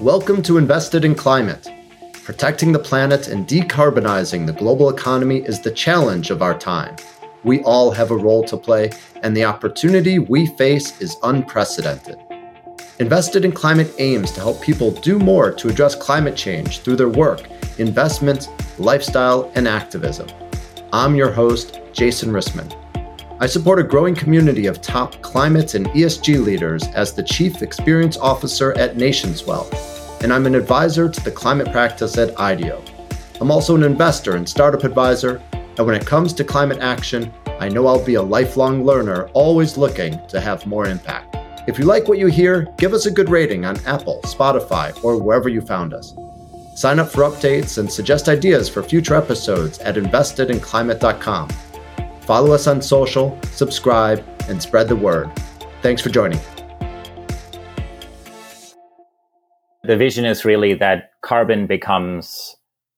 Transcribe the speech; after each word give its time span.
Welcome 0.00 0.40
to 0.44 0.56
Invested 0.56 1.04
in 1.04 1.14
Climate. 1.14 1.68
Protecting 2.24 2.72
the 2.72 2.78
planet 2.78 3.28
and 3.28 3.46
decarbonizing 3.46 4.46
the 4.46 4.52
global 4.54 4.88
economy 4.88 5.40
is 5.40 5.60
the 5.60 5.70
challenge 5.70 6.30
of 6.30 6.40
our 6.40 6.58
time. 6.58 6.96
We 7.44 7.60
all 7.64 7.90
have 7.90 8.10
a 8.10 8.16
role 8.16 8.42
to 8.44 8.56
play, 8.56 8.92
and 9.22 9.36
the 9.36 9.44
opportunity 9.44 10.18
we 10.18 10.46
face 10.46 10.98
is 11.02 11.18
unprecedented. 11.22 12.16
Invested 12.98 13.44
in 13.44 13.52
Climate 13.52 13.92
aims 13.98 14.32
to 14.32 14.40
help 14.40 14.62
people 14.62 14.90
do 14.90 15.18
more 15.18 15.52
to 15.52 15.68
address 15.68 15.94
climate 15.94 16.34
change 16.34 16.78
through 16.78 16.96
their 16.96 17.10
work, 17.10 17.42
investments, 17.76 18.48
lifestyle, 18.78 19.52
and 19.54 19.68
activism. 19.68 20.28
I'm 20.94 21.14
your 21.14 21.30
host, 21.30 21.78
Jason 21.92 22.30
Rissman. 22.30 22.74
I 23.42 23.46
support 23.46 23.78
a 23.78 23.82
growing 23.84 24.14
community 24.14 24.66
of 24.66 24.82
top 24.82 25.20
climate 25.22 25.74
and 25.74 25.86
ESG 25.88 26.44
leaders 26.44 26.86
as 26.88 27.14
the 27.14 27.22
Chief 27.22 27.62
Experience 27.62 28.18
Officer 28.18 28.76
at 28.78 28.96
Nationswell, 28.96 29.70
and 30.22 30.32
I'm 30.32 30.46
an 30.46 30.54
advisor 30.54 31.08
to 31.08 31.24
the 31.24 31.30
climate 31.30 31.70
practice 31.72 32.18
at 32.18 32.38
IDEO. 32.38 32.82
I'm 33.40 33.50
also 33.50 33.74
an 33.74 33.82
investor 33.82 34.36
and 34.36 34.48
startup 34.48 34.84
advisor, 34.84 35.40
and 35.52 35.86
when 35.86 35.94
it 35.94 36.06
comes 36.06 36.32
to 36.34 36.44
climate 36.44 36.78
action, 36.80 37.32
I 37.58 37.68
know 37.68 37.86
I'll 37.86 38.04
be 38.04 38.14
a 38.14 38.22
lifelong 38.22 38.84
learner, 38.84 39.28
always 39.32 39.76
looking 39.76 40.20
to 40.28 40.40
have 40.40 40.66
more 40.66 40.86
impact. 40.86 41.36
If 41.66 41.78
you 41.78 41.84
like 41.84 42.08
what 42.08 42.18
you 42.18 42.26
hear, 42.26 42.72
give 42.78 42.92
us 42.92 43.06
a 43.06 43.10
good 43.10 43.28
rating 43.28 43.64
on 43.64 43.78
Apple, 43.86 44.20
Spotify, 44.24 45.04
or 45.04 45.22
wherever 45.22 45.48
you 45.48 45.60
found 45.60 45.94
us. 45.94 46.14
Sign 46.74 46.98
up 46.98 47.10
for 47.10 47.24
updates 47.24 47.78
and 47.78 47.92
suggest 47.92 48.28
ideas 48.28 48.68
for 48.68 48.82
future 48.82 49.14
episodes 49.14 49.78
at 49.80 49.96
investedinclimate.com. 49.96 51.48
Follow 52.22 52.52
us 52.52 52.66
on 52.66 52.80
social, 52.80 53.38
subscribe, 53.52 54.24
and 54.48 54.62
spread 54.62 54.88
the 54.88 54.96
word. 54.96 55.30
Thanks 55.82 56.00
for 56.00 56.08
joining. 56.08 56.40
The 59.82 59.96
vision 59.96 60.24
is 60.26 60.44
really 60.44 60.74
that 60.74 61.12
carbon 61.22 61.66
becomes 61.66 62.54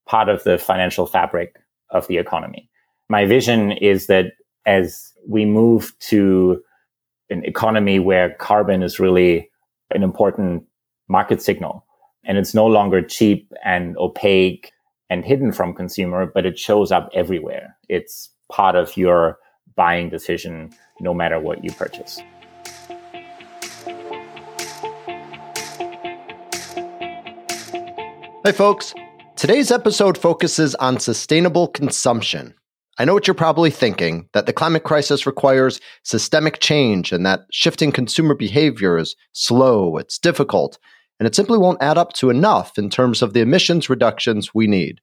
part 0.07 0.29
of 0.29 0.43
the 0.43 0.59
financial 0.59 1.07
fabric 1.07 1.57
of 1.91 2.09
the 2.09 2.19
economy. 2.19 2.69
My 3.09 3.25
vision 3.25 3.73
is 3.73 4.09
that 4.09 4.33
as 4.67 5.13
we 5.29 5.45
move 5.45 5.93
to 6.01 6.61
an 7.31 7.45
economy 7.45 7.99
where 7.99 8.35
carbon 8.35 8.83
is 8.83 8.99
really 8.99 9.49
an 9.95 10.03
important 10.03 10.65
market 11.09 11.41
signal 11.41 11.87
and 12.25 12.37
it's 12.37 12.55
no 12.55 12.67
longer 12.67 13.01
cheap 13.01 13.53
and 13.65 13.97
opaque 13.99 14.73
and 15.09 15.25
hidden 15.25 15.53
from 15.53 15.75
consumer, 15.75 16.27
but 16.27 16.47
it 16.47 16.59
shows 16.59 16.91
up 16.91 17.11
everywhere. 17.15 17.77
It's 17.89 18.31
part 18.51 18.75
of 18.75 18.97
your 18.97 19.39
buying 19.77 20.09
decision, 20.09 20.73
no 21.01 21.15
matter 21.15 21.39
what 21.39 21.63
you 21.65 21.71
purchase. 21.73 22.21
Hey, 28.45 28.51
folks. 28.51 28.93
Today's 29.37 29.71
episode 29.71 30.19
focuses 30.19 30.75
on 30.75 30.99
sustainable 30.99 31.69
consumption. 31.69 32.55
I 32.99 33.05
know 33.05 33.15
what 33.15 33.29
you're 33.29 33.35
probably 33.35 33.71
thinking 33.71 34.29
that 34.33 34.47
the 34.47 34.53
climate 34.53 34.83
crisis 34.83 35.27
requires 35.27 35.81
systemic 36.03 36.59
change 36.59 37.13
and 37.13 37.25
that 37.25 37.43
shifting 37.53 37.93
consumer 37.93 38.35
behavior 38.35 38.99
is 38.99 39.15
slow, 39.31 39.97
it's 39.97 40.19
difficult, 40.19 40.77
and 41.21 41.29
it 41.29 41.37
simply 41.37 41.57
won't 41.57 41.81
add 41.81 41.97
up 41.97 42.15
to 42.15 42.31
enough 42.31 42.79
in 42.79 42.91
terms 42.91 43.23
of 43.23 43.33
the 43.33 43.41
emissions 43.41 43.89
reductions 43.89 44.53
we 44.53 44.67
need. 44.67 45.01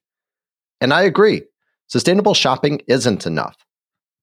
And 0.78 0.92
I 0.92 1.00
agree. 1.00 1.40
Sustainable 1.86 2.34
shopping 2.34 2.82
isn't 2.88 3.26
enough, 3.26 3.56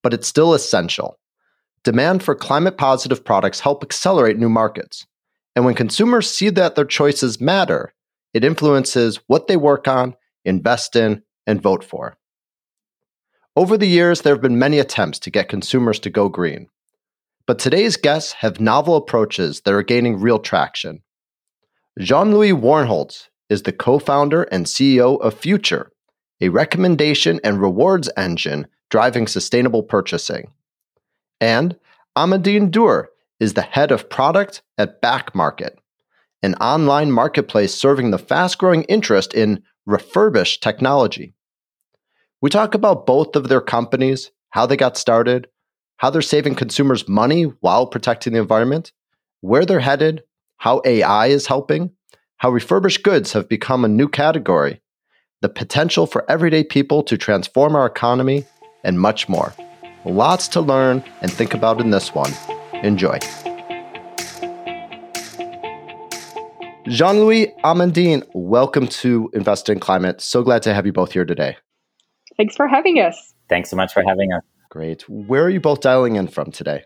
but 0.04 0.14
it's 0.14 0.28
still 0.28 0.54
essential. 0.54 1.18
Demand 1.84 2.22
for 2.22 2.36
climate 2.36 2.78
positive 2.78 3.26
products 3.26 3.62
help 3.62 3.84
accelerate 3.84 4.38
new 4.38 4.50
markets. 4.50 5.08
And 5.56 5.66
when 5.66 5.74
consumers 5.74 6.30
see 6.30 6.52
that 6.52 6.76
their 6.76 6.86
choices 6.86 7.42
matter, 7.42 7.96
it 8.34 8.44
influences 8.44 9.20
what 9.28 9.48
they 9.48 9.58
work 9.58 9.88
on, 9.88 10.16
invest 10.46 10.96
in, 10.96 11.24
and 11.46 11.62
vote 11.62 11.84
for. 11.84 12.18
Over 13.56 13.78
the 13.78 13.88
years, 13.88 14.22
there 14.22 14.34
have 14.34 14.42
been 14.42 14.60
many 14.60 14.78
attempts 14.78 15.20
to 15.20 15.32
get 15.32 15.50
consumers 15.50 16.00
to 16.02 16.10
go 16.10 16.30
green. 16.30 16.68
But 17.48 17.60
today's 17.60 17.98
guests 17.98 18.34
have 18.34 18.60
novel 18.60 18.96
approaches 18.96 19.62
that 19.62 19.74
are 19.74 19.82
gaining 19.82 20.20
real 20.20 20.38
traction. 20.38 21.02
Jean 21.98 22.32
Louis 22.32 22.52
Warnholz 22.52 23.30
is 23.50 23.64
the 23.64 23.72
co 23.72 23.98
founder 23.98 24.44
and 24.44 24.66
CEO 24.66 25.20
of 25.22 25.34
Future, 25.34 25.92
a 26.42 26.50
recommendation 26.50 27.40
and 27.44 27.62
rewards 27.62 28.10
engine 28.18 28.68
driving 28.90 29.28
sustainable 29.28 29.82
purchasing. 29.82 30.52
And 31.42 31.78
Amandine 32.18 32.70
Durr 32.70 33.10
is 33.40 33.54
the 33.54 33.62
head 33.62 33.92
of 33.92 34.10
product 34.10 34.62
at 34.78 35.02
Back 35.02 35.34
Market, 35.34 35.80
an 36.44 36.56
online 36.56 37.12
marketplace 37.12 37.74
serving 37.74 38.12
the 38.12 38.18
fast 38.18 38.58
growing 38.58 38.84
interest 38.84 39.34
in 39.34 39.64
refurbished 39.86 40.62
technology. 40.62 41.34
We 42.42 42.50
talk 42.50 42.76
about 42.76 43.06
both 43.08 43.36
of 43.36 43.48
their 43.48 43.62
companies, 43.62 44.32
how 44.50 44.66
they 44.66 44.78
got 44.78 44.98
started, 44.98 45.48
how 45.98 46.10
they're 46.10 46.22
saving 46.22 46.56
consumers 46.56 47.08
money 47.08 47.44
while 47.44 47.88
protecting 47.88 48.34
the 48.34 48.40
environment, 48.40 48.92
where 49.42 49.66
they're 49.66 49.80
headed, 49.80 50.24
how 50.58 50.82
AI 50.86 51.28
is 51.28 51.48
helping, 51.48 51.92
how 52.38 52.52
refurbished 52.52 53.04
goods 53.04 53.34
have 53.34 53.50
become 53.50 53.84
a 53.84 53.90
new 53.90 54.08
category, 54.08 54.82
the 55.42 55.50
potential 55.50 56.06
for 56.06 56.30
everyday 56.30 56.64
people 56.64 57.02
to 57.04 57.18
transform 57.18 57.76
our 57.76 57.86
economy, 57.86 58.46
and 58.84 59.00
much 59.00 59.28
more. 59.28 59.54
Lots 60.06 60.48
to 60.50 60.62
learn 60.62 61.04
and 61.22 61.32
think 61.32 61.54
about 61.54 61.82
in 61.82 61.90
this 61.90 62.14
one. 62.14 62.32
Enjoy. 62.84 63.20
Jean 66.90 67.20
Louis 67.20 67.54
Amandine, 67.66 68.24
welcome 68.34 68.88
to 68.88 69.30
Invest 69.34 69.68
in 69.68 69.80
Climate. 69.80 70.22
So 70.22 70.42
glad 70.42 70.64
to 70.64 70.74
have 70.74 70.86
you 70.86 70.94
both 70.94 71.12
here 71.12 71.26
today. 71.26 71.58
Thanks 72.38 72.56
for 72.56 72.68
having 72.68 72.98
us. 72.98 73.34
Thanks 73.50 73.70
so 73.70 73.76
much 73.76 73.92
for 73.94 74.04
having 74.08 74.32
us. 74.32 74.42
Great. 74.70 75.08
Where 75.10 75.44
are 75.44 75.50
you 75.50 75.60
both 75.60 75.82
dialing 75.82 76.16
in 76.16 76.30
from 76.30 76.52
today? 76.52 76.84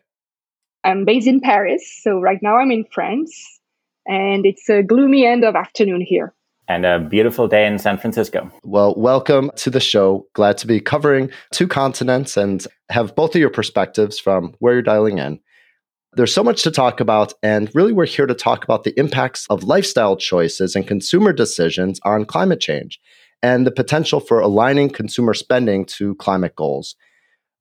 I'm 0.83 1.05
based 1.05 1.27
in 1.27 1.39
Paris, 1.39 1.83
so 2.01 2.19
right 2.19 2.39
now 2.41 2.57
I'm 2.57 2.71
in 2.71 2.85
France, 2.91 3.59
and 4.07 4.43
it's 4.45 4.67
a 4.69 4.81
gloomy 4.81 5.25
end 5.25 5.43
of 5.43 5.55
afternoon 5.55 6.01
here 6.01 6.33
and 6.67 6.85
a 6.85 6.99
beautiful 6.99 7.47
day 7.47 7.67
in 7.67 7.77
San 7.77 7.97
Francisco. 7.97 8.49
Well, 8.63 8.95
welcome 8.95 9.51
to 9.57 9.69
the 9.69 9.79
show. 9.79 10.25
Glad 10.33 10.57
to 10.59 10.67
be 10.67 10.79
covering 10.79 11.29
two 11.51 11.67
continents 11.67 12.37
and 12.37 12.65
have 12.89 13.15
both 13.15 13.35
of 13.35 13.41
your 13.41 13.49
perspectives 13.49 14.17
from 14.17 14.55
where 14.59 14.73
you're 14.73 14.81
dialing 14.81 15.19
in. 15.19 15.39
There's 16.13 16.33
so 16.33 16.43
much 16.43 16.63
to 16.63 16.71
talk 16.71 16.99
about, 16.99 17.33
and 17.41 17.73
really, 17.73 17.93
we're 17.93 18.05
here 18.05 18.25
to 18.25 18.33
talk 18.33 18.65
about 18.65 18.83
the 18.83 18.97
impacts 18.99 19.47
of 19.49 19.63
lifestyle 19.63 20.17
choices 20.17 20.75
and 20.75 20.85
consumer 20.85 21.31
decisions 21.31 22.01
on 22.03 22.25
climate 22.25 22.59
change 22.59 22.99
and 23.41 23.65
the 23.65 23.71
potential 23.71 24.19
for 24.19 24.41
aligning 24.41 24.89
consumer 24.89 25.33
spending 25.33 25.85
to 25.85 26.15
climate 26.15 26.53
goals. 26.57 26.97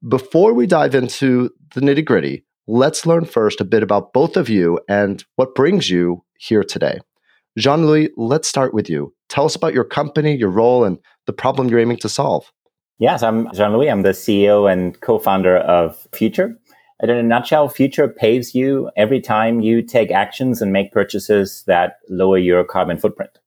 Before 0.09 0.53
we 0.53 0.66
dive 0.66 0.97
into 0.97 1.50
the 1.75 1.81
nitty 1.81 2.05
gritty, 2.05 2.44
let's 2.66 3.06
learn 3.06 3.25
first 3.25 3.60
a 3.60 3.65
bit 3.65 3.84
about 3.84 4.12
both 4.12 4.37
of 4.37 4.49
you 4.49 4.81
and 4.89 5.25
what 5.37 5.55
brings 5.55 5.89
you 5.89 6.25
here 6.41 6.65
today. 6.65 6.99
Jean 7.56 7.87
Louis, 7.87 8.10
let's 8.16 8.49
start 8.49 8.75
with 8.75 8.91
you. 8.91 9.15
Tell 9.28 9.44
us 9.44 9.55
about 9.55 9.75
your 9.75 9.84
company, 9.84 10.34
your 10.34 10.50
role, 10.50 10.83
and 10.83 10.99
the 11.27 11.33
problem 11.33 11.69
you're 11.69 11.78
aiming 11.78 11.99
to 11.99 12.09
solve. 12.09 12.50
Yes, 12.99 13.22
I'm 13.22 13.50
Jean 13.55 13.72
Louis. 13.72 13.89
I'm 13.89 14.03
the 14.03 14.10
CEO 14.10 14.71
and 14.71 15.00
co 15.00 15.21
founder 15.21 15.56
of 15.56 16.09
Future. 16.12 16.59
In 17.03 17.09
a 17.09 17.22
nutshell, 17.22 17.69
Future 17.69 18.09
pays 18.09 18.55
you 18.55 18.91
every 18.94 19.21
time 19.22 19.61
you 19.61 19.81
take 19.81 20.11
actions 20.11 20.61
and 20.61 20.71
make 20.71 20.93
purchases 20.93 21.65
that 21.66 21.99
lower 22.11 22.37
your 22.37 22.62
carbon 22.62 22.99
footprint. 22.99 23.38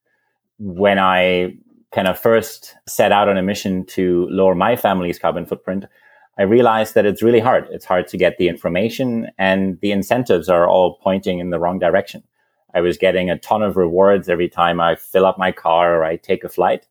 When 0.58 0.98
I 0.98 1.56
kind 1.92 2.08
of 2.08 2.18
first 2.18 2.76
set 2.88 3.12
out 3.12 3.30
on 3.30 3.38
a 3.38 3.44
mission 3.44 3.86
to 3.86 4.28
lower 4.32 4.56
my 4.56 4.76
family's 4.76 5.20
carbon 5.20 5.46
footprint, 5.46 5.86
I 6.40 6.44
realized 6.44 6.96
that 6.96 7.06
it's 7.06 7.22
really 7.22 7.40
hard. 7.40 7.68
It's 7.70 7.86
hard 7.86 8.08
to 8.08 8.18
get 8.18 8.40
the 8.40 8.48
information, 8.48 9.30
and 9.38 9.80
the 9.82 9.92
incentives 9.92 10.50
are 10.50 10.68
all 10.68 10.98
pointing 11.04 11.38
in 11.38 11.52
the 11.52 11.60
wrong 11.60 11.78
direction. 11.78 12.24
I 12.74 12.82
was 12.82 12.98
getting 12.98 13.30
a 13.30 13.38
ton 13.38 13.62
of 13.62 13.78
rewards 13.78 14.30
every 14.30 14.50
time 14.50 14.82
I 14.82 14.96
fill 14.96 15.28
up 15.28 15.38
my 15.38 15.52
car 15.52 15.96
or 15.96 16.04
I 16.04 16.16
take 16.16 16.44
a 16.44 16.50
flight. 16.50 16.88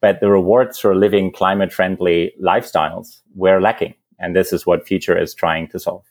But 0.00 0.20
the 0.20 0.30
rewards 0.30 0.78
for 0.78 0.96
living 0.96 1.30
climate 1.30 1.74
friendly 1.74 2.32
lifestyles 2.42 3.20
were 3.34 3.60
lacking. 3.60 3.96
And 4.20 4.36
this 4.36 4.52
is 4.52 4.66
what 4.66 4.86
Future 4.86 5.18
is 5.18 5.34
trying 5.34 5.68
to 5.68 5.78
solve. 5.78 6.04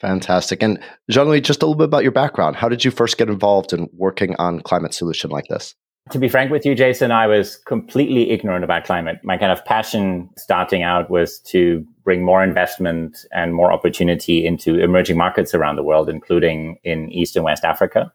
Fantastic. 0.00 0.62
And 0.62 0.80
Jean 1.10 1.26
Louis, 1.26 1.40
just 1.40 1.62
a 1.62 1.66
little 1.66 1.76
bit 1.76 1.84
about 1.84 2.04
your 2.04 2.12
background. 2.12 2.56
How 2.56 2.68
did 2.68 2.84
you 2.84 2.90
first 2.90 3.18
get 3.18 3.28
involved 3.28 3.72
in 3.72 3.88
working 3.92 4.36
on 4.36 4.60
climate 4.60 4.94
solution 4.94 5.30
like 5.30 5.46
this? 5.48 5.74
To 6.10 6.18
be 6.18 6.28
frank 6.28 6.50
with 6.50 6.64
you, 6.64 6.74
Jason, 6.74 7.10
I 7.10 7.26
was 7.26 7.56
completely 7.56 8.30
ignorant 8.30 8.64
about 8.64 8.84
climate. 8.84 9.18
My 9.22 9.36
kind 9.36 9.52
of 9.52 9.62
passion 9.66 10.30
starting 10.38 10.82
out 10.82 11.10
was 11.10 11.38
to 11.40 11.84
bring 12.02 12.24
more 12.24 12.42
investment 12.42 13.26
and 13.30 13.54
more 13.54 13.72
opportunity 13.72 14.46
into 14.46 14.78
emerging 14.78 15.18
markets 15.18 15.52
around 15.52 15.76
the 15.76 15.82
world, 15.82 16.08
including 16.08 16.78
in 16.82 17.10
East 17.10 17.36
and 17.36 17.44
West 17.44 17.62
Africa. 17.62 18.10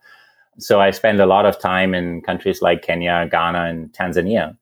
So 0.58 0.82
I 0.82 0.90
spent 0.90 1.20
a 1.20 1.28
lot 1.28 1.46
of 1.46 1.60
time 1.60 1.94
in 1.94 2.22
countries 2.22 2.64
like 2.64 2.82
Kenya, 2.82 3.28
Ghana, 3.30 3.66
and 3.66 3.92
Tanzania. 3.92 4.58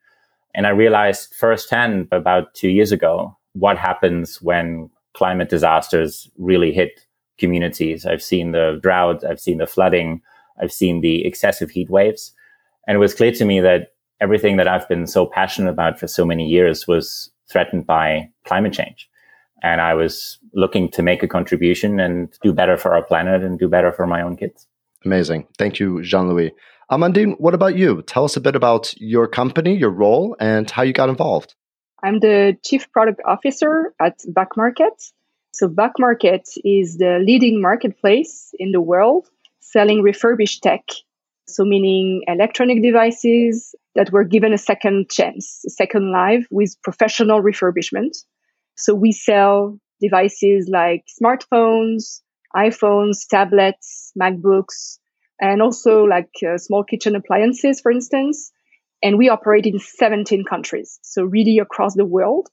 And 0.53 0.67
I 0.67 0.71
realized 0.71 1.33
firsthand 1.33 2.09
about 2.11 2.53
two 2.53 2.69
years 2.69 2.91
ago 2.91 3.37
what 3.53 3.77
happens 3.77 4.41
when 4.41 4.89
climate 5.13 5.49
disasters 5.49 6.29
really 6.37 6.71
hit 6.71 7.01
communities. 7.37 8.05
I've 8.05 8.23
seen 8.23 8.51
the 8.51 8.79
drought, 8.81 9.23
I've 9.23 9.39
seen 9.39 9.57
the 9.57 9.67
flooding, 9.67 10.21
I've 10.61 10.71
seen 10.71 11.01
the 11.01 11.25
excessive 11.25 11.71
heat 11.71 11.89
waves 11.89 12.33
And 12.87 12.95
it 12.95 12.99
was 12.99 13.13
clear 13.13 13.31
to 13.33 13.45
me 13.45 13.59
that 13.61 13.93
everything 14.21 14.57
that 14.57 14.67
I've 14.67 14.87
been 14.87 15.07
so 15.07 15.25
passionate 15.25 15.71
about 15.71 15.99
for 15.99 16.07
so 16.07 16.25
many 16.25 16.47
years 16.47 16.87
was 16.87 17.31
threatened 17.49 17.87
by 17.87 18.29
climate 18.45 18.73
change. 18.73 19.09
And 19.63 19.81
I 19.81 19.93
was 19.93 20.39
looking 20.53 20.89
to 20.91 21.03
make 21.03 21.23
a 21.23 21.27
contribution 21.27 21.99
and 21.99 22.35
do 22.41 22.53
better 22.53 22.77
for 22.77 22.95
our 22.95 23.03
planet 23.03 23.43
and 23.43 23.59
do 23.59 23.67
better 23.67 23.91
for 23.91 24.07
my 24.07 24.21
own 24.21 24.37
kids. 24.37 24.67
Amazing. 25.05 25.47
Thank 25.57 25.79
you, 25.79 26.01
Jean 26.03 26.29
Louis. 26.29 26.51
Amandine, 26.91 27.39
what 27.39 27.53
about 27.53 27.75
you? 27.75 28.01
Tell 28.03 28.25
us 28.25 28.35
a 28.35 28.41
bit 28.41 28.55
about 28.55 28.93
your 28.97 29.27
company, 29.27 29.75
your 29.77 29.89
role, 29.91 30.35
and 30.39 30.69
how 30.69 30.83
you 30.83 30.93
got 30.93 31.09
involved. 31.09 31.55
I'm 32.03 32.19
the 32.19 32.57
Chief 32.65 32.91
Product 32.91 33.21
Officer 33.25 33.93
at 33.99 34.21
Back 34.27 34.57
Market. 34.57 34.93
So, 35.53 35.67
Back 35.67 35.93
Market 35.99 36.49
is 36.65 36.97
the 36.97 37.19
leading 37.23 37.61
marketplace 37.61 38.53
in 38.57 38.71
the 38.71 38.81
world 38.81 39.27
selling 39.59 40.01
refurbished 40.01 40.63
tech. 40.63 40.81
So, 41.47 41.63
meaning 41.63 42.23
electronic 42.27 42.81
devices 42.81 43.75
that 43.93 44.11
were 44.11 44.23
given 44.23 44.53
a 44.53 44.57
second 44.57 45.11
chance, 45.11 45.63
a 45.67 45.69
second 45.69 46.11
life 46.11 46.47
with 46.49 46.75
professional 46.81 47.43
refurbishment. 47.43 48.17
So, 48.75 48.95
we 48.95 49.11
sell 49.11 49.77
devices 50.01 50.69
like 50.71 51.05
smartphones, 51.21 52.21
iPhones, 52.55 53.27
tablets, 53.29 54.11
MacBooks, 54.19 54.97
and 55.39 55.61
also 55.61 56.05
like 56.05 56.31
uh, 56.47 56.57
small 56.57 56.83
kitchen 56.83 57.15
appliances, 57.15 57.79
for 57.79 57.91
instance. 57.91 58.51
And 59.03 59.17
we 59.17 59.29
operate 59.29 59.65
in 59.65 59.79
17 59.79 60.43
countries. 60.45 60.99
So 61.01 61.23
really 61.23 61.59
across 61.59 61.95
the 61.95 62.05
world 62.05 62.47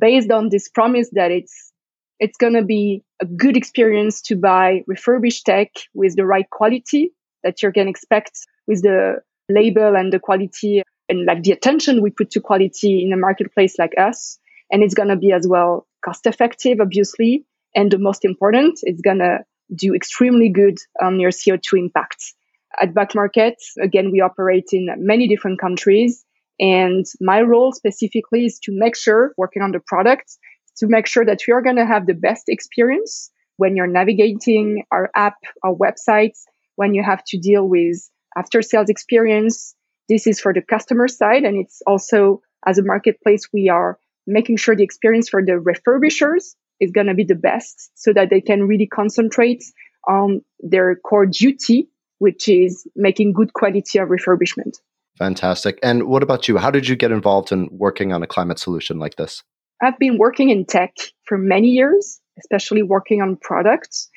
based 0.00 0.30
on 0.30 0.48
this 0.50 0.68
promise 0.68 1.08
that 1.12 1.30
it's, 1.30 1.72
it's 2.18 2.36
going 2.36 2.54
to 2.54 2.64
be 2.64 3.02
a 3.22 3.26
good 3.26 3.56
experience 3.56 4.20
to 4.22 4.36
buy 4.36 4.82
refurbished 4.86 5.46
tech 5.46 5.68
with 5.94 6.16
the 6.16 6.26
right 6.26 6.48
quality 6.50 7.12
that 7.42 7.56
going 7.60 7.86
to 7.86 7.90
expect 7.90 8.40
with 8.66 8.82
the 8.82 9.16
label 9.48 9.96
and 9.96 10.12
the 10.12 10.18
quality 10.18 10.82
and 11.08 11.26
like 11.26 11.42
the 11.42 11.52
attention 11.52 12.02
we 12.02 12.10
put 12.10 12.30
to 12.30 12.40
quality 12.40 13.04
in 13.04 13.12
a 13.12 13.16
marketplace 13.16 13.78
like 13.78 13.92
us. 13.98 14.38
And 14.70 14.82
it's 14.82 14.94
going 14.94 15.10
to 15.10 15.16
be 15.16 15.32
as 15.32 15.46
well 15.46 15.86
cost 16.04 16.26
effective, 16.26 16.78
obviously. 16.80 17.44
And 17.74 17.90
the 17.90 17.98
most 17.98 18.24
important, 18.24 18.80
it's 18.82 19.02
going 19.02 19.18
to 19.18 19.40
do 19.74 19.94
extremely 19.94 20.48
good 20.48 20.78
on 21.02 21.20
your 21.20 21.30
CO2 21.30 21.78
impact. 21.78 22.34
At 22.80 22.94
Back 22.94 23.14
Market, 23.14 23.54
again, 23.80 24.10
we 24.10 24.20
operate 24.20 24.68
in 24.72 24.88
many 24.98 25.28
different 25.28 25.60
countries. 25.60 26.24
And 26.60 27.04
my 27.20 27.40
role 27.42 27.72
specifically 27.72 28.46
is 28.46 28.58
to 28.64 28.72
make 28.72 28.96
sure, 28.96 29.34
working 29.36 29.62
on 29.62 29.72
the 29.72 29.80
product, 29.80 30.36
to 30.78 30.86
make 30.86 31.06
sure 31.06 31.24
that 31.24 31.40
are 31.48 31.62
going 31.62 31.76
to 31.76 31.86
have 31.86 32.06
the 32.06 32.14
best 32.14 32.44
experience 32.48 33.30
when 33.56 33.76
you're 33.76 33.86
navigating 33.86 34.84
our 34.90 35.10
app, 35.14 35.36
our 35.62 35.74
websites, 35.74 36.42
when 36.76 36.94
you 36.94 37.02
have 37.02 37.22
to 37.28 37.38
deal 37.38 37.68
with 37.68 38.08
after 38.36 38.62
sales 38.62 38.88
experience. 38.88 39.74
This 40.08 40.26
is 40.26 40.40
for 40.40 40.52
the 40.52 40.62
customer 40.62 41.08
side. 41.08 41.44
And 41.44 41.56
it's 41.56 41.80
also 41.86 42.42
as 42.66 42.78
a 42.78 42.82
marketplace, 42.82 43.48
we 43.52 43.68
are 43.68 43.98
making 44.26 44.56
sure 44.56 44.74
the 44.74 44.84
experience 44.84 45.28
for 45.28 45.42
the 45.44 45.52
refurbishers 45.52 46.54
is 46.80 46.90
going 46.90 47.06
to 47.06 47.14
be 47.14 47.24
the 47.24 47.34
best 47.34 47.90
so 47.94 48.12
that 48.12 48.30
they 48.30 48.40
can 48.40 48.64
really 48.64 48.86
concentrate 48.86 49.62
on 50.08 50.42
their 50.60 50.96
core 50.96 51.26
duty, 51.26 51.88
which 52.24 52.48
is 52.48 52.86
making 52.96 53.34
good 53.34 53.52
quality 53.52 53.98
of 53.98 54.08
refurbishment. 54.08 54.78
Fantastic. 55.18 55.78
And 55.82 56.04
what 56.04 56.22
about 56.22 56.48
you? 56.48 56.56
How 56.56 56.70
did 56.70 56.88
you 56.88 56.96
get 56.96 57.12
involved 57.12 57.52
in 57.52 57.68
working 57.70 58.14
on 58.14 58.22
a 58.22 58.26
climate 58.26 58.58
solution 58.58 58.98
like 58.98 59.16
this? 59.16 59.42
I've 59.82 59.98
been 59.98 60.16
working 60.16 60.48
in 60.48 60.64
tech 60.64 60.94
for 61.24 61.36
many 61.36 61.68
years, 61.68 62.18
especially 62.38 62.82
working 62.82 63.20
on 63.20 63.36
products. 63.36 64.08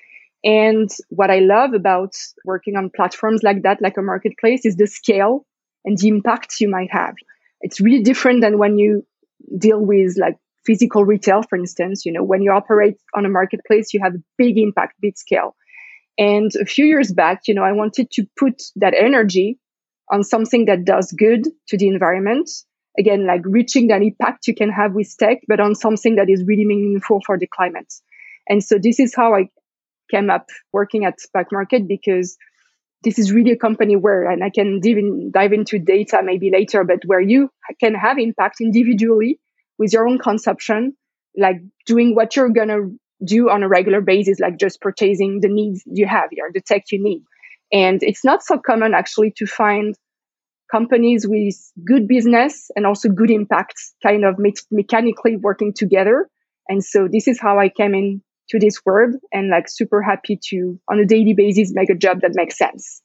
And 0.46 0.90
what 1.10 1.30
I 1.30 1.40
love 1.40 1.74
about 1.74 2.14
working 2.46 2.78
on 2.78 2.92
platforms 2.96 3.44
like 3.44 3.64
that, 3.64 3.82
like 3.82 3.98
a 3.98 4.02
marketplace, 4.02 4.66
is 4.66 4.78
the 4.78 4.88
scale 4.88 5.46
and 5.84 5.98
the 5.98 6.08
impact 6.08 6.62
you 6.62 6.70
might 6.70 6.92
have. 6.92 7.16
It's 7.60 7.82
really 7.82 8.04
different 8.04 8.40
than 8.40 8.58
when 8.58 8.78
you 8.78 9.06
deal 9.58 9.82
with 9.82 10.16
like 10.18 10.38
physical 10.66 11.04
retail, 11.04 11.42
for 11.44 11.58
instance, 11.58 12.06
you 12.06 12.14
know, 12.14 12.24
when 12.24 12.42
you 12.42 12.52
operate 12.52 12.96
on 13.14 13.26
a 13.26 13.30
marketplace, 13.30 13.94
you 13.94 14.00
have 14.02 14.16
a 14.16 14.24
big 14.38 14.58
impact, 14.58 14.94
big 15.02 15.18
scale. 15.18 15.56
And 16.18 16.52
a 16.60 16.66
few 16.66 16.86
years 16.86 17.12
back, 17.12 17.42
you 17.48 17.54
know, 17.54 17.64
I 17.64 17.74
wanted 17.74 18.10
to 18.12 18.26
put 18.38 18.62
that 18.78 18.94
energy 18.98 19.60
on 20.12 20.24
something 20.24 20.66
that 20.66 20.86
does 20.86 21.12
good 21.12 21.44
to 21.68 21.78
the 21.78 21.88
environment. 21.88 22.50
Again, 22.98 23.28
like 23.28 23.42
reaching 23.44 23.88
that 23.88 24.02
impact 24.02 24.48
you 24.48 24.56
can 24.56 24.70
have 24.70 24.94
with 24.94 25.14
tech, 25.20 25.40
but 25.48 25.60
on 25.60 25.76
something 25.76 26.16
that 26.16 26.30
is 26.30 26.44
really 26.48 26.66
meaningful 26.66 27.22
for 27.26 27.38
the 27.38 27.48
climate. 27.48 27.94
And 28.50 28.64
so 28.64 28.78
this 28.82 29.00
is 29.00 29.14
how 29.16 29.36
I 29.36 29.50
came 30.10 30.30
up 30.30 30.48
working 30.74 31.06
at 31.06 31.16
Back 31.34 31.48
Market 31.52 31.88
because 31.88 32.38
this 33.04 33.20
is 33.20 33.32
really 33.32 33.52
a 33.52 33.58
company 33.58 33.96
where, 33.96 34.28
and 34.28 34.44
I 34.44 34.50
can 34.50 34.80
dive, 34.82 34.98
in, 34.98 35.32
dive 35.32 35.54
into 35.54 35.78
data 35.78 36.22
maybe 36.24 36.50
later, 36.52 36.84
but 36.84 37.00
where 37.06 37.22
you 37.22 37.52
can 37.80 37.94
have 37.94 38.18
impact 38.18 38.60
individually 38.60 39.40
with 39.78 39.94
your 39.94 40.08
own 40.08 40.18
consumption, 40.18 40.96
like 41.38 41.58
doing 41.86 42.16
what 42.16 42.36
you're 42.36 42.50
going 42.50 42.70
to 42.70 42.98
do 43.24 43.50
on 43.50 43.64
a 43.64 43.68
regular 43.68 44.02
basis, 44.02 44.40
like 44.40 44.58
just 44.58 44.82
purchasing 44.82 45.40
the 45.42 45.50
needs 45.50 45.84
you 45.86 46.06
have 46.06 46.30
here, 46.32 46.50
the 46.54 46.62
tech 46.62 46.84
you 46.92 47.02
need. 47.02 47.24
And 47.72 48.02
it's 48.02 48.24
not 48.24 48.44
so 48.44 48.58
common 48.58 48.94
actually 48.94 49.34
to 49.38 49.46
find 49.46 49.96
companies 50.72 51.26
with 51.28 51.56
good 51.86 52.08
business 52.08 52.70
and 52.76 52.86
also 52.86 53.10
good 53.10 53.32
impact 53.32 53.76
kind 54.04 54.26
of 54.26 54.38
me- 54.38 54.54
mechanically 54.72 55.38
working 55.38 55.74
together. 55.74 56.30
And 56.70 56.84
so 56.84 57.08
this 57.12 57.28
is 57.28 57.40
how 57.40 57.60
I 57.60 57.70
came 57.70 57.94
in 57.94 58.22
to 58.50 58.60
this 58.60 58.80
world 58.86 59.16
and 59.32 59.50
like 59.50 59.68
super 59.68 60.02
happy 60.02 60.40
to 60.50 60.80
on 60.90 61.00
a 61.00 61.06
daily 61.06 61.34
basis 61.34 61.72
make 61.74 61.90
a 61.90 61.96
job 61.96 62.22
that 62.22 62.32
makes 62.34 62.58
sense. 62.58 63.02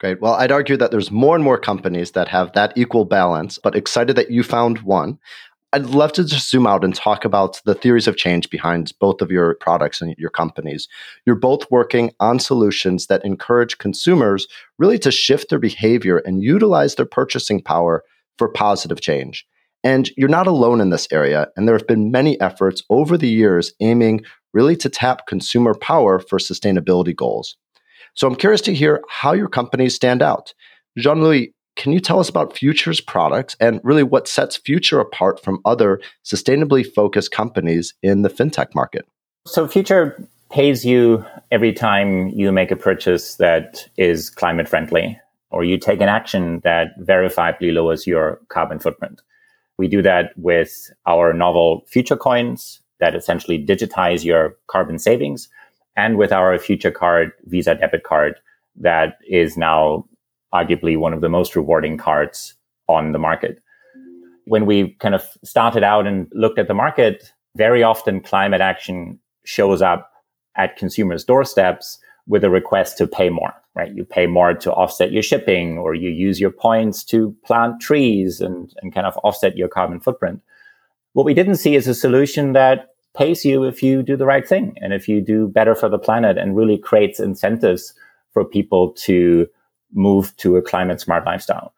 Great. 0.00 0.20
Well, 0.20 0.34
I'd 0.34 0.52
argue 0.52 0.76
that 0.76 0.90
there's 0.90 1.10
more 1.10 1.34
and 1.34 1.44
more 1.44 1.58
companies 1.58 2.12
that 2.12 2.28
have 2.28 2.52
that 2.52 2.72
equal 2.76 3.04
balance, 3.04 3.58
but 3.58 3.76
excited 3.76 4.16
that 4.16 4.30
you 4.30 4.42
found 4.42 4.80
one. 4.80 5.18
I'd 5.74 5.86
love 5.86 6.12
to 6.12 6.24
just 6.24 6.48
zoom 6.48 6.68
out 6.68 6.84
and 6.84 6.94
talk 6.94 7.24
about 7.24 7.60
the 7.64 7.74
theories 7.74 8.06
of 8.06 8.16
change 8.16 8.48
behind 8.48 8.92
both 9.00 9.20
of 9.20 9.32
your 9.32 9.56
products 9.56 10.00
and 10.00 10.14
your 10.16 10.30
companies. 10.30 10.86
You're 11.26 11.34
both 11.34 11.68
working 11.68 12.12
on 12.20 12.38
solutions 12.38 13.08
that 13.08 13.24
encourage 13.24 13.78
consumers 13.78 14.46
really 14.78 15.00
to 15.00 15.10
shift 15.10 15.50
their 15.50 15.58
behavior 15.58 16.18
and 16.18 16.44
utilize 16.44 16.94
their 16.94 17.06
purchasing 17.06 17.60
power 17.60 18.04
for 18.38 18.48
positive 18.50 19.00
change. 19.00 19.44
And 19.82 20.08
you're 20.16 20.28
not 20.28 20.46
alone 20.46 20.80
in 20.80 20.90
this 20.90 21.08
area. 21.10 21.48
And 21.56 21.66
there 21.66 21.76
have 21.76 21.88
been 21.88 22.12
many 22.12 22.40
efforts 22.40 22.84
over 22.88 23.18
the 23.18 23.28
years 23.28 23.72
aiming 23.80 24.20
really 24.52 24.76
to 24.76 24.88
tap 24.88 25.26
consumer 25.26 25.74
power 25.74 26.20
for 26.20 26.38
sustainability 26.38 27.16
goals. 27.16 27.56
So 28.14 28.28
I'm 28.28 28.36
curious 28.36 28.60
to 28.60 28.74
hear 28.74 29.02
how 29.08 29.32
your 29.32 29.48
companies 29.48 29.96
stand 29.96 30.22
out. 30.22 30.54
Jean 30.96 31.20
Louis, 31.20 31.52
can 31.76 31.92
you 31.92 32.00
tell 32.00 32.20
us 32.20 32.28
about 32.28 32.56
Future's 32.56 33.00
products 33.00 33.56
and 33.60 33.80
really 33.82 34.02
what 34.02 34.28
sets 34.28 34.56
Future 34.56 35.00
apart 35.00 35.42
from 35.42 35.60
other 35.64 36.00
sustainably 36.24 36.86
focused 36.86 37.30
companies 37.30 37.94
in 38.02 38.22
the 38.22 38.30
fintech 38.30 38.74
market? 38.74 39.06
So, 39.46 39.66
Future 39.66 40.26
pays 40.50 40.84
you 40.84 41.24
every 41.50 41.72
time 41.72 42.28
you 42.28 42.52
make 42.52 42.70
a 42.70 42.76
purchase 42.76 43.36
that 43.36 43.88
is 43.96 44.30
climate 44.30 44.68
friendly 44.68 45.18
or 45.50 45.64
you 45.64 45.78
take 45.78 46.00
an 46.00 46.08
action 46.08 46.60
that 46.64 46.98
verifiably 47.00 47.72
lowers 47.72 48.06
your 48.06 48.40
carbon 48.48 48.78
footprint. 48.78 49.20
We 49.76 49.88
do 49.88 50.02
that 50.02 50.32
with 50.36 50.90
our 51.06 51.32
novel 51.32 51.84
Future 51.86 52.16
coins 52.16 52.80
that 53.00 53.14
essentially 53.14 53.64
digitize 53.64 54.24
your 54.24 54.56
carbon 54.68 54.98
savings 54.98 55.48
and 55.96 56.16
with 56.16 56.32
our 56.32 56.58
Future 56.58 56.90
card, 56.90 57.32
Visa 57.44 57.74
debit 57.74 58.04
card 58.04 58.36
that 58.76 59.18
is 59.28 59.56
now 59.56 60.04
arguably 60.54 60.96
one 60.96 61.12
of 61.12 61.20
the 61.20 61.28
most 61.28 61.56
rewarding 61.56 61.98
cards 61.98 62.54
on 62.88 63.12
the 63.12 63.18
market. 63.18 63.60
When 64.46 64.66
we 64.66 64.96
kind 65.00 65.14
of 65.14 65.26
started 65.42 65.82
out 65.82 66.06
and 66.06 66.30
looked 66.32 66.58
at 66.58 66.68
the 66.68 66.74
market, 66.74 67.32
very 67.56 67.82
often 67.82 68.20
climate 68.20 68.60
action 68.60 69.18
shows 69.44 69.82
up 69.82 70.10
at 70.56 70.76
consumers' 70.76 71.24
doorsteps 71.24 71.98
with 72.26 72.44
a 72.44 72.50
request 72.50 72.96
to 72.98 73.06
pay 73.06 73.28
more, 73.28 73.52
right? 73.74 73.94
You 73.94 74.04
pay 74.04 74.26
more 74.26 74.54
to 74.54 74.72
offset 74.72 75.12
your 75.12 75.22
shipping 75.22 75.78
or 75.78 75.94
you 75.94 76.10
use 76.10 76.40
your 76.40 76.50
points 76.50 77.04
to 77.04 77.36
plant 77.44 77.80
trees 77.80 78.40
and, 78.40 78.72
and 78.80 78.94
kind 78.94 79.06
of 79.06 79.18
offset 79.24 79.56
your 79.56 79.68
carbon 79.68 80.00
footprint. 80.00 80.40
What 81.12 81.26
we 81.26 81.34
didn't 81.34 81.56
see 81.56 81.74
is 81.74 81.86
a 81.86 81.94
solution 81.94 82.52
that 82.52 82.88
pays 83.16 83.44
you 83.44 83.64
if 83.64 83.82
you 83.82 84.02
do 84.02 84.16
the 84.16 84.26
right 84.26 84.46
thing 84.46 84.76
and 84.80 84.92
if 84.92 85.08
you 85.08 85.20
do 85.20 85.48
better 85.48 85.74
for 85.74 85.88
the 85.88 85.98
planet 85.98 86.36
and 86.36 86.56
really 86.56 86.78
creates 86.78 87.20
incentives 87.20 87.94
for 88.32 88.44
people 88.44 88.90
to 88.92 89.46
move 89.94 90.36
to 90.38 90.56
a 90.56 90.62
climate 90.62 91.00
smart 91.00 91.24
lifestyle. 91.24 91.72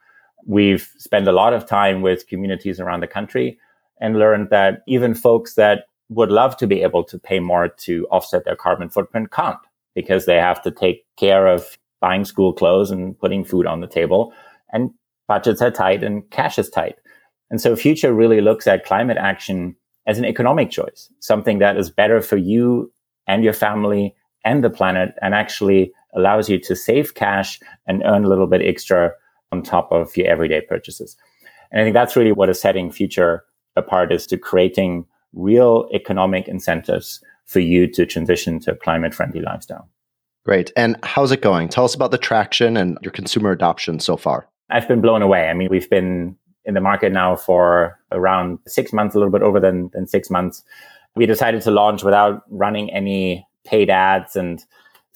We've 0.46 0.90
spent 0.98 1.28
a 1.28 1.32
lot 1.32 1.52
of 1.52 1.66
time 1.66 2.02
with 2.02 2.28
communities 2.28 2.80
around 2.80 3.00
the 3.00 3.06
country 3.06 3.58
and 4.00 4.18
learned 4.18 4.50
that 4.50 4.82
even 4.86 5.14
folks 5.14 5.54
that 5.54 5.84
would 6.08 6.30
love 6.30 6.56
to 6.58 6.66
be 6.66 6.82
able 6.82 7.04
to 7.04 7.18
pay 7.18 7.40
more 7.40 7.68
to 7.68 8.06
offset 8.10 8.44
their 8.44 8.56
carbon 8.56 8.88
footprint 8.88 9.32
can't 9.32 9.58
because 9.94 10.26
they 10.26 10.36
have 10.36 10.62
to 10.62 10.70
take 10.70 11.04
care 11.16 11.46
of 11.46 11.76
buying 12.00 12.24
school 12.24 12.52
clothes 12.52 12.90
and 12.90 13.18
putting 13.18 13.44
food 13.44 13.66
on 13.66 13.80
the 13.80 13.86
table 13.86 14.32
and 14.72 14.90
budgets 15.26 15.62
are 15.62 15.70
tight 15.70 16.04
and 16.04 16.28
cash 16.30 16.58
is 16.58 16.70
tight. 16.70 16.96
And 17.50 17.60
so 17.60 17.74
future 17.76 18.12
really 18.12 18.40
looks 18.40 18.66
at 18.66 18.84
climate 18.84 19.16
action 19.16 19.76
as 20.06 20.18
an 20.18 20.24
economic 20.24 20.70
choice, 20.70 21.10
something 21.20 21.58
that 21.58 21.76
is 21.76 21.90
better 21.90 22.20
for 22.20 22.36
you 22.36 22.92
and 23.26 23.42
your 23.42 23.52
family 23.52 24.14
and 24.44 24.62
the 24.62 24.70
planet 24.70 25.14
and 25.22 25.34
actually 25.34 25.92
allows 26.16 26.48
you 26.48 26.58
to 26.58 26.74
save 26.74 27.14
cash 27.14 27.60
and 27.86 28.02
earn 28.04 28.24
a 28.24 28.28
little 28.28 28.46
bit 28.46 28.62
extra 28.62 29.12
on 29.52 29.62
top 29.62 29.90
of 29.92 30.16
your 30.16 30.26
everyday 30.26 30.60
purchases. 30.60 31.16
And 31.70 31.80
I 31.80 31.84
think 31.84 31.94
that's 31.94 32.16
really 32.16 32.32
what 32.32 32.48
is 32.48 32.60
setting 32.60 32.90
Future 32.90 33.44
apart 33.76 34.12
is 34.12 34.26
to 34.28 34.38
creating 34.38 35.06
real 35.34 35.88
economic 35.92 36.48
incentives 36.48 37.22
for 37.44 37.60
you 37.60 37.86
to 37.86 38.06
transition 38.06 38.58
to 38.60 38.72
a 38.72 38.76
climate 38.76 39.14
friendly 39.14 39.40
lifestyle. 39.40 39.88
Great. 40.44 40.72
And 40.76 40.96
how's 41.02 41.32
it 41.32 41.42
going? 41.42 41.68
Tell 41.68 41.84
us 41.84 41.94
about 41.94 42.12
the 42.12 42.18
traction 42.18 42.76
and 42.76 42.98
your 43.02 43.12
consumer 43.12 43.50
adoption 43.50 44.00
so 44.00 44.16
far. 44.16 44.48
I've 44.70 44.88
been 44.88 45.00
blown 45.00 45.22
away. 45.22 45.48
I 45.48 45.54
mean, 45.54 45.68
we've 45.70 45.90
been 45.90 46.36
in 46.64 46.74
the 46.74 46.80
market 46.80 47.12
now 47.12 47.36
for 47.36 47.98
around 48.10 48.58
six 48.66 48.92
months, 48.92 49.14
a 49.14 49.18
little 49.18 49.32
bit 49.32 49.42
over 49.42 49.60
than, 49.60 49.90
than 49.92 50.06
six 50.06 50.30
months. 50.30 50.62
We 51.14 51.26
decided 51.26 51.62
to 51.62 51.70
launch 51.70 52.02
without 52.02 52.42
running 52.50 52.90
any 52.90 53.46
paid 53.64 53.90
ads 53.90 54.36
and 54.36 54.64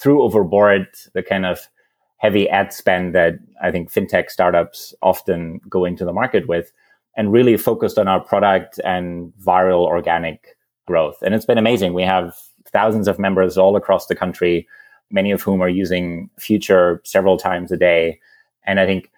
threw 0.01 0.23
overboard 0.23 0.89
the 1.13 1.23
kind 1.23 1.45
of 1.45 1.69
heavy 2.17 2.49
ad 2.49 2.73
spend 2.73 3.15
that 3.15 3.35
I 3.63 3.71
think 3.71 3.93
fintech 3.93 4.31
startups 4.31 4.95
often 5.03 5.61
go 5.69 5.85
into 5.85 6.05
the 6.05 6.13
market 6.13 6.49
with 6.49 6.73
and 7.17 7.33
really 7.33 7.57
focused 7.57 7.99
on 7.99 8.09
our 8.09 8.21
product 8.21 8.81
and 8.85 9.33
viral 9.43 9.85
organic 9.87 10.57
growth. 10.87 11.17
And 11.23 11.35
it's 11.35 11.47
been 11.47 11.59
amazing. 11.59 11.95
We 11.95 12.03
have 12.03 12.37
thousands 12.73 13.09
of 13.09 13.19
members 13.19 13.59
all 13.59 13.77
across 13.77 14.07
the 14.07 14.15
country, 14.15 14.67
many 15.11 15.31
of 15.31 15.43
whom 15.43 15.61
are 15.61 15.69
using 15.69 16.31
Future 16.39 17.01
several 17.05 17.37
times 17.37 17.73
a 17.73 17.77
day. 17.77 18.21
And 18.65 18.81
I 18.81 18.87
think 18.87 19.11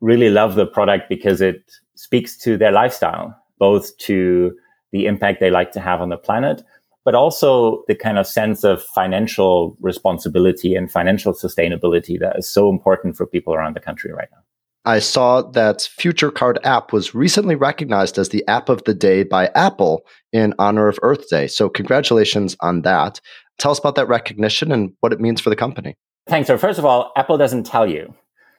really 0.00 0.30
love 0.30 0.54
the 0.54 0.66
product 0.66 1.08
because 1.08 1.40
it 1.40 1.72
speaks 1.94 2.36
to 2.38 2.56
their 2.56 2.72
lifestyle, 2.72 3.36
both 3.58 3.96
to 3.98 4.56
the 4.92 5.06
impact 5.06 5.40
they 5.40 5.50
like 5.50 5.72
to 5.72 5.80
have 5.80 6.00
on 6.00 6.08
the 6.08 6.16
planet, 6.16 6.62
but 7.08 7.14
also 7.14 7.84
the 7.88 7.94
kind 7.94 8.18
of 8.18 8.26
sense 8.26 8.64
of 8.64 8.82
financial 8.82 9.74
responsibility 9.80 10.74
and 10.74 10.92
financial 10.92 11.32
sustainability 11.32 12.20
that 12.20 12.36
is 12.38 12.46
so 12.46 12.68
important 12.68 13.16
for 13.16 13.26
people 13.26 13.54
around 13.54 13.74
the 13.74 13.80
country 13.80 14.12
right 14.12 14.28
now. 14.30 14.42
I 14.84 14.98
saw 14.98 15.40
that 15.40 15.88
Future 15.96 16.30
Card 16.30 16.58
app 16.64 16.92
was 16.92 17.14
recently 17.14 17.54
recognized 17.54 18.18
as 18.18 18.28
the 18.28 18.46
app 18.46 18.68
of 18.68 18.84
the 18.84 18.92
day 18.92 19.22
by 19.22 19.46
Apple 19.54 20.02
in 20.34 20.52
honor 20.58 20.86
of 20.86 20.98
Earth 21.00 21.30
Day. 21.30 21.46
So, 21.46 21.70
congratulations 21.70 22.54
on 22.60 22.82
that. 22.82 23.22
Tell 23.58 23.70
us 23.70 23.78
about 23.78 23.94
that 23.94 24.06
recognition 24.06 24.70
and 24.70 24.92
what 25.00 25.14
it 25.14 25.18
means 25.18 25.40
for 25.40 25.48
the 25.48 25.56
company. 25.56 25.94
Thanks. 26.26 26.48
So, 26.48 26.58
first 26.58 26.78
of 26.78 26.84
all, 26.84 27.10
Apple 27.16 27.38
doesn't 27.38 27.64
tell 27.64 27.88
you 27.88 28.14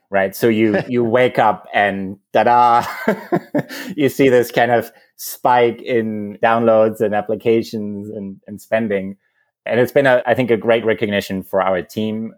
right? 0.09 0.35
So 0.35 0.47
you 0.47 0.77
you 0.87 1.03
wake 1.03 1.39
up 1.39 1.67
and 1.73 2.17
da-da, 2.33 2.85
you 3.95 4.09
see 4.09 4.29
this 4.29 4.51
kind 4.51 4.71
of 4.71 4.91
spike 5.15 5.81
in 5.81 6.37
downloads 6.41 7.01
and 7.01 7.13
applications 7.13 8.09
and, 8.09 8.39
and 8.47 8.61
spending. 8.61 9.17
And 9.65 9.79
it's 9.79 9.91
been, 9.91 10.07
a, 10.07 10.23
I 10.25 10.33
think, 10.33 10.49
a 10.49 10.57
great 10.57 10.85
recognition 10.85 11.43
for 11.43 11.61
our 11.61 11.81
team. 11.81 12.33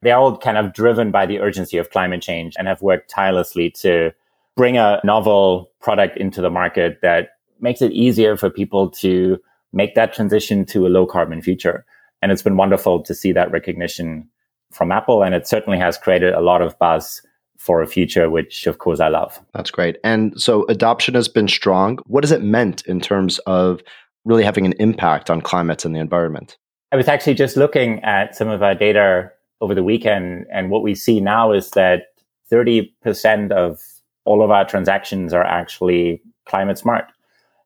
They're 0.00 0.16
all 0.16 0.38
kind 0.38 0.56
of 0.56 0.72
driven 0.72 1.10
by 1.10 1.26
the 1.26 1.40
urgency 1.40 1.76
of 1.78 1.90
climate 1.90 2.22
change 2.22 2.54
and 2.56 2.68
have 2.68 2.80
worked 2.80 3.10
tirelessly 3.10 3.70
to 3.80 4.12
bring 4.56 4.76
a 4.78 5.00
novel 5.04 5.70
product 5.80 6.16
into 6.16 6.40
the 6.40 6.50
market 6.50 7.00
that 7.02 7.30
makes 7.60 7.82
it 7.82 7.92
easier 7.92 8.36
for 8.36 8.50
people 8.50 8.90
to 8.90 9.38
make 9.72 9.94
that 9.94 10.12
transition 10.12 10.64
to 10.66 10.86
a 10.86 10.88
low 10.88 11.06
carbon 11.06 11.42
future. 11.42 11.84
And 12.20 12.30
it's 12.30 12.42
been 12.42 12.56
wonderful 12.56 13.02
to 13.02 13.14
see 13.14 13.32
that 13.32 13.50
recognition 13.50 14.28
from 14.72 14.92
Apple, 14.92 15.22
and 15.22 15.34
it 15.34 15.46
certainly 15.46 15.78
has 15.78 15.96
created 15.98 16.34
a 16.34 16.40
lot 16.40 16.62
of 16.62 16.78
buzz 16.78 17.22
for 17.58 17.80
a 17.80 17.86
future, 17.86 18.28
which 18.28 18.66
of 18.66 18.78
course 18.78 18.98
I 18.98 19.08
love. 19.08 19.40
That's 19.54 19.70
great. 19.70 19.98
And 20.02 20.40
so 20.40 20.66
adoption 20.66 21.14
has 21.14 21.28
been 21.28 21.46
strong. 21.46 21.98
What 22.06 22.24
has 22.24 22.32
it 22.32 22.42
meant 22.42 22.84
in 22.86 23.00
terms 23.00 23.38
of 23.40 23.80
really 24.24 24.42
having 24.42 24.66
an 24.66 24.74
impact 24.80 25.30
on 25.30 25.40
climate 25.40 25.84
and 25.84 25.94
the 25.94 26.00
environment? 26.00 26.56
I 26.90 26.96
was 26.96 27.08
actually 27.08 27.34
just 27.34 27.56
looking 27.56 28.00
at 28.02 28.34
some 28.34 28.48
of 28.48 28.62
our 28.62 28.74
data 28.74 29.30
over 29.60 29.74
the 29.74 29.84
weekend, 29.84 30.46
and 30.52 30.70
what 30.70 30.82
we 30.82 30.94
see 30.94 31.20
now 31.20 31.52
is 31.52 31.70
that 31.70 32.06
30% 32.50 33.52
of 33.52 33.80
all 34.24 34.42
of 34.42 34.50
our 34.50 34.64
transactions 34.64 35.32
are 35.32 35.44
actually 35.44 36.20
climate 36.46 36.78
smart. 36.78 37.04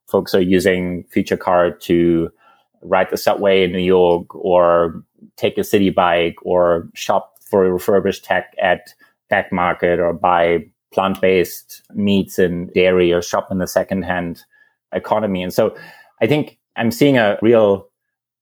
Folks 0.06 0.34
are 0.34 0.40
using 0.40 1.04
Future 1.04 1.36
Card 1.36 1.80
to 1.82 2.30
ride 2.82 3.08
the 3.10 3.16
subway 3.16 3.64
in 3.64 3.72
New 3.72 3.78
York 3.78 4.34
or 4.34 5.02
take 5.36 5.58
a 5.58 5.62
Citi 5.62 5.94
Bike 5.94 6.36
or 6.42 6.88
shop 6.94 7.34
for 7.40 7.64
a 7.64 7.72
refurbished 7.72 8.24
tech 8.24 8.54
at 8.60 8.94
Back 9.28 9.52
Market 9.52 9.98
or 10.00 10.12
buy 10.12 10.66
plant-based 10.92 11.82
meats 11.94 12.38
and 12.38 12.72
dairy 12.72 13.12
or 13.12 13.22
shop 13.22 13.48
in 13.50 13.58
the 13.58 13.66
second-hand 13.66 14.44
economy. 14.92 15.42
And 15.42 15.52
so 15.52 15.76
I 16.20 16.26
think 16.26 16.58
I'm 16.76 16.90
seeing 16.90 17.18
a 17.18 17.38
real 17.42 17.88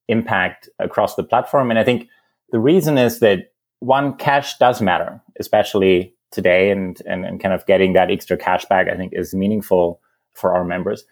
impact 0.08 0.68
across 0.78 1.14
the 1.14 1.24
platform. 1.24 1.70
And 1.70 1.78
I 1.78 1.84
think 1.84 2.08
the 2.50 2.58
reason 2.60 2.98
is 2.98 3.20
that 3.20 3.52
one, 3.80 4.16
cash 4.16 4.58
does 4.58 4.80
matter, 4.80 5.20
especially 5.40 6.14
today 6.30 6.70
and, 6.70 7.00
and, 7.06 7.24
and 7.24 7.40
kind 7.40 7.54
of 7.54 7.66
getting 7.66 7.92
that 7.94 8.10
extra 8.10 8.36
cash 8.36 8.64
back, 8.66 8.88
I 8.88 8.96
think 8.96 9.12
is 9.14 9.34
meaningful 9.34 10.00
for 10.32 10.54
our 10.54 10.64
members. 10.64 11.04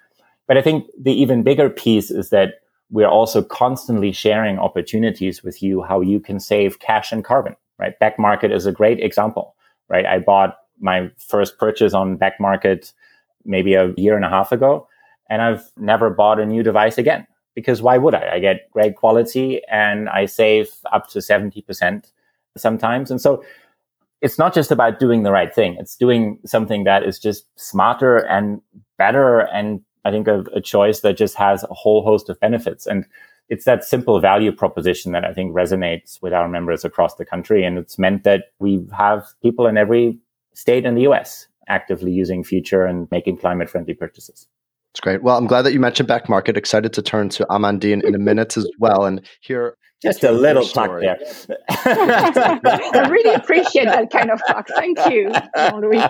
But 0.46 0.58
I 0.58 0.62
think 0.62 0.86
the 1.00 1.12
even 1.12 1.42
bigger 1.42 1.70
piece 1.70 2.10
is 2.10 2.30
that 2.30 2.61
we're 2.92 3.08
also 3.08 3.42
constantly 3.42 4.12
sharing 4.12 4.58
opportunities 4.58 5.42
with 5.42 5.62
you 5.62 5.82
how 5.82 6.00
you 6.00 6.20
can 6.20 6.38
save 6.38 6.78
cash 6.78 7.10
and 7.10 7.24
carbon, 7.24 7.56
right? 7.78 7.98
Back 7.98 8.18
market 8.18 8.52
is 8.52 8.66
a 8.66 8.72
great 8.72 9.00
example, 9.00 9.56
right? 9.88 10.06
I 10.06 10.18
bought 10.18 10.58
my 10.78 11.10
first 11.16 11.58
purchase 11.58 11.94
on 11.94 12.16
back 12.16 12.38
market 12.38 12.92
maybe 13.44 13.74
a 13.74 13.92
year 13.96 14.14
and 14.14 14.24
a 14.24 14.28
half 14.28 14.52
ago, 14.52 14.86
and 15.30 15.40
I've 15.40 15.64
never 15.76 16.10
bought 16.10 16.38
a 16.38 16.46
new 16.46 16.62
device 16.62 16.98
again 16.98 17.26
because 17.54 17.80
why 17.80 17.96
would 17.96 18.14
I? 18.14 18.34
I 18.34 18.38
get 18.38 18.70
great 18.70 18.96
quality 18.96 19.62
and 19.70 20.08
I 20.10 20.26
save 20.26 20.68
up 20.92 21.08
to 21.10 21.18
70% 21.18 22.10
sometimes. 22.56 23.10
And 23.10 23.20
so 23.20 23.42
it's 24.20 24.38
not 24.38 24.54
just 24.54 24.70
about 24.70 25.00
doing 25.00 25.22
the 25.22 25.32
right 25.32 25.54
thing. 25.54 25.76
It's 25.78 25.96
doing 25.96 26.38
something 26.44 26.84
that 26.84 27.04
is 27.04 27.18
just 27.18 27.46
smarter 27.56 28.18
and 28.18 28.60
better 28.98 29.40
and 29.40 29.80
I 30.04 30.10
think, 30.10 30.28
a, 30.28 30.44
a 30.54 30.60
choice 30.60 31.00
that 31.00 31.16
just 31.16 31.34
has 31.36 31.64
a 31.64 31.74
whole 31.74 32.02
host 32.02 32.28
of 32.28 32.40
benefits. 32.40 32.86
And 32.86 33.04
it's 33.48 33.64
that 33.64 33.84
simple 33.84 34.20
value 34.20 34.52
proposition 34.52 35.12
that 35.12 35.24
I 35.24 35.32
think 35.32 35.54
resonates 35.54 36.20
with 36.22 36.32
our 36.32 36.48
members 36.48 36.84
across 36.84 37.16
the 37.16 37.24
country. 37.24 37.64
And 37.64 37.78
it's 37.78 37.98
meant 37.98 38.24
that 38.24 38.44
we 38.58 38.84
have 38.96 39.26
people 39.42 39.66
in 39.66 39.76
every 39.76 40.18
state 40.54 40.84
in 40.84 40.94
the 40.94 41.02
US 41.02 41.46
actively 41.68 42.12
using 42.12 42.44
Future 42.44 42.84
and 42.84 43.08
making 43.10 43.38
climate 43.38 43.68
friendly 43.68 43.94
purchases. 43.94 44.46
It's 44.92 45.00
great. 45.00 45.22
Well, 45.22 45.38
I'm 45.38 45.46
glad 45.46 45.62
that 45.62 45.72
you 45.72 45.80
mentioned 45.80 46.06
back 46.06 46.28
market. 46.28 46.56
Excited 46.56 46.92
to 46.92 47.02
turn 47.02 47.30
to 47.30 47.46
Amandine 47.46 48.02
in 48.04 48.14
a 48.14 48.18
minute 48.30 48.56
as 48.56 48.68
well 48.78 49.04
and 49.04 49.22
hear 49.40 49.76
just 50.02 50.24
a 50.24 50.32
little 50.32 50.64
talk 50.64 51.00
there. 51.00 51.18
I 51.70 53.08
really 53.08 53.34
appreciate 53.34 53.84
that 53.84 54.10
kind 54.10 54.30
of 54.30 54.40
talk. 54.46 54.66
Thank 54.68 54.98
you, 55.08 55.30
Louis. 55.78 56.04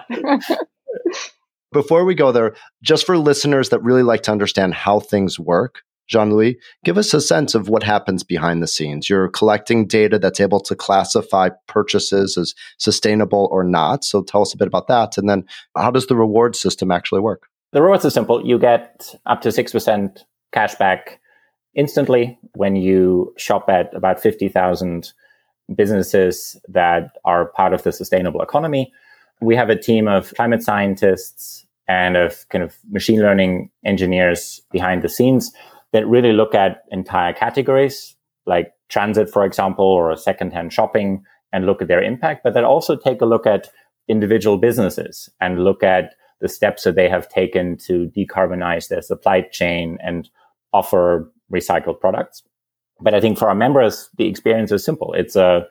Before 1.73 2.05
we 2.05 2.15
go 2.15 2.33
there, 2.33 2.55
just 2.83 3.07
for 3.07 3.17
listeners 3.17 3.71
that 3.71 3.83
really 3.83 4.03
like 4.03 4.23
to 4.23 4.33
understand 4.33 4.75
how 4.75 5.01
things 5.01 5.39
work, 5.39 5.83
Jean 6.09 6.31
Louis, 6.31 6.59
give 6.85 6.99
us 6.99 7.15
a 7.15 7.21
sense 7.21 7.55
of 7.55 7.69
what 7.69 7.83
happens 7.83 8.23
behind 8.23 8.63
the 8.63 8.67
scenes. 8.67 9.09
You're 9.09 9.29
collecting 9.29 9.87
data 9.87 10.19
that's 10.19 10.41
able 10.41 10.61
to 10.61 10.75
classify 10.75 11.49
purchases 11.69 12.37
as 12.37 12.55
sustainable 12.79 13.49
or 13.51 13.65
not. 13.65 14.05
So 14.05 14.23
tell 14.23 14.43
us 14.43 14.53
a 14.53 14.59
bit 14.59 14.69
about 14.69 14.89
that. 14.89 15.17
And 15.17 15.29
then 15.29 15.45
how 15.77 15.91
does 15.91 16.07
the 16.09 16.17
reward 16.17 16.55
system 16.55 16.91
actually 16.91 17.21
work? 17.21 17.49
The 17.73 17.81
rewards 17.81 18.05
are 18.05 18.11
simple. 18.11 18.47
You 18.47 18.59
get 18.59 19.15
up 19.25 19.41
to 19.43 19.49
6% 19.49 20.19
cash 20.53 20.75
back 20.75 21.21
instantly 21.75 22.39
when 22.55 22.77
you 22.77 23.33
shop 23.39 23.71
at 23.71 23.95
about 23.95 24.21
50,000 24.21 25.13
businesses 25.75 26.61
that 26.69 27.17
are 27.25 27.47
part 27.47 27.73
of 27.73 27.83
the 27.83 27.93
sustainable 27.93 28.43
economy. 28.43 28.93
We 29.41 29.57
have 29.57 29.71
a 29.71 29.77
team 29.77 30.09
of 30.09 30.33
climate 30.35 30.63
scientists 30.63 31.67
and 31.89 32.17
of 32.17 32.49
kind 32.49 32.63
of 32.63 32.77
machine 32.91 33.21
learning 33.21 33.71
engineers 33.85 34.61
behind 34.71 35.03
the 35.03 35.09
scenes 35.09 35.53
that 35.93 36.07
really 36.07 36.33
look 36.33 36.55
at 36.55 36.85
entire 36.91 37.33
categories 37.33 38.17
like 38.47 38.73
transit, 38.89 39.31
for 39.31 39.45
example, 39.45 39.85
or 39.85 40.17
secondhand 40.17 40.73
shopping 40.73 41.25
and 41.53 41.67
look 41.67 41.83
at 41.83 41.89
their 41.89 42.03
impact, 42.03 42.43
but 42.43 42.55
that 42.55 42.65
also 42.65 42.97
take 42.97 43.21
a 43.21 43.27
look 43.27 43.47
at 43.47 43.69
individual 44.09 44.59
businesses 44.59 45.29
and 45.41 45.65
look 45.65 45.83
at 45.83 46.15
the 46.41 46.49
steps 46.49 46.83
that 46.85 46.97
they 46.97 47.09
have 47.09 47.29
taken 47.29 47.77
to 47.77 48.11
decarbonize 48.17 48.89
their 48.89 49.03
supply 49.03 49.43
chain 49.53 49.97
and 50.03 50.29
offer 50.73 51.31
recycled 51.53 52.01
products. 52.01 52.43
But 53.01 53.15
I 53.15 53.21
think 53.21 53.39
for 53.39 53.49
our 53.49 53.55
members, 53.55 54.09
the 54.17 54.27
experience 54.27 54.73
is 54.73 54.85
simple. 54.85 55.13
It's 55.13 55.37
a 55.37 55.67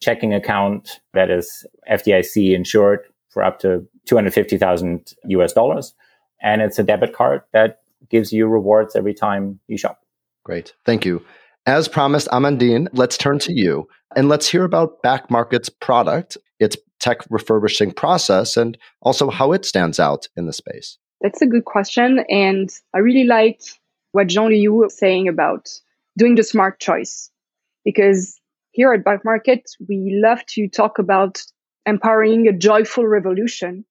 checking 0.00 0.34
account 0.34 1.00
that 1.14 1.30
is 1.30 1.66
FDIC 1.90 2.54
insured 2.54 3.00
for 3.30 3.42
up 3.42 3.58
to 3.60 3.86
250,000 4.06 5.14
US 5.24 5.52
dollars. 5.52 5.94
And 6.40 6.62
it's 6.62 6.78
a 6.78 6.84
debit 6.84 7.12
card 7.12 7.42
that 7.52 7.80
gives 8.08 8.32
you 8.32 8.46
rewards 8.46 8.96
every 8.96 9.14
time 9.14 9.60
you 9.66 9.76
shop. 9.76 10.00
Great. 10.44 10.72
Thank 10.84 11.04
you. 11.04 11.22
As 11.66 11.88
promised, 11.88 12.28
Amandine, 12.28 12.88
let's 12.92 13.18
turn 13.18 13.38
to 13.40 13.52
you 13.52 13.88
and 14.16 14.28
let's 14.28 14.48
hear 14.48 14.64
about 14.64 15.02
Back 15.02 15.30
Market's 15.30 15.68
product, 15.68 16.38
its 16.58 16.76
tech 16.98 17.18
refurbishing 17.28 17.92
process, 17.92 18.56
and 18.56 18.78
also 19.02 19.28
how 19.30 19.52
it 19.52 19.64
stands 19.64 20.00
out 20.00 20.28
in 20.36 20.46
the 20.46 20.52
space. 20.52 20.96
That's 21.20 21.42
a 21.42 21.46
good 21.46 21.64
question. 21.64 22.24
And 22.30 22.70
I 22.94 22.98
really 22.98 23.24
like 23.24 23.60
what 24.12 24.28
Jean 24.28 24.48
Louis 24.48 24.68
was 24.68 24.96
saying 24.96 25.28
about 25.28 25.68
doing 26.16 26.36
the 26.36 26.42
smart 26.42 26.80
choice. 26.80 27.30
Because 27.84 28.37
here 28.78 28.92
at 28.92 29.02
Back 29.02 29.24
Market, 29.24 29.68
we 29.88 30.20
love 30.24 30.46
to 30.50 30.68
talk 30.68 31.00
about 31.00 31.42
empowering 31.84 32.46
a 32.46 32.52
joyful 32.52 33.04
revolution. 33.04 33.84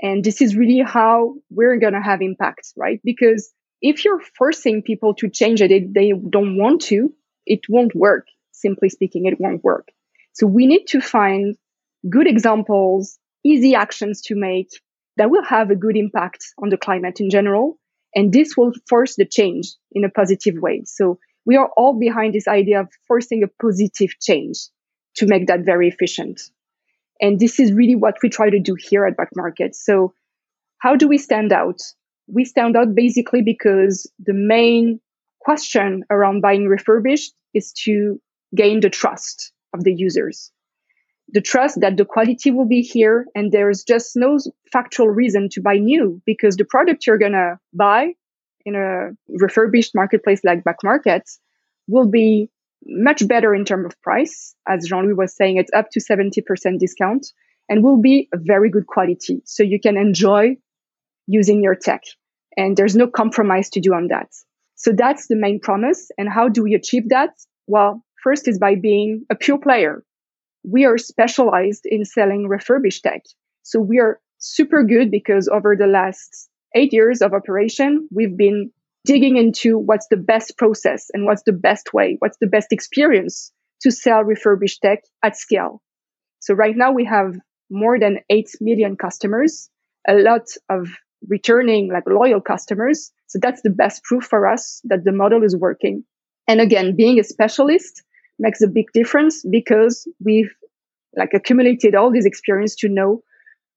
And 0.00 0.24
this 0.24 0.40
is 0.40 0.56
really 0.56 0.82
how 0.84 1.36
we're 1.50 1.78
going 1.78 1.92
to 1.92 2.02
have 2.02 2.20
impact, 2.20 2.72
right? 2.76 3.00
Because 3.04 3.52
if 3.80 4.04
you're 4.04 4.20
forcing 4.36 4.82
people 4.82 5.14
to 5.20 5.30
change 5.30 5.62
it, 5.62 5.94
they 5.94 6.12
don't 6.30 6.56
want 6.56 6.82
to, 6.90 7.14
it 7.46 7.60
won't 7.68 7.94
work. 7.94 8.26
Simply 8.50 8.88
speaking, 8.88 9.26
it 9.26 9.38
won't 9.38 9.62
work. 9.62 9.92
So 10.32 10.48
we 10.48 10.66
need 10.66 10.86
to 10.86 11.00
find 11.00 11.54
good 12.10 12.26
examples, 12.26 13.20
easy 13.44 13.76
actions 13.76 14.20
to 14.22 14.34
make 14.34 14.70
that 15.16 15.30
will 15.30 15.44
have 15.44 15.70
a 15.70 15.76
good 15.76 15.96
impact 15.96 16.44
on 16.60 16.70
the 16.70 16.76
climate 16.76 17.20
in 17.20 17.30
general. 17.30 17.78
And 18.16 18.32
this 18.32 18.56
will 18.56 18.72
force 18.88 19.14
the 19.14 19.26
change 19.26 19.74
in 19.92 20.02
a 20.02 20.10
positive 20.10 20.56
way. 20.56 20.82
So 20.86 21.20
we 21.46 21.56
are 21.56 21.70
all 21.76 21.98
behind 21.98 22.34
this 22.34 22.48
idea 22.48 22.80
of 22.80 22.88
forcing 23.06 23.42
a 23.42 23.62
positive 23.62 24.18
change 24.20 24.68
to 25.16 25.26
make 25.26 25.46
that 25.46 25.60
very 25.64 25.88
efficient. 25.88 26.40
And 27.20 27.38
this 27.38 27.60
is 27.60 27.72
really 27.72 27.94
what 27.94 28.16
we 28.22 28.28
try 28.28 28.50
to 28.50 28.58
do 28.58 28.76
here 28.78 29.06
at 29.06 29.16
Back 29.16 29.30
Market. 29.36 29.74
So 29.74 30.14
how 30.78 30.96
do 30.96 31.08
we 31.08 31.18
stand 31.18 31.52
out? 31.52 31.80
We 32.26 32.44
stand 32.44 32.76
out 32.76 32.94
basically 32.94 33.42
because 33.42 34.10
the 34.18 34.34
main 34.34 35.00
question 35.40 36.04
around 36.10 36.40
buying 36.40 36.66
refurbished 36.66 37.32
is 37.52 37.72
to 37.84 38.20
gain 38.54 38.80
the 38.80 38.90
trust 38.90 39.52
of 39.74 39.84
the 39.84 39.94
users. 39.94 40.50
The 41.28 41.40
trust 41.40 41.80
that 41.80 41.96
the 41.96 42.04
quality 42.04 42.50
will 42.50 42.66
be 42.66 42.82
here 42.82 43.26
and 43.34 43.50
there's 43.50 43.84
just 43.84 44.16
no 44.16 44.38
factual 44.72 45.08
reason 45.08 45.48
to 45.52 45.62
buy 45.62 45.78
new 45.78 46.20
because 46.26 46.56
the 46.56 46.64
product 46.64 47.06
you're 47.06 47.18
going 47.18 47.32
to 47.32 47.58
buy 47.72 48.14
in 48.64 48.74
a 48.74 49.10
refurbished 49.28 49.94
marketplace 49.94 50.40
like 50.44 50.64
Back 50.64 50.78
Market 50.82 51.28
will 51.86 52.08
be 52.08 52.50
much 52.86 53.26
better 53.26 53.54
in 53.54 53.64
terms 53.64 53.86
of 53.86 54.02
price. 54.02 54.54
As 54.68 54.86
Jean-Louis 54.86 55.14
was 55.14 55.36
saying, 55.36 55.56
it's 55.56 55.72
up 55.74 55.90
to 55.90 56.00
70% 56.00 56.42
discount 56.78 57.26
and 57.68 57.82
will 57.82 58.00
be 58.00 58.28
a 58.32 58.38
very 58.38 58.70
good 58.70 58.86
quality. 58.86 59.42
So 59.44 59.62
you 59.62 59.80
can 59.80 59.96
enjoy 59.96 60.56
using 61.26 61.62
your 61.62 61.74
tech 61.74 62.02
and 62.56 62.76
there's 62.76 62.94
no 62.94 63.06
compromise 63.06 63.70
to 63.70 63.80
do 63.80 63.94
on 63.94 64.08
that. 64.08 64.28
So 64.76 64.92
that's 64.92 65.28
the 65.28 65.36
main 65.36 65.60
promise. 65.60 66.10
And 66.18 66.28
how 66.28 66.48
do 66.48 66.62
we 66.62 66.74
achieve 66.74 67.08
that? 67.08 67.30
Well, 67.66 68.04
first 68.22 68.48
is 68.48 68.58
by 68.58 68.74
being 68.74 69.24
a 69.30 69.34
pure 69.34 69.58
player. 69.58 70.04
We 70.62 70.84
are 70.84 70.98
specialized 70.98 71.86
in 71.86 72.04
selling 72.04 72.48
refurbished 72.48 73.02
tech. 73.02 73.22
So 73.62 73.80
we 73.80 73.98
are 73.98 74.20
super 74.38 74.82
good 74.82 75.10
because 75.10 75.48
over 75.48 75.74
the 75.76 75.86
last 75.86 76.48
eight 76.74 76.92
years 76.92 77.22
of 77.22 77.32
operation, 77.32 78.08
we've 78.10 78.36
been 78.36 78.70
digging 79.04 79.36
into 79.36 79.78
what's 79.78 80.06
the 80.08 80.16
best 80.16 80.56
process 80.56 81.10
and 81.12 81.26
what's 81.26 81.42
the 81.44 81.52
best 81.52 81.92
way, 81.92 82.16
what's 82.18 82.38
the 82.40 82.46
best 82.46 82.68
experience 82.72 83.52
to 83.82 83.90
sell 83.90 84.22
refurbished 84.22 84.80
tech 84.80 85.04
at 85.22 85.36
scale. 85.36 85.82
So 86.40 86.54
right 86.54 86.76
now 86.76 86.92
we 86.92 87.04
have 87.04 87.34
more 87.70 87.98
than 87.98 88.18
8 88.30 88.50
million 88.60 88.96
customers, 88.96 89.68
a 90.08 90.14
lot 90.14 90.46
of 90.68 90.88
returning 91.28 91.90
like 91.92 92.04
loyal 92.06 92.40
customers. 92.40 93.12
So 93.26 93.38
that's 93.40 93.62
the 93.62 93.70
best 93.70 94.04
proof 94.04 94.24
for 94.24 94.46
us 94.46 94.80
that 94.84 95.04
the 95.04 95.12
model 95.12 95.42
is 95.42 95.56
working. 95.56 96.04
And 96.46 96.60
again, 96.60 96.96
being 96.96 97.18
a 97.18 97.24
specialist 97.24 98.02
makes 98.38 98.60
a 98.62 98.68
big 98.68 98.86
difference 98.92 99.42
because 99.48 100.06
we've 100.22 100.54
like 101.16 101.30
accumulated 101.34 101.94
all 101.94 102.12
this 102.12 102.26
experience 102.26 102.74
to 102.76 102.88
know 102.88 103.22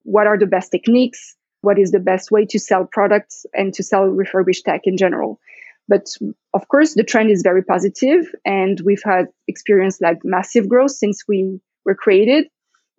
what 0.04 0.27
are 0.27 0.38
the 0.38 0.46
best 0.46 0.72
techniques, 0.72 1.37
what 1.62 1.80
is 1.80 1.92
the 1.92 2.00
best 2.00 2.32
way 2.32 2.46
to 2.46 2.60
sell 2.60 2.88
products 2.92 3.46
and 3.54 3.74
to 3.74 3.84
sell 3.84 4.06
refurbished 4.06 4.66
tech 4.66 4.82
in 4.86 4.98
general. 4.98 5.40
But 5.88 6.08
of 6.54 6.68
course, 6.68 6.96
the 6.96 7.04
trend 7.04 7.32
is 7.32 7.42
very 7.44 7.64
positive 7.64 8.28
and 8.46 8.80
we've 8.84 9.04
had 9.04 9.28
experienced 9.48 10.02
like 10.02 10.20
massive 10.24 10.68
growth 10.68 10.92
since 10.92 11.24
we 11.28 11.60
were 11.86 11.96
created. 11.96 12.48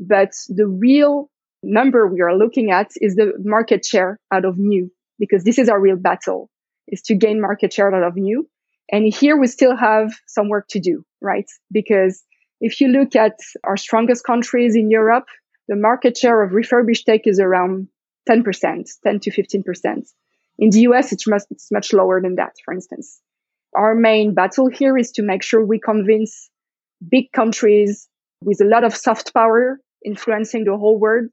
But 0.01 0.33
the 0.49 0.67
real 0.67 1.31
number 1.63 2.07
we 2.07 2.21
are 2.21 2.37
looking 2.37 2.71
at 2.71 2.91
is 2.97 3.17
the 3.17 3.33
market 3.39 3.85
share 3.85 4.19
out 4.33 4.45
of 4.45 4.59
new, 4.59 4.91
because 5.19 5.45
this 5.45 5.59
is 5.59 5.69
our 5.69 5.81
real 5.81 5.97
battle 5.97 6.51
is 6.87 7.03
to 7.03 7.15
gain 7.15 7.41
market 7.41 7.73
share 7.73 7.95
out 7.95 8.03
of 8.03 8.17
new. 8.17 8.49
And 8.91 9.13
here 9.13 9.37
we 9.37 9.49
still 9.49 9.77
have 9.77 10.15
some 10.27 10.49
work 10.49 10.67
to 10.71 10.81
do, 10.81 11.05
right? 11.21 11.47
Because 11.71 12.25
if 12.61 12.81
you 12.81 12.89
look 12.89 13.15
at 13.15 13.39
our 13.65 13.77
strongest 13.77 14.25
countries 14.25 14.75
in 14.75 14.91
Europe, 14.91 15.27
the 15.69 15.77
market 15.77 16.17
share 16.17 16.43
of 16.43 16.53
refurbished 16.53 17.05
tech 17.05 17.27
is 17.27 17.39
around 17.39 17.89
10%, 18.29 18.89
10 19.05 19.21
to 19.21 19.31
15%. 19.31 20.13
In 20.59 20.71
the 20.71 20.81
US, 20.81 21.13
it's 21.13 21.27
much, 21.27 21.43
it's 21.51 21.71
much 21.71 21.93
lower 21.93 22.21
than 22.21 22.35
that, 22.37 22.55
for 22.65 22.75
instance. 22.75 23.21
Our 23.77 23.95
main 23.95 24.35
battle 24.35 24.69
here 24.69 24.99
is 24.99 25.13
to 25.13 25.23
make 25.23 25.43
sure 25.43 25.65
we 25.65 25.79
convince 25.79 26.51
big 27.09 27.31
countries 27.33 28.09
with 28.43 28.61
a 28.61 28.65
lot 28.65 28.85
of 28.85 28.97
soft 28.97 29.33
power 29.35 29.81
influencing 30.05 30.65
the 30.65 30.77
whole 30.77 30.99
world, 30.99 31.29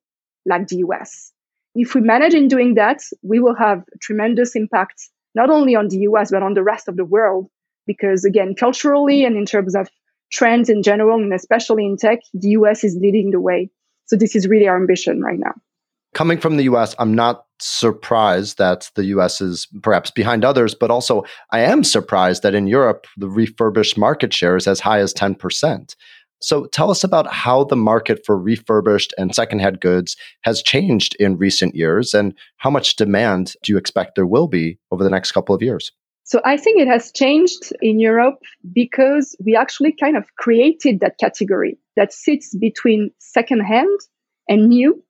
like 0.46 0.68
the 0.68 0.78
US. 0.78 1.32
If 1.74 1.96
we 1.96 2.02
manage 2.02 2.34
in 2.34 2.48
doing 2.48 2.76
that, 2.76 3.02
we 3.22 3.40
will 3.40 3.56
have 3.56 3.84
tremendous 4.02 4.56
impact, 4.56 5.10
not 5.34 5.50
only 5.50 5.76
on 5.76 5.88
the 5.88 6.00
US, 6.10 6.32
but 6.32 6.44
on 6.44 6.54
the 6.54 6.64
rest 6.64 6.88
of 6.88 6.96
the 6.96 7.06
world. 7.06 7.50
Because 7.88 8.26
again, 8.26 8.56
culturally 8.56 9.26
and 9.26 9.36
in 9.36 9.46
terms 9.46 9.76
of 9.76 9.88
trends 10.32 10.70
in 10.70 10.82
general, 10.84 11.22
and 11.22 11.34
especially 11.34 11.86
in 11.86 11.98
tech, 11.98 12.20
the 12.34 12.50
US 12.50 12.84
is 12.84 12.98
leading 13.00 13.32
the 13.32 13.40
way. 13.40 13.70
So 14.06 14.16
this 14.16 14.36
is 14.36 14.48
really 14.48 14.68
our 14.68 14.78
ambition 14.78 15.22
right 15.22 15.40
now 15.40 15.54
coming 16.16 16.40
from 16.40 16.58
the 16.58 16.64
US, 16.64 16.96
I'm 16.98 17.14
not 17.14 17.46
surprised 17.60 18.58
that 18.58 18.90
the 18.96 19.06
US 19.06 19.42
is 19.42 19.68
perhaps 19.84 20.10
behind 20.10 20.44
others, 20.44 20.74
but 20.74 20.90
also 20.90 21.24
I 21.52 21.60
am 21.60 21.84
surprised 21.84 22.42
that 22.42 22.56
in 22.56 22.68
Europe, 22.68 23.06
the 23.18 23.30
refurbished 23.30 23.98
market 23.98 24.34
share 24.34 24.56
is 24.56 24.68
as 24.68 24.80
high 24.80 25.00
as 25.00 25.14
10%. 25.14 25.96
So 26.42 26.66
tell 26.68 26.92
us 26.92 27.04
about 27.04 27.32
how 27.32 27.64
the 27.64 27.76
market 27.76 28.26
for 28.26 28.38
refurbished 28.38 29.14
and 29.18 29.34
secondhand 29.34 29.80
goods 29.80 30.18
has 30.42 30.62
changed 30.62 31.16
in 31.20 31.38
recent 31.38 31.76
years 31.76 32.14
and 32.14 32.34
how 32.58 32.70
much 32.70 32.96
demand 32.96 33.54
do 33.64 33.72
you 33.72 33.78
expect 33.78 34.16
there 34.16 34.28
will 34.28 34.48
be 34.48 34.78
over 34.92 35.04
the 35.04 35.10
next 35.10 35.32
couple 35.32 35.56
of 35.56 35.62
years? 35.62 35.92
So 36.24 36.42
I 36.44 36.58
think 36.58 36.82
it 36.82 36.88
has 36.88 37.12
changed 37.12 37.72
in 37.82 38.00
Europe 38.00 38.40
because 38.74 39.36
we 39.46 39.56
actually 39.56 39.94
kind 39.94 40.18
of 40.18 40.26
created 40.38 41.00
that 41.02 41.20
category 41.20 41.78
that 41.96 42.12
sits 42.12 42.56
between 42.56 43.12
secondhand 43.20 44.00
and 44.50 44.70
new 44.70 45.05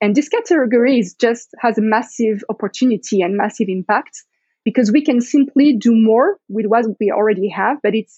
and 0.00 0.14
this 0.14 0.28
category 0.28 0.98
is 0.98 1.14
just 1.14 1.50
has 1.58 1.78
a 1.78 1.82
massive 1.82 2.42
opportunity 2.48 3.20
and 3.20 3.36
massive 3.36 3.68
impact 3.68 4.24
because 4.64 4.90
we 4.92 5.04
can 5.04 5.20
simply 5.20 5.76
do 5.76 5.94
more 5.94 6.38
with 6.48 6.66
what 6.66 6.86
we 6.98 7.10
already 7.10 7.48
have, 7.48 7.78
but 7.82 7.94
it 7.94 8.10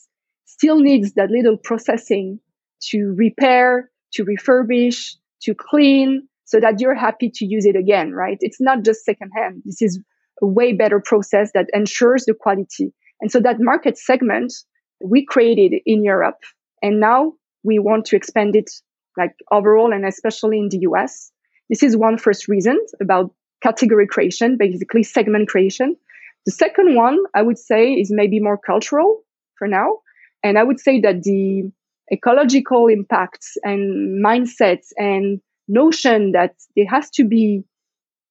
still 0.45 0.79
needs 0.79 1.15
that 1.15 1.31
little 1.31 1.57
processing 1.57 2.41
to 2.91 3.15
repair, 3.17 3.91
to 4.13 4.25
refurbish, 4.25 5.15
to 5.43 5.55
clean 5.55 6.29
so 6.45 6.61
that 6.61 6.81
you're 6.81 6.95
happy 6.95 7.31
to 7.35 7.45
use 7.45 7.65
it 7.65 7.77
again, 7.77 8.13
right? 8.13 8.39
It's 8.41 8.61
not 8.61 8.85
just 8.85 9.05
secondhand. 9.05 9.63
This 9.65 9.83
is 9.83 10.01
a 10.41 10.47
way 10.47 10.73
better 10.73 11.01
process 11.01 11.51
that 11.55 11.67
ensures 11.73 12.25
the 12.27 12.35
quality. 12.35 12.93
And 13.21 13.31
so 13.31 13.41
that 13.41 13.61
market 13.61 13.99
segment 13.99 14.53
we 15.03 15.25
created 15.25 15.75
in 15.85 16.05
Europe 16.05 16.43
and 16.83 17.01
now 17.01 17.33
we 17.65 17.79
want 17.79 18.07
to 18.07 18.17
expand 18.17 18.55
it 18.55 18.71
like 19.17 19.35
overall 19.51 19.93
and 19.93 20.05
especially 20.05 20.59
in 20.59 20.69
the 20.69 20.81
US. 20.91 21.33
This 21.69 21.83
is 21.83 21.97
one 21.97 22.19
first 22.19 22.49
reason 22.49 22.79
about 23.01 23.33
category 23.63 24.07
creation, 24.07 24.57
basically 24.57 25.03
segment 25.03 25.49
creation. 25.49 25.97
The 26.47 26.53
second 26.53 26.95
one, 26.95 27.19
I 27.35 27.43
would 27.43 27.59
say, 27.59 27.93
is 27.93 28.11
maybe 28.11 28.41
more 28.41 28.59
cultural 28.59 29.23
for 29.59 29.69
now. 29.69 29.99
And 30.43 30.59
I 30.59 30.65
would 30.65 30.81
say 30.81 31.01
that 31.01 31.23
the 31.23 31.71
ecological 32.13 32.89
impacts 32.89 33.57
and 33.63 34.25
mindsets 34.25 34.89
and 34.97 35.41
notion 35.69 36.33
that 36.33 36.55
there 36.77 36.89
has 36.89 37.11
to 37.11 37.25
be 37.25 37.63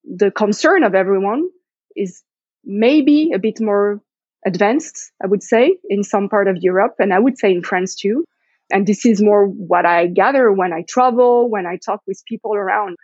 the 0.04 0.32
concern 0.32 0.84
of 0.84 0.94
everyone 0.94 1.50
is 1.96 2.24
maybe 2.66 3.32
a 3.34 3.40
bit 3.40 3.62
more 3.62 4.02
advanced, 4.46 5.12
I 5.24 5.28
would 5.28 5.44
say, 5.44 5.78
in 5.90 6.04
some 6.04 6.30
part 6.30 6.48
of 6.48 6.58
Europe, 6.60 6.96
and 7.00 7.14
I 7.14 7.20
would 7.20 7.38
say 7.38 7.52
in 7.52 7.64
France 7.64 7.96
too. 7.96 8.26
And 8.72 8.88
this 8.88 9.06
is 9.06 9.22
more 9.22 9.46
what 9.46 9.86
I 9.86 10.08
gather 10.08 10.52
when 10.52 10.74
I 10.74 10.84
travel, 10.88 11.50
when 11.50 11.66
I 11.66 11.78
talk 11.78 12.02
with 12.08 12.24
people 12.28 12.56
around 12.56 12.98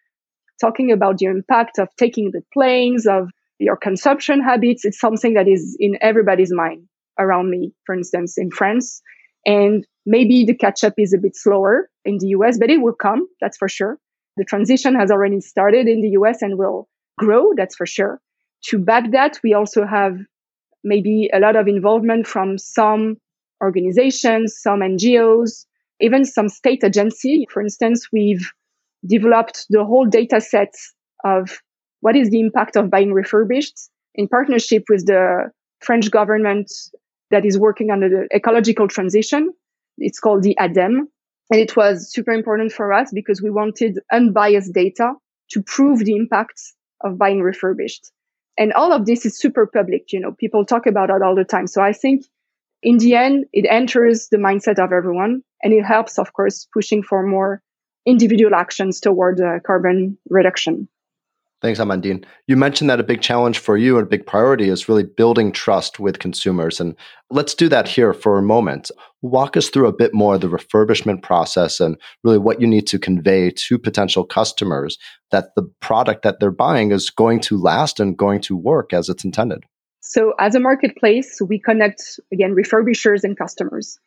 talking 0.60 0.92
about 0.92 1.18
the 1.18 1.26
impact 1.26 1.80
of 1.80 1.90
taking 1.98 2.32
the 2.32 2.42
planes, 2.54 3.06
of 3.06 3.30
your 3.60 3.76
consumption 3.76 4.42
habits. 4.42 4.86
It's 4.86 5.00
something 5.00 5.34
that 5.34 5.48
is 5.48 5.76
in 5.80 5.98
everybody's 6.02 6.54
mind 6.54 6.88
around 7.20 7.50
me, 7.50 7.74
for 7.86 7.96
instance, 7.96 8.38
in 8.38 8.52
France. 8.52 9.02
And 9.46 9.86
maybe 10.06 10.46
the 10.46 10.56
catch 10.56 10.84
up 10.84 10.94
is 10.98 11.14
a 11.14 11.18
bit 11.18 11.36
slower 11.36 11.90
in 12.06 12.18
the 12.20 12.28
US, 12.28 12.58
but 12.60 12.70
it 12.70 12.82
will 12.82 12.94
come. 12.94 13.28
That's 13.42 13.58
for 13.58 13.70
sure. 13.70 13.98
The 14.38 14.46
transition 14.46 14.94
has 14.96 15.10
already 15.10 15.42
started 15.42 15.88
in 15.88 16.02
the 16.02 16.10
US 16.10 16.42
and 16.42 16.58
will 16.58 16.88
grow. 17.18 17.54
That's 17.56 17.76
for 17.76 17.86
sure. 17.86 18.20
To 18.66 18.78
back 18.78 19.12
that, 19.12 19.40
we 19.44 19.54
also 19.54 19.86
have 19.86 20.18
maybe 20.84 21.30
a 21.34 21.40
lot 21.40 21.56
of 21.56 21.68
involvement 21.68 22.28
from 22.28 22.58
some 22.58 23.18
organizations, 23.64 24.56
some 24.62 24.82
NGOs, 24.82 25.66
even 26.00 26.26
some 26.26 26.50
state 26.50 26.84
agency. 26.84 27.48
For 27.52 27.62
instance, 27.62 28.10
we've 28.12 28.52
developed 29.06 29.66
the 29.70 29.84
whole 29.84 30.06
data 30.06 30.42
set 30.42 30.74
of 31.24 31.62
what 32.02 32.16
is 32.16 32.30
the 32.30 32.40
impact 32.40 32.76
of 32.76 32.90
buying 32.90 33.14
refurbished 33.14 33.90
in 34.16 34.28
partnership 34.28 34.84
with 34.90 35.06
the 35.06 35.52
French 35.82 36.10
government 36.12 36.72
that 37.32 37.46
is 37.46 37.58
working 37.58 37.92
on 37.92 38.00
the 38.00 38.28
ecological 38.34 38.88
transition. 38.88 39.52
It's 39.98 40.20
called 40.20 40.44
the 40.44 40.56
ADEME. 40.60 41.08
And 41.50 41.62
it 41.62 41.76
was 41.78 42.12
super 42.12 42.32
important 42.32 42.72
for 42.72 42.92
us 42.92 43.12
because 43.14 43.42
we 43.42 43.50
wanted 43.50 44.00
unbiased 44.12 44.74
data 44.74 45.14
to 45.52 45.62
prove 45.62 46.00
the 46.00 46.16
impact 46.16 46.62
of 47.04 47.18
buying 47.18 47.42
refurbished. 47.42 48.12
And 48.58 48.74
all 48.74 48.92
of 48.92 49.06
this 49.06 49.26
is 49.26 49.40
super 49.40 49.66
public. 49.66 50.12
You 50.12 50.20
know, 50.20 50.32
people 50.32 50.66
talk 50.66 50.88
about 50.88 51.10
it 51.10 51.22
all 51.22 51.36
the 51.36 51.46
time. 51.46 51.68
So 51.68 51.82
I 51.82 51.94
think 51.94 52.26
in 52.84 52.98
the 52.98 53.16
end, 53.16 53.46
it 53.54 53.68
enters 53.70 54.28
the 54.30 54.38
mindset 54.38 54.84
of 54.84 54.92
everyone 54.92 55.42
and 55.64 55.74
it 55.74 55.84
helps, 55.84 56.20
of 56.20 56.34
course, 56.34 56.68
pushing 56.74 57.02
for 57.02 57.26
more 57.26 57.62
individual 58.08 58.56
actions 58.56 59.00
toward 59.00 59.40
uh, 59.40 59.60
carbon 59.66 60.18
reduction. 60.30 60.88
Thanks, 61.60 61.80
Amandine. 61.80 62.24
You 62.46 62.56
mentioned 62.56 62.88
that 62.92 63.00
a 63.00 63.04
big 63.04 63.22
challenge 63.22 63.58
for 63.58 63.78
you 63.78 63.98
and 63.98 64.06
a 64.06 64.10
big 64.10 64.28
priority 64.28 64.70
is 64.70 64.88
really 64.88 65.04
building 65.04 65.52
trust 65.52 66.00
with 66.00 66.20
consumers. 66.20 66.80
And 66.80 66.96
let's 67.32 67.56
do 67.56 67.68
that 67.70 67.88
here 67.88 68.14
for 68.14 68.38
a 68.38 68.44
moment. 68.44 68.92
Walk 69.24 69.58
us 69.58 69.70
through 69.70 69.88
a 69.88 69.94
bit 69.94 70.14
more 70.14 70.38
the 70.38 70.48
refurbishment 70.48 71.24
process 71.24 71.80
and 71.80 71.98
really 72.24 72.38
what 72.38 72.62
you 72.62 72.68
need 72.68 72.86
to 72.88 73.00
convey 73.00 73.50
to 73.50 73.80
potential 73.80 74.24
customers 74.24 75.00
that 75.32 75.56
the 75.56 75.64
product 75.80 76.22
that 76.22 76.40
they're 76.40 76.52
buying 76.52 76.92
is 76.92 77.10
going 77.10 77.40
to 77.40 77.60
last 77.60 78.00
and 78.00 78.18
going 78.18 78.42
to 78.42 78.56
work 78.56 78.94
as 78.94 79.10
it's 79.10 79.26
intended. 79.26 79.64
So, 80.02 80.34
as 80.40 80.54
a 80.54 80.60
marketplace, 80.60 81.42
we 81.42 81.60
connect 81.60 82.20
again 82.32 82.56
refurbishers 82.56 83.24
and 83.24 83.38
customers. 83.38 84.00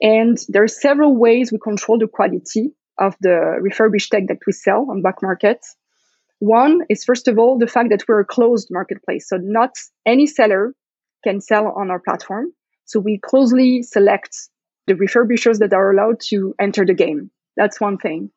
And 0.00 0.38
there 0.48 0.62
are 0.62 0.68
several 0.68 1.14
ways 1.14 1.52
we 1.52 1.58
control 1.58 1.98
the 1.98 2.08
quality 2.08 2.72
of 2.98 3.14
the 3.20 3.58
refurbished 3.60 4.10
tech 4.10 4.28
that 4.28 4.38
we 4.46 4.52
sell 4.52 4.86
on 4.90 5.02
back 5.02 5.22
market. 5.22 5.64
One 6.38 6.82
is 6.90 7.04
first 7.04 7.28
of 7.28 7.38
all 7.38 7.58
the 7.58 7.66
fact 7.66 7.90
that 7.90 8.04
we're 8.06 8.20
a 8.20 8.24
closed 8.24 8.68
marketplace. 8.70 9.28
So 9.28 9.36
not 9.36 9.72
any 10.04 10.26
seller 10.26 10.74
can 11.24 11.40
sell 11.40 11.68
on 11.68 11.90
our 11.90 12.00
platform. 12.00 12.52
So 12.84 13.00
we 13.00 13.18
closely 13.18 13.82
select 13.82 14.36
the 14.86 14.94
refurbishers 14.94 15.58
that 15.58 15.72
are 15.72 15.90
allowed 15.90 16.20
to 16.28 16.54
enter 16.60 16.84
the 16.84 16.94
game. 16.94 17.30
That's 17.56 17.80
one 17.80 17.98
thing. 17.98 18.30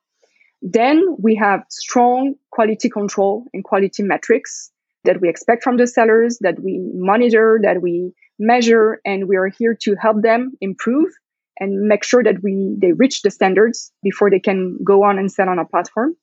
Then 0.61 1.15
we 1.19 1.35
have 1.35 1.63
strong 1.69 2.35
quality 2.51 2.89
control 2.89 3.45
and 3.53 3.63
quality 3.63 4.03
metrics 4.03 4.71
that 5.05 5.21
we 5.21 5.29
expect 5.29 5.63
from 5.63 5.77
the 5.77 5.87
sellers, 5.87 6.39
that 6.41 6.61
we 6.61 6.79
monitor, 6.93 7.59
that 7.63 7.81
we 7.81 8.13
measure, 8.37 8.99
and 9.05 9.27
we 9.27 9.37
are 9.37 9.47
here 9.47 9.77
to 9.83 9.95
help 10.01 10.21
them 10.21 10.51
improve 10.59 11.09
and 11.59 11.87
make 11.87 12.03
sure 12.03 12.23
that 12.23 12.41
we 12.43 12.75
they 12.81 12.93
reach 12.93 13.21
the 13.21 13.31
standards 13.31 13.91
before 14.01 14.29
they 14.29 14.39
can 14.39 14.77
go 14.83 15.03
on 15.03 15.19
and 15.19 15.31
sell 15.31 15.49
on 15.49 15.59
our 15.59 15.67
platform. 15.67 16.15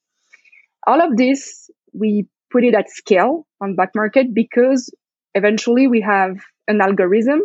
All 0.87 1.01
of 1.01 1.17
this 1.17 1.71
we 1.93 2.27
put 2.51 2.65
it 2.65 2.75
at 2.75 2.91
scale 2.91 3.47
on 3.61 3.77
back 3.77 3.91
market 3.95 4.33
because 4.33 4.93
eventually 5.35 5.87
we 5.87 6.01
have 6.01 6.37
an 6.69 6.81
algorithm 6.81 7.41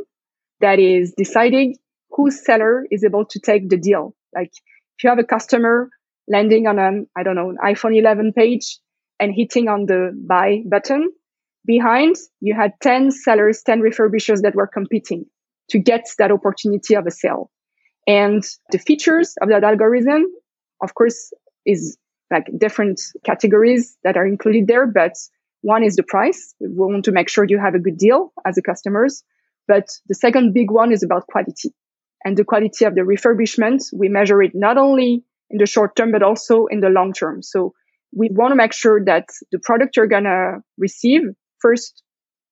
that 0.62 0.80
is 0.80 1.14
deciding 1.18 1.76
whose 2.12 2.44
seller 2.44 2.86
is 2.92 3.04
able 3.04 3.26
to 3.26 3.40
take 3.40 3.70
the 3.70 3.78
deal. 3.78 4.16
Like 4.34 4.52
if 4.98 5.04
you 5.04 5.10
have 5.10 5.20
a 5.20 5.24
customer 5.24 5.90
landing 6.28 6.68
on 6.68 6.80
an 6.80 7.08
I 7.18 7.24
don't 7.24 7.36
know 7.36 7.50
an 7.50 7.58
iPhone 7.64 7.98
11 7.98 8.34
page 8.34 8.80
and 9.20 9.34
hitting 9.36 9.68
on 9.68 9.86
the 9.86 10.12
buy 10.28 10.64
button, 10.66 11.12
behind 11.66 12.16
you 12.40 12.56
had 12.56 12.74
10 12.82 13.12
sellers, 13.12 13.62
10 13.64 13.82
refurbishers 13.82 14.42
that 14.42 14.56
were 14.56 14.68
competing 14.68 15.26
to 15.70 15.80
get 15.80 16.06
that 16.18 16.32
opportunity 16.32 16.96
of 16.96 17.06
a 17.08 17.12
sale. 17.12 17.50
And 18.08 18.44
the 18.72 18.80
features 18.80 19.36
of 19.42 19.50
that 19.50 19.64
algorithm, 19.64 20.26
of 20.82 20.94
course, 20.96 21.32
is 21.66 21.98
like 22.32 22.48
different 22.58 23.00
categories 23.26 23.98
that 24.04 24.18
are 24.18 24.26
included 24.26 24.68
there. 24.68 24.88
But 24.88 25.14
one 25.62 25.84
is 25.84 25.96
the 25.96 26.04
price. 26.04 26.56
We 26.60 26.70
want 26.70 27.06
to 27.06 27.12
make 27.12 27.30
sure 27.30 27.46
you 27.48 27.60
have 27.60 27.76
a 27.76 27.80
good 27.80 27.98
deal 27.98 28.34
as 28.46 28.58
a 28.58 28.62
customers. 28.62 29.24
But 29.68 29.90
the 30.08 30.16
second 30.16 30.54
big 30.54 30.72
one 30.72 30.92
is 30.92 31.04
about 31.04 31.28
quality 31.28 31.74
and 32.26 32.36
the 32.36 32.44
quality 32.44 32.86
of 32.86 32.96
the 32.96 33.02
refurbishment. 33.02 33.84
We 33.94 34.10
measure 34.10 34.42
it 34.42 34.52
not 34.54 34.78
only 34.78 35.24
in 35.50 35.58
the 35.58 35.66
short 35.66 35.96
term, 35.96 36.12
but 36.12 36.24
also 36.24 36.66
in 36.66 36.80
the 36.80 36.90
long 36.90 37.14
term. 37.14 37.44
So 37.44 37.74
we 38.14 38.30
want 38.32 38.52
to 38.52 38.56
make 38.56 38.74
sure 38.74 39.04
that 39.06 39.28
the 39.52 39.60
product 39.60 39.98
you're 39.98 40.08
going 40.08 40.24
to 40.24 40.62
receive 40.78 41.22
first 41.60 42.04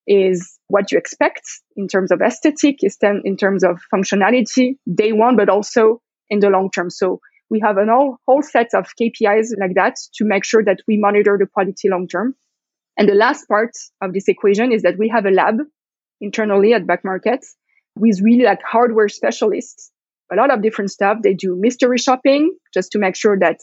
is 0.09 0.57
what 0.67 0.91
you 0.91 0.97
expect 0.97 1.43
in 1.77 1.87
terms 1.87 2.11
of 2.11 2.19
aesthetic, 2.19 2.79
in 3.23 3.37
terms 3.37 3.63
of 3.63 3.79
functionality 3.93 4.73
day 4.93 5.13
one, 5.13 5.37
but 5.37 5.49
also 5.49 6.01
in 6.29 6.39
the 6.39 6.49
long 6.49 6.71
term. 6.71 6.89
So 6.89 7.19
we 7.49 7.59
have 7.59 7.77
an 7.77 7.89
whole, 7.89 8.17
whole 8.27 8.41
set 8.41 8.73
of 8.73 8.87
KPIs 8.99 9.51
like 9.59 9.75
that 9.75 9.95
to 10.15 10.25
make 10.25 10.43
sure 10.43 10.63
that 10.65 10.79
we 10.87 10.97
monitor 10.97 11.37
the 11.39 11.45
quality 11.45 11.89
long 11.89 12.07
term. 12.07 12.35
And 12.97 13.07
the 13.07 13.13
last 13.13 13.47
part 13.47 13.71
of 14.01 14.13
this 14.13 14.27
equation 14.27 14.71
is 14.71 14.81
that 14.81 14.97
we 14.97 15.09
have 15.09 15.25
a 15.25 15.31
lab 15.31 15.57
internally 16.19 16.73
at 16.73 16.87
Back 16.87 17.05
Market 17.05 17.45
with 17.95 18.19
really 18.21 18.43
like 18.43 18.61
hardware 18.63 19.09
specialists, 19.09 19.91
a 20.31 20.35
lot 20.35 20.51
of 20.51 20.63
different 20.63 20.91
stuff. 20.91 21.19
They 21.21 21.35
do 21.35 21.55
mystery 21.55 21.99
shopping 21.99 22.57
just 22.73 22.91
to 22.93 22.99
make 22.99 23.15
sure 23.15 23.37
that 23.39 23.57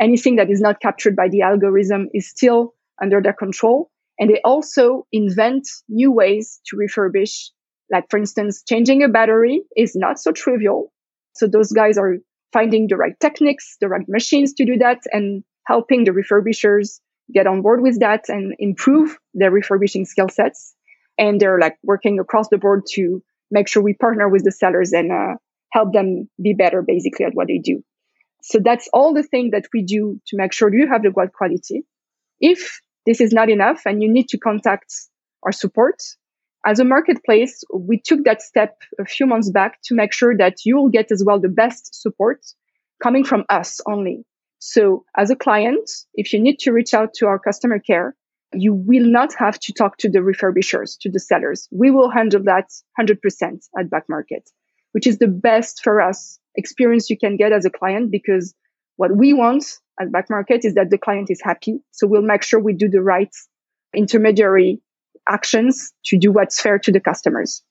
anything 0.00 0.36
that 0.36 0.50
is 0.50 0.60
not 0.60 0.80
captured 0.80 1.16
by 1.16 1.28
the 1.28 1.42
algorithm 1.42 2.08
is 2.14 2.28
still 2.28 2.74
under 3.02 3.20
their 3.20 3.32
control. 3.32 3.90
And 4.20 4.28
they 4.28 4.40
also 4.44 5.06
invent 5.10 5.66
new 5.88 6.12
ways 6.12 6.60
to 6.66 6.76
refurbish. 6.76 7.48
Like, 7.90 8.04
for 8.10 8.18
instance, 8.18 8.62
changing 8.68 9.02
a 9.02 9.08
battery 9.08 9.62
is 9.76 9.96
not 9.96 10.20
so 10.20 10.30
trivial. 10.30 10.92
So 11.34 11.46
those 11.46 11.72
guys 11.72 11.96
are 11.96 12.18
finding 12.52 12.86
the 12.86 12.96
right 12.96 13.18
techniques, 13.18 13.76
the 13.80 13.88
right 13.88 14.06
machines 14.08 14.52
to 14.54 14.66
do 14.66 14.76
that 14.78 14.98
and 15.10 15.42
helping 15.66 16.04
the 16.04 16.10
refurbishers 16.10 17.00
get 17.32 17.46
on 17.46 17.62
board 17.62 17.80
with 17.80 18.00
that 18.00 18.28
and 18.28 18.54
improve 18.58 19.16
their 19.34 19.50
refurbishing 19.50 20.04
skill 20.04 20.28
sets. 20.28 20.74
And 21.18 21.40
they're 21.40 21.58
like 21.58 21.76
working 21.82 22.18
across 22.18 22.48
the 22.48 22.58
board 22.58 22.82
to 22.92 23.22
make 23.50 23.68
sure 23.68 23.82
we 23.82 23.94
partner 23.94 24.28
with 24.28 24.44
the 24.44 24.52
sellers 24.52 24.92
and 24.92 25.10
uh, 25.10 25.34
help 25.72 25.92
them 25.92 26.28
be 26.42 26.54
better 26.54 26.82
basically 26.82 27.24
at 27.24 27.34
what 27.34 27.48
they 27.48 27.58
do. 27.58 27.82
So 28.42 28.58
that's 28.62 28.88
all 28.92 29.14
the 29.14 29.22
thing 29.22 29.50
that 29.52 29.66
we 29.72 29.82
do 29.82 30.20
to 30.28 30.36
make 30.36 30.52
sure 30.52 30.74
you 30.74 30.88
have 30.88 31.02
the 31.02 31.10
good 31.10 31.32
quality. 31.32 31.84
If 32.40 32.80
this 33.06 33.20
is 33.20 33.32
not 33.32 33.48
enough 33.48 33.82
and 33.86 34.02
you 34.02 34.12
need 34.12 34.28
to 34.28 34.38
contact 34.38 34.92
our 35.42 35.52
support. 35.52 36.02
As 36.66 36.78
a 36.78 36.84
marketplace, 36.84 37.64
we 37.72 38.00
took 38.04 38.24
that 38.24 38.42
step 38.42 38.82
a 39.00 39.04
few 39.04 39.26
months 39.26 39.50
back 39.50 39.78
to 39.84 39.94
make 39.94 40.12
sure 40.12 40.36
that 40.36 40.58
you 40.64 40.76
will 40.76 40.90
get 40.90 41.10
as 41.10 41.22
well 41.24 41.40
the 41.40 41.48
best 41.48 41.94
support 41.94 42.40
coming 43.02 43.24
from 43.24 43.44
us 43.48 43.80
only. 43.86 44.24
So 44.58 45.04
as 45.16 45.30
a 45.30 45.36
client, 45.36 45.88
if 46.14 46.34
you 46.34 46.40
need 46.40 46.58
to 46.60 46.72
reach 46.72 46.92
out 46.92 47.14
to 47.14 47.26
our 47.26 47.38
customer 47.38 47.78
care, 47.78 48.14
you 48.52 48.74
will 48.74 49.06
not 49.06 49.32
have 49.38 49.58
to 49.60 49.72
talk 49.72 49.96
to 49.98 50.10
the 50.10 50.18
refurbishers, 50.18 50.98
to 51.00 51.10
the 51.10 51.20
sellers. 51.20 51.66
We 51.70 51.90
will 51.90 52.10
handle 52.10 52.42
that 52.44 52.66
100% 53.00 53.16
at 53.78 53.90
back 53.90 54.04
market, 54.08 54.50
which 54.92 55.06
is 55.06 55.18
the 55.18 55.28
best 55.28 55.80
for 55.82 56.02
us 56.02 56.38
experience 56.56 57.08
you 57.08 57.16
can 57.16 57.36
get 57.36 57.52
as 57.52 57.64
a 57.64 57.70
client 57.70 58.10
because 58.10 58.54
what 59.00 59.16
we 59.16 59.32
want 59.32 59.64
as 59.98 60.10
back 60.10 60.28
market 60.28 60.62
is 60.62 60.74
that 60.74 60.90
the 60.90 60.98
client 60.98 61.30
is 61.30 61.40
happy. 61.42 61.80
So 61.90 62.06
we'll 62.06 62.20
make 62.20 62.42
sure 62.42 62.60
we 62.60 62.74
do 62.74 62.86
the 62.86 63.00
right 63.00 63.34
intermediary 63.96 64.78
actions 65.26 65.90
to 66.04 66.18
do 66.18 66.30
what's 66.30 66.60
fair 66.60 66.78
to 66.80 66.92
the 66.92 67.00
customers. 67.00 67.62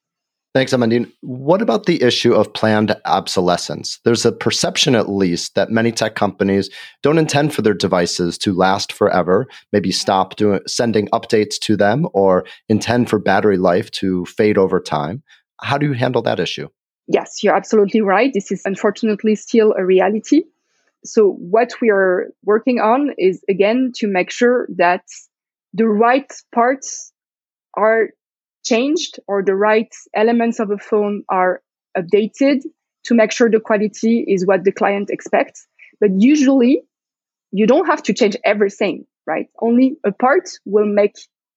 Thanks, 0.56 0.74
Amandine. 0.74 1.12
What 1.22 1.62
about 1.62 1.86
the 1.86 2.02
issue 2.02 2.34
of 2.34 2.52
planned 2.52 2.96
obsolescence? 3.06 4.00
There's 4.04 4.26
a 4.26 4.32
perception, 4.32 4.96
at 4.96 5.08
least, 5.08 5.54
that 5.54 5.70
many 5.70 5.92
tech 5.92 6.15
companies 6.15 6.72
don't 7.04 7.20
intend 7.20 7.54
for 7.54 7.62
their 7.62 7.76
devices 7.76 8.36
to 8.39 8.56
last 8.56 8.92
forever, 8.92 9.46
maybe 9.72 9.92
stop 9.92 10.36
doing, 10.36 10.62
sending 10.65 11.10
updates 11.10 11.60
to 11.60 11.78
them, 11.78 12.08
or 12.13 12.44
intend 12.70 13.08
for 13.08 13.20
battery 13.20 13.58
life 13.58 13.92
to 13.92 14.26
fade 14.26 14.58
over 14.58 14.80
time. 14.80 15.22
How 15.62 15.78
do 15.78 15.86
you 15.86 15.94
handle 15.94 16.24
that 16.24 16.39
issue? 16.39 16.70
Yes, 17.08 17.44
you're 17.44 17.56
absolutely 17.56 18.02
right. 18.02 18.32
This 18.34 18.52
is 18.52 18.63
unfortunately 18.65 19.36
still 19.36 19.76
a 19.78 19.86
reality. 19.86 20.42
So 21.06 21.32
what 21.32 21.74
we 21.82 21.90
are 21.90 22.32
working 22.44 22.80
on 22.80 23.12
is 23.18 23.44
again 23.50 23.92
to 23.96 24.08
make 24.08 24.32
sure 24.32 24.68
that 24.78 25.04
the 25.74 25.88
right 25.88 26.32
parts 26.54 27.14
are 27.76 28.10
changed 28.66 29.20
or 29.28 29.44
the 29.44 29.56
right 29.56 29.94
elements 30.14 30.60
of 30.60 30.72
a 30.72 30.78
phone 30.78 31.24
are 31.30 31.62
updated 31.98 32.64
to 33.06 33.16
make 33.16 33.32
sure 33.32 33.50
the 33.50 33.60
quality 33.60 34.26
is 34.28 34.46
what 34.46 34.64
the 34.64 34.72
client 34.72 35.10
expects. 35.10 35.68
But 36.00 36.12
usually 36.18 36.84
you 37.52 37.66
don't 37.66 37.88
have 37.88 38.04
to 38.04 38.14
change 38.14 38.36
everything, 38.44 39.06
right? 39.26 39.48
Only 39.62 39.98
a 40.06 40.12
part 40.12 40.50
will 40.66 40.86
make 40.86 41.16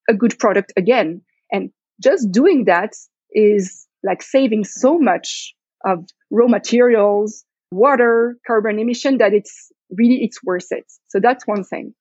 a 0.09 0.15
good 0.15 0.39
product 0.39 0.73
again. 0.77 1.23
And 1.51 1.71
just 2.01 2.31
doing 2.33 2.65
that 2.65 2.95
is 3.33 3.87
like 4.03 4.23
saving 4.23 4.65
so 4.65 4.99
much 4.99 5.55
of 5.85 6.07
raw 6.31 6.49
materials, 6.49 7.45
water, 7.73 8.37
carbon 8.47 8.79
emission 8.79 9.19
that 9.19 9.33
it's 9.33 9.73
really, 9.91 10.23
it's 10.23 10.43
worth 10.43 10.69
it. 10.71 10.85
So 11.09 11.21
that's 11.21 11.47
one 11.47 11.65
thing. 11.65 11.95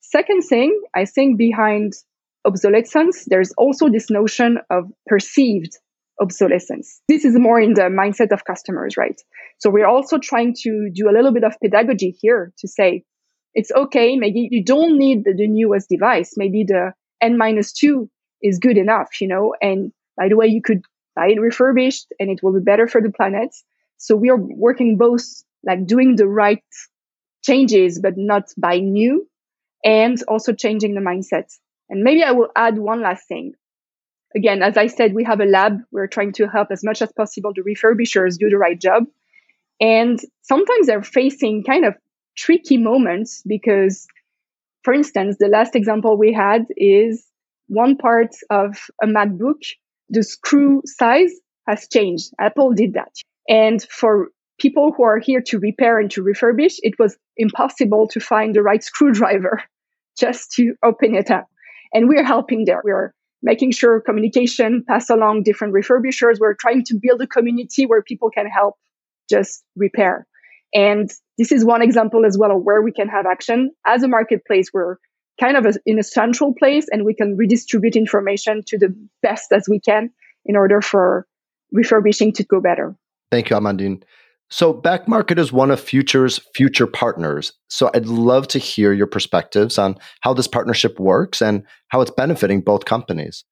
Second 0.00 0.42
thing, 0.42 0.80
I 0.94 1.04
think 1.04 1.38
behind 1.38 1.92
obsolescence, 2.44 3.24
there's 3.26 3.52
also 3.58 3.88
this 3.88 4.08
notion 4.10 4.58
of 4.70 4.84
perceived 5.06 5.76
obsolescence. 6.20 7.00
This 7.08 7.24
is 7.24 7.38
more 7.38 7.60
in 7.60 7.74
the 7.74 7.82
mindset 7.82 8.32
of 8.32 8.44
customers, 8.44 8.96
right? 8.96 9.20
So 9.58 9.68
we're 9.68 9.86
also 9.86 10.18
trying 10.18 10.54
to 10.62 10.90
do 10.94 11.10
a 11.10 11.12
little 11.12 11.32
bit 11.32 11.44
of 11.44 11.56
pedagogy 11.62 12.16
here 12.20 12.52
to 12.58 12.68
say, 12.68 13.02
it's 13.54 13.72
okay. 13.72 14.16
Maybe 14.16 14.48
you 14.50 14.64
don't 14.64 14.98
need 14.98 15.24
the, 15.24 15.34
the 15.34 15.48
newest 15.48 15.88
device. 15.88 16.34
Maybe 16.36 16.64
the 16.64 16.92
N 17.20 17.36
minus 17.36 17.72
two 17.72 18.08
is 18.42 18.58
good 18.58 18.76
enough, 18.76 19.20
you 19.20 19.28
know, 19.28 19.54
and 19.60 19.92
by 20.16 20.28
the 20.28 20.36
way, 20.36 20.46
you 20.46 20.62
could 20.62 20.82
buy 21.14 21.28
it 21.28 21.40
refurbished 21.40 22.06
and 22.20 22.30
it 22.30 22.42
will 22.42 22.52
be 22.52 22.60
better 22.60 22.86
for 22.86 23.00
the 23.00 23.10
planet. 23.10 23.54
So 23.98 24.16
we 24.16 24.30
are 24.30 24.36
working 24.36 24.96
both 24.96 25.24
like 25.64 25.86
doing 25.86 26.16
the 26.16 26.28
right 26.28 26.62
changes, 27.42 28.00
but 28.00 28.14
not 28.16 28.52
buying 28.56 28.92
new 28.92 29.28
and 29.84 30.20
also 30.28 30.52
changing 30.52 30.94
the 30.94 31.00
mindset. 31.00 31.52
And 31.88 32.02
maybe 32.02 32.22
I 32.22 32.32
will 32.32 32.50
add 32.56 32.78
one 32.78 33.02
last 33.02 33.28
thing. 33.28 33.54
Again, 34.34 34.62
as 34.62 34.76
I 34.76 34.88
said, 34.88 35.14
we 35.14 35.24
have 35.24 35.40
a 35.40 35.44
lab. 35.44 35.78
We're 35.92 36.08
trying 36.08 36.32
to 36.34 36.48
help 36.48 36.68
as 36.70 36.84
much 36.84 37.00
as 37.00 37.12
possible 37.12 37.52
the 37.54 37.62
refurbishers 37.62 38.38
do 38.38 38.50
the 38.50 38.58
right 38.58 38.78
job. 38.78 39.04
And 39.80 40.18
sometimes 40.42 40.86
they're 40.86 41.02
facing 41.02 41.64
kind 41.64 41.84
of 41.84 41.94
tricky 42.36 42.76
moments 42.76 43.42
because, 43.46 44.06
for 44.82 44.92
instance, 44.92 45.36
the 45.38 45.48
last 45.48 45.74
example 45.74 46.18
we 46.18 46.32
had 46.32 46.66
is 46.76 47.24
one 47.68 47.96
part 47.96 48.34
of 48.50 48.76
a 49.02 49.06
MacBook, 49.06 49.62
the 50.08 50.22
screw 50.22 50.82
size 50.84 51.32
has 51.66 51.88
changed. 51.88 52.32
Apple 52.38 52.72
did 52.72 52.94
that. 52.94 53.12
And 53.48 53.82
for 53.82 54.28
people 54.58 54.92
who 54.96 55.04
are 55.04 55.18
here 55.18 55.42
to 55.42 55.58
repair 55.58 55.98
and 55.98 56.10
to 56.12 56.22
refurbish, 56.22 56.74
it 56.78 56.98
was 56.98 57.16
impossible 57.36 58.08
to 58.08 58.20
find 58.20 58.54
the 58.54 58.62
right 58.62 58.82
screwdriver 58.82 59.62
just 60.18 60.52
to 60.52 60.74
open 60.82 61.14
it 61.14 61.30
up. 61.30 61.46
And 61.92 62.08
we're 62.08 62.24
helping 62.24 62.64
there. 62.64 62.80
We're 62.82 63.12
making 63.42 63.72
sure 63.72 64.00
communication 64.00 64.84
pass 64.88 65.10
along 65.10 65.42
different 65.42 65.74
refurbishers. 65.74 66.40
We're 66.40 66.54
trying 66.54 66.84
to 66.84 66.98
build 67.00 67.20
a 67.20 67.26
community 67.26 67.86
where 67.86 68.02
people 68.02 68.30
can 68.30 68.46
help 68.46 68.76
just 69.28 69.62
repair. 69.76 70.26
And 70.74 71.10
this 71.38 71.52
is 71.52 71.64
one 71.64 71.82
example 71.82 72.24
as 72.26 72.36
well 72.36 72.56
of 72.56 72.62
where 72.62 72.82
we 72.82 72.92
can 72.92 73.08
have 73.08 73.26
action 73.26 73.70
as 73.86 74.02
a 74.02 74.08
marketplace. 74.08 74.70
We're 74.72 74.96
kind 75.38 75.56
of 75.56 75.66
a, 75.66 75.74
in 75.84 75.98
a 75.98 76.02
central 76.02 76.54
place 76.54 76.86
and 76.90 77.04
we 77.04 77.14
can 77.14 77.36
redistribute 77.36 77.94
information 77.94 78.62
to 78.66 78.78
the 78.78 78.94
best 79.22 79.52
as 79.52 79.68
we 79.68 79.80
can 79.80 80.10
in 80.44 80.56
order 80.56 80.80
for 80.80 81.26
refurbishing 81.72 82.32
to 82.34 82.44
go 82.44 82.60
better. 82.60 82.96
Thank 83.30 83.50
you, 83.50 83.56
Amandine. 83.56 84.02
So, 84.48 84.72
Back 84.72 85.08
Market 85.08 85.40
is 85.40 85.52
one 85.52 85.72
of 85.72 85.80
Future's 85.80 86.38
future 86.54 86.86
partners. 86.86 87.52
So, 87.68 87.90
I'd 87.94 88.06
love 88.06 88.46
to 88.48 88.60
hear 88.60 88.92
your 88.92 89.08
perspectives 89.08 89.76
on 89.76 89.96
how 90.20 90.34
this 90.34 90.46
partnership 90.46 91.00
works 91.00 91.42
and 91.42 91.64
how 91.88 92.00
it's 92.00 92.12
benefiting 92.12 92.60
both 92.60 92.84
companies. 92.84 93.44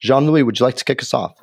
Jean 0.00 0.26
Louis, 0.26 0.42
would 0.42 0.58
you 0.58 0.64
like 0.64 0.76
to 0.76 0.84
kick 0.84 1.02
us 1.02 1.12
off? 1.12 1.38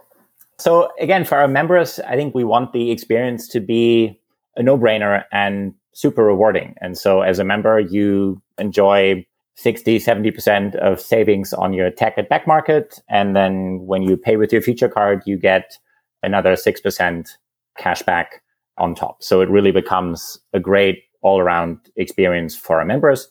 So, 0.57 0.89
again, 0.99 1.23
for 1.23 1.37
our 1.37 1.47
members, 1.47 1.99
I 1.99 2.15
think 2.15 2.33
we 2.33 2.43
want 2.43 2.73
the 2.73 2.89
experience 2.89 3.47
to 3.49 3.59
be 3.59 4.19
a 4.55 4.63
no 4.63 4.77
brainer 4.77 5.23
and 5.31 5.75
super 5.93 6.23
rewarding. 6.23 6.73
And 6.81 6.97
so, 6.97 7.21
as 7.21 7.37
a 7.37 7.43
member, 7.43 7.79
you 7.79 8.41
enjoy 8.57 9.23
60, 9.57 9.99
70% 9.99 10.75
of 10.75 10.99
savings 10.99 11.53
on 11.53 11.73
your 11.73 11.91
tech 11.91 12.17
at 12.17 12.27
Back 12.27 12.47
Market. 12.47 13.01
And 13.07 13.35
then 13.35 13.81
when 13.85 14.01
you 14.01 14.17
pay 14.17 14.35
with 14.37 14.51
your 14.51 14.61
future 14.61 14.89
card, 14.89 15.21
you 15.25 15.37
get 15.37 15.77
another 16.23 16.53
6% 16.53 17.29
cash 17.77 18.01
back 18.01 18.41
on 18.77 18.95
top. 18.95 19.23
So 19.23 19.41
it 19.41 19.49
really 19.49 19.71
becomes 19.71 20.39
a 20.53 20.59
great 20.59 21.03
all 21.21 21.39
around 21.39 21.79
experience 21.95 22.55
for 22.55 22.79
our 22.79 22.85
members. 22.85 23.27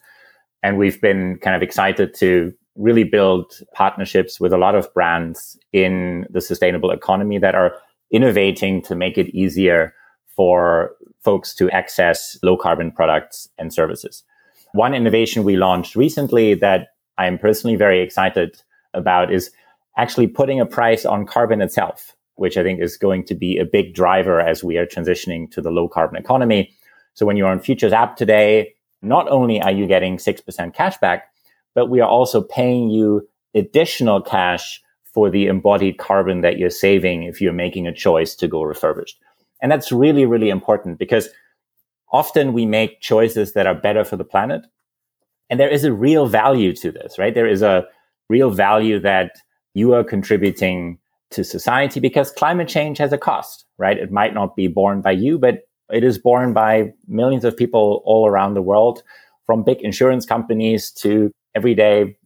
And 0.63 0.79
we've 0.79 1.01
been 1.01 1.39
kind 1.39 1.55
of 1.55 1.63
excited 1.63 2.15
to 2.15 2.53
really 2.77 3.05
build 3.05 3.61
partnerships 3.73 4.41
with 4.41 4.53
a 4.53 4.59
lot 4.59 4.75
of 4.75 4.93
brands 4.95 5.59
in 5.73 6.27
the 6.31 6.41
sustainable 6.41 6.91
economy 6.91 7.39
that 7.39 7.55
are 7.55 7.77
innovating 8.11 8.83
to 8.83 8.95
make 8.95 9.17
it 9.17 9.29
easier 9.35 9.95
for 10.35 10.97
folks 11.23 11.55
to 11.55 11.71
access 11.71 12.37
low 12.43 12.57
carbon 12.57 12.91
products 12.91 13.49
and 13.59 13.73
services. 13.73 14.25
One 14.73 14.95
innovation 14.95 15.45
we 15.45 15.57
launched 15.57 15.95
recently 15.95 16.55
that 16.55 16.89
I'm 17.17 17.39
personally 17.39 17.77
very 17.77 18.03
excited 18.03 18.61
about 18.93 19.33
is 19.33 19.53
actually 19.97 20.27
putting 20.27 20.59
a 20.59 20.67
price 20.67 21.07
on 21.07 21.27
carbon 21.27 21.61
itself 21.61 22.17
which 22.37 22.57
I 22.57 22.63
think 22.63 22.81
is 22.81 22.97
going 22.97 23.25
to 23.27 23.35
be 23.35 23.59
a 23.59 23.65
big 23.65 23.95
driver 23.95 24.41
as 24.41 24.65
we 24.65 24.77
are 24.77 24.87
transitioning 24.87 25.51
to 25.53 25.61
the 25.61 25.71
low 25.71 25.89
carbon 25.89 26.17
economy. 26.17 26.73
So 27.15 27.27
when 27.27 27.37
you're 27.37 27.49
on 27.49 27.61
Futures 27.61 27.93
app 27.93 28.17
today, 28.17 28.75
not 29.03 29.29
only 29.29 29.61
are 29.61 29.71
you 29.71 29.87
getting 29.87 30.17
6% 30.17 30.75
cash 30.75 30.97
back, 30.99 31.29
but 31.75 31.91
we 31.91 32.01
are 32.01 32.09
also 32.09 32.43
paying 32.43 32.91
you 32.91 33.29
additional 33.55 34.21
cash 34.21 34.83
for 35.05 35.31
the 35.31 35.47
embodied 35.47 35.99
carbon 35.99 36.41
that 36.41 36.59
you're 36.59 36.71
saving 36.71 37.23
if 37.23 37.41
you're 37.41 37.53
making 37.53 37.87
a 37.87 37.95
choice 37.95 38.35
to 38.35 38.49
go 38.49 38.63
refurbished. 38.63 39.21
And 39.63 39.71
that's 39.71 39.93
really, 39.93 40.27
really 40.27 40.51
important 40.51 40.99
because 40.99 41.29
often 42.13 42.53
we 42.53 42.67
make 42.67 43.01
choices 43.01 43.53
that 43.53 43.67
are 43.67 43.75
better 43.75 44.05
for 44.05 44.17
the 44.17 44.25
planet. 44.25 44.67
And 45.49 45.61
there 45.61 45.69
is 45.69 45.85
a 45.85 45.93
real 45.93 46.27
value 46.27 46.75
to 46.77 46.91
this, 46.91 47.19
right? 47.19 47.35
There 47.35 47.47
is 47.47 47.63
a 47.63 47.87
real 48.29 48.51
value 48.51 48.99
that 49.01 49.37
you 49.75 49.95
are 49.95 50.03
contributing 50.03 50.99
to 51.35 51.45
society 51.45 52.01
because 52.01 52.31
climate 52.31 52.69
change 52.69 52.99
has 52.99 53.13
a 53.13 53.19
cost, 53.19 53.65
right? 53.79 53.99
It 53.99 54.11
might 54.11 54.35
not 54.35 54.57
be 54.57 54.67
borne 54.67 55.01
by 55.01 55.13
you, 55.13 55.39
but 55.39 55.69
it 55.91 56.03
is 56.03 56.19
borne 56.19 56.53
by 56.53 56.93
millions 57.07 57.45
of 57.45 57.57
people 57.57 58.03
all 58.05 58.27
around 58.27 58.55
the 58.55 58.63
world, 58.63 59.03
from 59.45 59.63
big 59.63 59.81
insurance 59.83 60.25
companies 60.25 60.91
to 60.91 61.31
everyday 61.55 62.17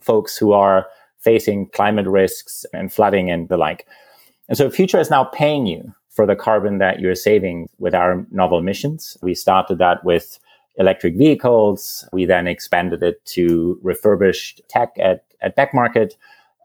folks 0.00 0.36
who 0.36 0.52
are 0.52 0.86
facing 1.20 1.68
climate 1.70 2.06
risks 2.06 2.66
and 2.72 2.92
flooding 2.92 3.30
and 3.30 3.48
the 3.48 3.56
like. 3.56 3.86
And 4.48 4.58
so 4.58 4.70
Future 4.70 5.00
is 5.00 5.10
now 5.10 5.24
paying 5.24 5.66
you 5.66 5.94
for 6.10 6.26
the 6.26 6.36
carbon 6.36 6.78
that 6.78 7.00
you're 7.00 7.14
saving 7.14 7.68
with 7.78 7.94
our 7.94 8.26
novel 8.30 8.62
missions. 8.62 9.16
We 9.22 9.34
started 9.34 9.78
that 9.78 10.04
with 10.04 10.38
electric 10.76 11.16
vehicles. 11.16 12.08
We 12.12 12.24
then 12.24 12.46
expanded 12.46 13.02
it 13.02 13.24
to 13.26 13.78
refurbished 13.82 14.62
tech 14.68 14.90
at, 14.98 15.24
at 15.40 15.56
Back 15.56 15.74
Market 15.74 16.16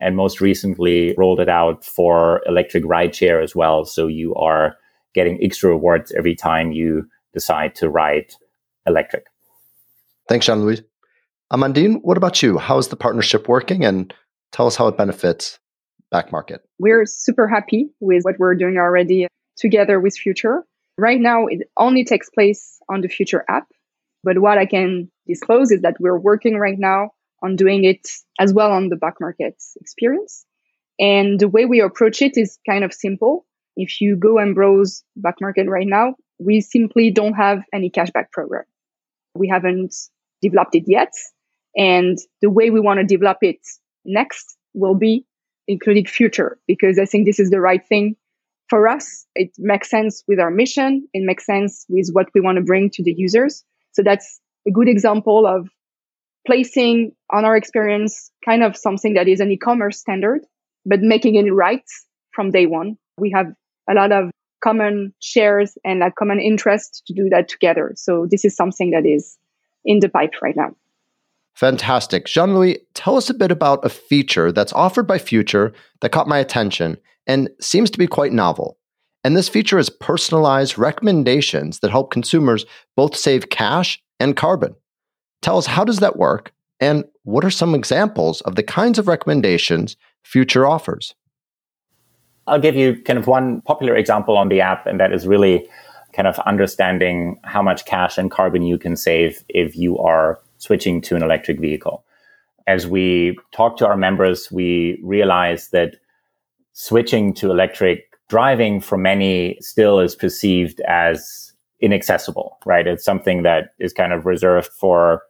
and 0.01 0.15
most 0.15 0.41
recently 0.41 1.15
rolled 1.17 1.39
it 1.39 1.49
out 1.49 1.85
for 1.85 2.41
electric 2.45 2.83
rideshare 2.83 3.43
as 3.43 3.55
well. 3.55 3.85
So 3.85 4.07
you 4.07 4.35
are 4.35 4.75
getting 5.13 5.41
extra 5.41 5.69
rewards 5.69 6.11
every 6.11 6.35
time 6.35 6.71
you 6.71 7.07
decide 7.33 7.75
to 7.75 7.89
ride 7.89 8.33
electric. 8.85 9.25
Thanks, 10.27 10.45
Jean 10.45 10.61
Louis. 10.61 10.81
Amandine, 11.53 11.99
what 12.01 12.17
about 12.17 12.41
you? 12.41 12.57
How 12.57 12.77
is 12.77 12.87
the 12.87 12.95
partnership 12.95 13.47
working 13.47 13.85
and 13.85 14.13
tell 14.51 14.67
us 14.67 14.75
how 14.75 14.87
it 14.87 14.97
benefits 14.97 15.59
back 16.11 16.31
market. 16.31 16.61
We're 16.77 17.05
super 17.05 17.47
happy 17.47 17.89
with 17.99 18.23
what 18.23 18.37
we're 18.37 18.55
doing 18.55 18.77
already 18.77 19.27
together 19.57 19.99
with 19.99 20.15
Future. 20.15 20.63
Right 20.97 21.19
now, 21.19 21.47
it 21.47 21.69
only 21.77 22.03
takes 22.03 22.29
place 22.29 22.79
on 22.89 23.01
the 23.01 23.07
Future 23.07 23.43
app. 23.49 23.67
But 24.23 24.39
what 24.39 24.57
I 24.57 24.65
can 24.65 25.09
disclose 25.25 25.71
is 25.71 25.81
that 25.81 25.95
we're 25.99 26.19
working 26.19 26.57
right 26.57 26.77
now 26.77 27.11
on 27.43 27.55
doing 27.55 27.83
it 27.83 28.07
as 28.39 28.53
well 28.53 28.71
on 28.71 28.89
the 28.89 28.95
back 28.95 29.15
market 29.19 29.61
experience. 29.79 30.45
And 30.99 31.39
the 31.39 31.49
way 31.49 31.65
we 31.65 31.81
approach 31.81 32.21
it 32.21 32.37
is 32.37 32.59
kind 32.69 32.83
of 32.83 32.93
simple. 32.93 33.45
If 33.75 34.01
you 34.01 34.15
go 34.15 34.37
and 34.37 34.53
browse 34.53 35.03
back 35.15 35.35
market 35.41 35.67
right 35.67 35.87
now, 35.87 36.15
we 36.39 36.61
simply 36.61 37.11
don't 37.11 37.33
have 37.33 37.63
any 37.73 37.89
cashback 37.89 38.31
program. 38.31 38.65
We 39.35 39.47
haven't 39.47 39.95
developed 40.41 40.75
it 40.75 40.83
yet. 40.87 41.13
And 41.75 42.17
the 42.41 42.49
way 42.49 42.69
we 42.69 42.79
want 42.79 42.99
to 42.99 43.05
develop 43.05 43.37
it 43.41 43.59
next 44.05 44.57
will 44.73 44.95
be 44.95 45.25
including 45.67 46.05
future 46.05 46.59
because 46.67 46.99
I 46.99 47.05
think 47.05 47.25
this 47.25 47.39
is 47.39 47.49
the 47.49 47.61
right 47.61 47.85
thing 47.87 48.15
for 48.69 48.87
us. 48.87 49.25
It 49.35 49.51
makes 49.57 49.89
sense 49.89 50.23
with 50.27 50.39
our 50.39 50.51
mission. 50.51 51.07
It 51.13 51.23
makes 51.25 51.45
sense 51.45 51.85
with 51.89 52.09
what 52.11 52.27
we 52.33 52.41
want 52.41 52.57
to 52.57 52.63
bring 52.63 52.89
to 52.91 53.03
the 53.03 53.13
users. 53.15 53.63
So 53.93 54.01
that's 54.03 54.39
a 54.67 54.71
good 54.71 54.89
example 54.89 55.47
of 55.47 55.69
placing 56.45 57.13
on 57.31 57.45
our 57.45 57.55
experience 57.55 58.31
kind 58.43 58.63
of 58.63 58.75
something 58.75 59.13
that 59.13 59.27
is 59.27 59.39
an 59.39 59.51
e-commerce 59.51 59.99
standard, 59.99 60.41
but 60.85 61.01
making 61.01 61.35
it 61.35 61.51
right 61.51 61.83
from 62.31 62.51
day 62.51 62.65
one. 62.65 62.97
We 63.17 63.31
have 63.31 63.47
a 63.89 63.93
lot 63.93 64.11
of 64.11 64.31
common 64.63 65.13
shares 65.19 65.77
and 65.83 66.03
a 66.03 66.11
common 66.11 66.39
interest 66.39 67.03
to 67.07 67.13
do 67.13 67.29
that 67.29 67.49
together. 67.49 67.93
So 67.95 68.27
this 68.29 68.45
is 68.45 68.55
something 68.55 68.91
that 68.91 69.05
is 69.05 69.37
in 69.83 69.99
the 69.99 70.09
pipe 70.09 70.33
right 70.41 70.55
now. 70.55 70.75
Fantastic. 71.53 72.25
Jean 72.25 72.55
Louis, 72.55 72.79
tell 72.93 73.17
us 73.17 73.29
a 73.29 73.33
bit 73.33 73.51
about 73.51 73.85
a 73.85 73.89
feature 73.89 74.51
that's 74.51 74.73
offered 74.73 75.05
by 75.05 75.17
Future 75.17 75.73
that 75.99 76.11
caught 76.11 76.27
my 76.27 76.39
attention 76.39 76.97
and 77.27 77.49
seems 77.59 77.91
to 77.91 77.99
be 77.99 78.07
quite 78.07 78.31
novel. 78.31 78.77
And 79.23 79.35
this 79.35 79.49
feature 79.49 79.77
is 79.77 79.89
personalized 79.89 80.77
recommendations 80.77 81.79
that 81.79 81.91
help 81.91 82.11
consumers 82.11 82.65
both 82.95 83.15
save 83.15 83.49
cash 83.49 84.01
and 84.19 84.35
carbon. 84.35 84.75
Tell 85.41 85.57
us 85.57 85.65
how 85.65 85.83
does 85.83 85.99
that 85.99 86.17
work 86.17 86.53
and 86.79 87.03
what 87.23 87.45
are 87.45 87.51
some 87.51 87.75
examples 87.75 88.41
of 88.41 88.55
the 88.55 88.63
kinds 88.63 88.99
of 88.99 89.07
recommendations 89.07 89.97
Future 90.23 90.67
offers? 90.67 91.15
I'll 92.47 92.59
give 92.59 92.75
you 92.75 93.01
kind 93.03 93.17
of 93.17 93.27
one 93.27 93.61
popular 93.61 93.95
example 93.95 94.37
on 94.37 94.49
the 94.49 94.61
app, 94.61 94.85
and 94.85 94.99
that 94.99 95.13
is 95.13 95.27
really 95.27 95.67
kind 96.13 96.27
of 96.27 96.37
understanding 96.39 97.39
how 97.43 97.61
much 97.61 97.85
cash 97.85 98.17
and 98.17 98.29
carbon 98.29 98.63
you 98.63 98.77
can 98.77 98.95
save 98.95 99.43
if 99.49 99.75
you 99.75 99.97
are 99.97 100.39
switching 100.57 101.01
to 101.01 101.15
an 101.15 101.23
electric 101.23 101.59
vehicle. 101.59 102.03
As 102.67 102.87
we 102.87 103.37
talk 103.51 103.77
to 103.77 103.87
our 103.87 103.97
members, 103.97 104.51
we 104.51 104.99
realize 105.03 105.69
that 105.69 105.95
switching 106.73 107.33
to 107.35 107.51
electric 107.51 108.05
driving 108.27 108.79
for 108.79 108.97
many 108.97 109.57
still 109.59 109.99
is 109.99 110.15
perceived 110.15 110.79
as 110.81 111.53
inaccessible, 111.79 112.57
right? 112.65 112.87
It's 112.87 113.03
something 113.03 113.43
that 113.43 113.73
is 113.79 113.93
kind 113.93 114.13
of 114.13 114.25
reserved 114.25 114.69
for 114.71 115.23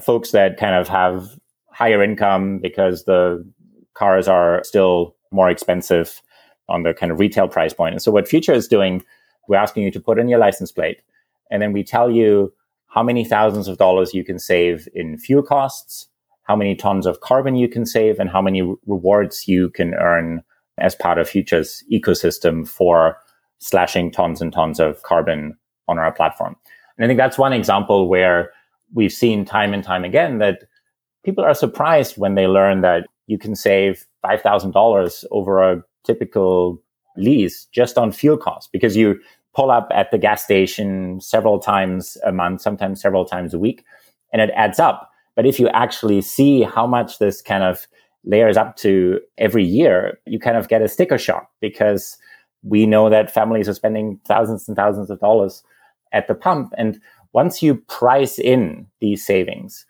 folks 0.00 0.30
that 0.30 0.56
kind 0.56 0.74
of 0.74 0.88
have 0.88 1.38
higher 1.70 2.02
income 2.02 2.58
because 2.58 3.04
the 3.04 3.44
cars 3.94 4.28
are 4.28 4.62
still 4.64 5.16
more 5.30 5.50
expensive 5.50 6.22
on 6.68 6.82
the 6.82 6.94
kind 6.94 7.12
of 7.12 7.18
retail 7.18 7.48
price 7.48 7.72
point. 7.72 7.94
And 7.94 8.02
so 8.02 8.12
what 8.12 8.28
Future 8.28 8.52
is 8.52 8.68
doing, 8.68 9.02
we're 9.48 9.56
asking 9.56 9.82
you 9.82 9.90
to 9.90 10.00
put 10.00 10.18
in 10.18 10.28
your 10.28 10.38
license 10.38 10.72
plate 10.72 11.02
And 11.50 11.60
then 11.60 11.72
we 11.72 11.84
tell 11.84 12.10
you 12.10 12.52
how 12.86 13.02
many 13.02 13.24
thousands 13.24 13.68
of 13.68 13.78
dollars 13.78 14.14
you 14.14 14.24
can 14.24 14.38
save 14.38 14.88
in 14.94 15.18
fuel 15.18 15.42
costs, 15.42 16.08
how 16.44 16.56
many 16.56 16.74
tons 16.74 17.06
of 17.06 17.20
carbon 17.20 17.56
you 17.56 17.68
can 17.68 17.86
save, 17.86 18.18
and 18.18 18.30
how 18.30 18.42
many 18.42 18.62
rewards 18.86 19.48
you 19.48 19.70
can 19.70 19.94
earn 19.94 20.42
as 20.78 20.94
part 20.94 21.18
of 21.18 21.28
Future's 21.28 21.84
ecosystem 21.92 22.66
for 22.66 23.16
slashing 23.58 24.10
tons 24.10 24.40
and 24.40 24.52
tons 24.52 24.80
of 24.80 25.02
carbon 25.02 25.56
on 25.88 25.98
our 25.98 26.12
platform. 26.12 26.56
And 26.96 27.04
I 27.04 27.08
think 27.08 27.18
that's 27.18 27.38
one 27.38 27.52
example 27.52 28.08
where 28.08 28.50
we've 28.94 29.12
seen 29.12 29.44
time 29.44 29.72
and 29.72 29.84
time 29.84 30.04
again 30.04 30.38
that 30.38 30.64
people 31.24 31.44
are 31.44 31.54
surprised 31.54 32.16
when 32.16 32.34
they 32.34 32.46
learn 32.46 32.80
that 32.82 33.06
you 33.26 33.38
can 33.38 33.54
save 33.54 34.06
$5,000 34.24 35.24
over 35.30 35.62
a 35.62 35.82
typical 36.04 36.82
lease 37.16 37.66
just 37.72 37.98
on 37.98 38.12
fuel 38.12 38.36
costs 38.36 38.68
because 38.72 38.96
you 38.96 39.18
pull 39.54 39.70
up 39.70 39.88
at 39.94 40.10
the 40.10 40.18
gas 40.18 40.42
station 40.42 41.20
several 41.20 41.58
times 41.58 42.16
a 42.24 42.32
month, 42.32 42.60
sometimes 42.60 43.00
several 43.00 43.24
times 43.24 43.52
a 43.52 43.58
week, 43.58 43.84
and 44.32 44.40
it 44.40 44.50
adds 44.56 44.78
up. 44.78 45.10
But 45.36 45.46
if 45.46 45.60
you 45.60 45.68
actually 45.68 46.22
see 46.22 46.62
how 46.62 46.86
much 46.86 47.18
this 47.18 47.42
kind 47.42 47.62
of 47.62 47.86
layers 48.24 48.56
up 48.56 48.76
to 48.76 49.20
every 49.38 49.64
year, 49.64 50.18
you 50.26 50.38
kind 50.38 50.56
of 50.56 50.68
get 50.68 50.82
a 50.82 50.88
sticker 50.88 51.18
shock 51.18 51.48
because 51.60 52.16
we 52.62 52.86
know 52.86 53.10
that 53.10 53.32
families 53.32 53.68
are 53.68 53.74
spending 53.74 54.20
thousands 54.26 54.68
and 54.68 54.76
thousands 54.76 55.10
of 55.10 55.20
dollars 55.20 55.62
at 56.12 56.28
the 56.28 56.34
pump. 56.34 56.72
And 56.78 57.00
once 57.32 57.62
you 57.62 57.74
price 57.74 58.38
in 58.38 58.86
these 59.00 59.24
savings, 59.24 59.86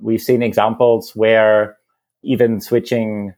we've 0.00 0.22
seen 0.22 0.42
examples 0.42 1.14
where 1.14 1.76
even 2.22 2.60
switching 2.60 3.34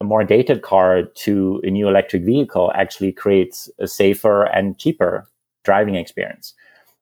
a 0.00 0.04
more 0.04 0.24
dated 0.24 0.62
car 0.62 1.02
to 1.14 1.60
a 1.62 1.70
new 1.70 1.88
electric 1.88 2.24
vehicle 2.24 2.72
actually 2.74 3.12
creates 3.12 3.68
a 3.78 3.86
safer 3.86 4.44
and 4.44 4.78
cheaper 4.78 5.28
driving 5.64 5.94
experience. 5.94 6.54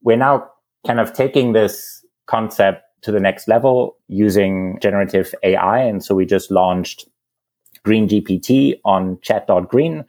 We're 0.03 0.17
now 0.17 0.51
kind 0.87 0.99
of 0.99 1.13
taking 1.13 1.53
this 1.53 2.05
concept 2.27 2.83
to 3.03 3.13
the 3.13 3.21
next 3.21 3.47
level 3.47 3.97
using 4.09 4.79
generative 4.81 5.35
AI. 5.43 5.79
And 5.81 6.05
so 6.05 6.15
we 6.15 6.27
just 6.27 6.51
launched 6.51 7.09
Green 7.85 8.09
GPT 8.09 8.81
on 8.85 9.19
chat.green, 9.23 10.05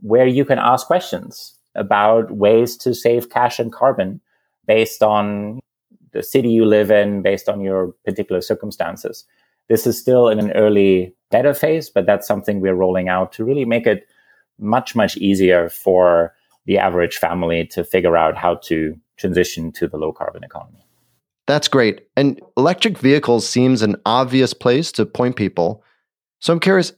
where 0.00 0.26
you 0.26 0.44
can 0.44 0.58
ask 0.58 0.86
questions 0.86 1.54
about 1.74 2.30
ways 2.30 2.76
to 2.78 2.94
save 2.94 3.30
cash 3.30 3.58
and 3.58 3.72
carbon 3.72 4.20
based 4.66 5.02
on 5.02 5.60
the 6.12 6.22
city 6.22 6.48
you 6.48 6.64
live 6.64 6.90
in, 6.90 7.22
based 7.22 7.48
on 7.48 7.60
your 7.60 7.92
particular 8.04 8.40
circumstances. 8.40 9.24
This 9.68 9.86
is 9.86 9.98
still 10.00 10.28
in 10.28 10.38
an 10.38 10.52
early 10.52 11.14
beta 11.30 11.54
phase, 11.54 11.90
but 11.90 12.06
that's 12.06 12.26
something 12.26 12.60
we're 12.60 12.74
rolling 12.74 13.08
out 13.08 13.32
to 13.32 13.44
really 13.44 13.64
make 13.64 13.86
it 13.86 14.06
much, 14.58 14.94
much 14.94 15.16
easier 15.16 15.68
for 15.68 16.34
the 16.66 16.78
average 16.78 17.18
family 17.18 17.66
to 17.66 17.84
figure 17.84 18.16
out 18.16 18.36
how 18.36 18.56
to 18.56 18.96
transition 19.16 19.72
to 19.72 19.86
the 19.86 19.96
low 19.96 20.12
carbon 20.12 20.44
economy. 20.44 20.86
That's 21.46 21.68
great. 21.68 22.08
And 22.16 22.40
electric 22.56 22.98
vehicles 22.98 23.48
seems 23.48 23.82
an 23.82 23.96
obvious 24.04 24.52
place 24.52 24.90
to 24.92 25.06
point 25.06 25.36
people. 25.36 25.84
So 26.40 26.52
I'm 26.52 26.60
curious, 26.60 26.92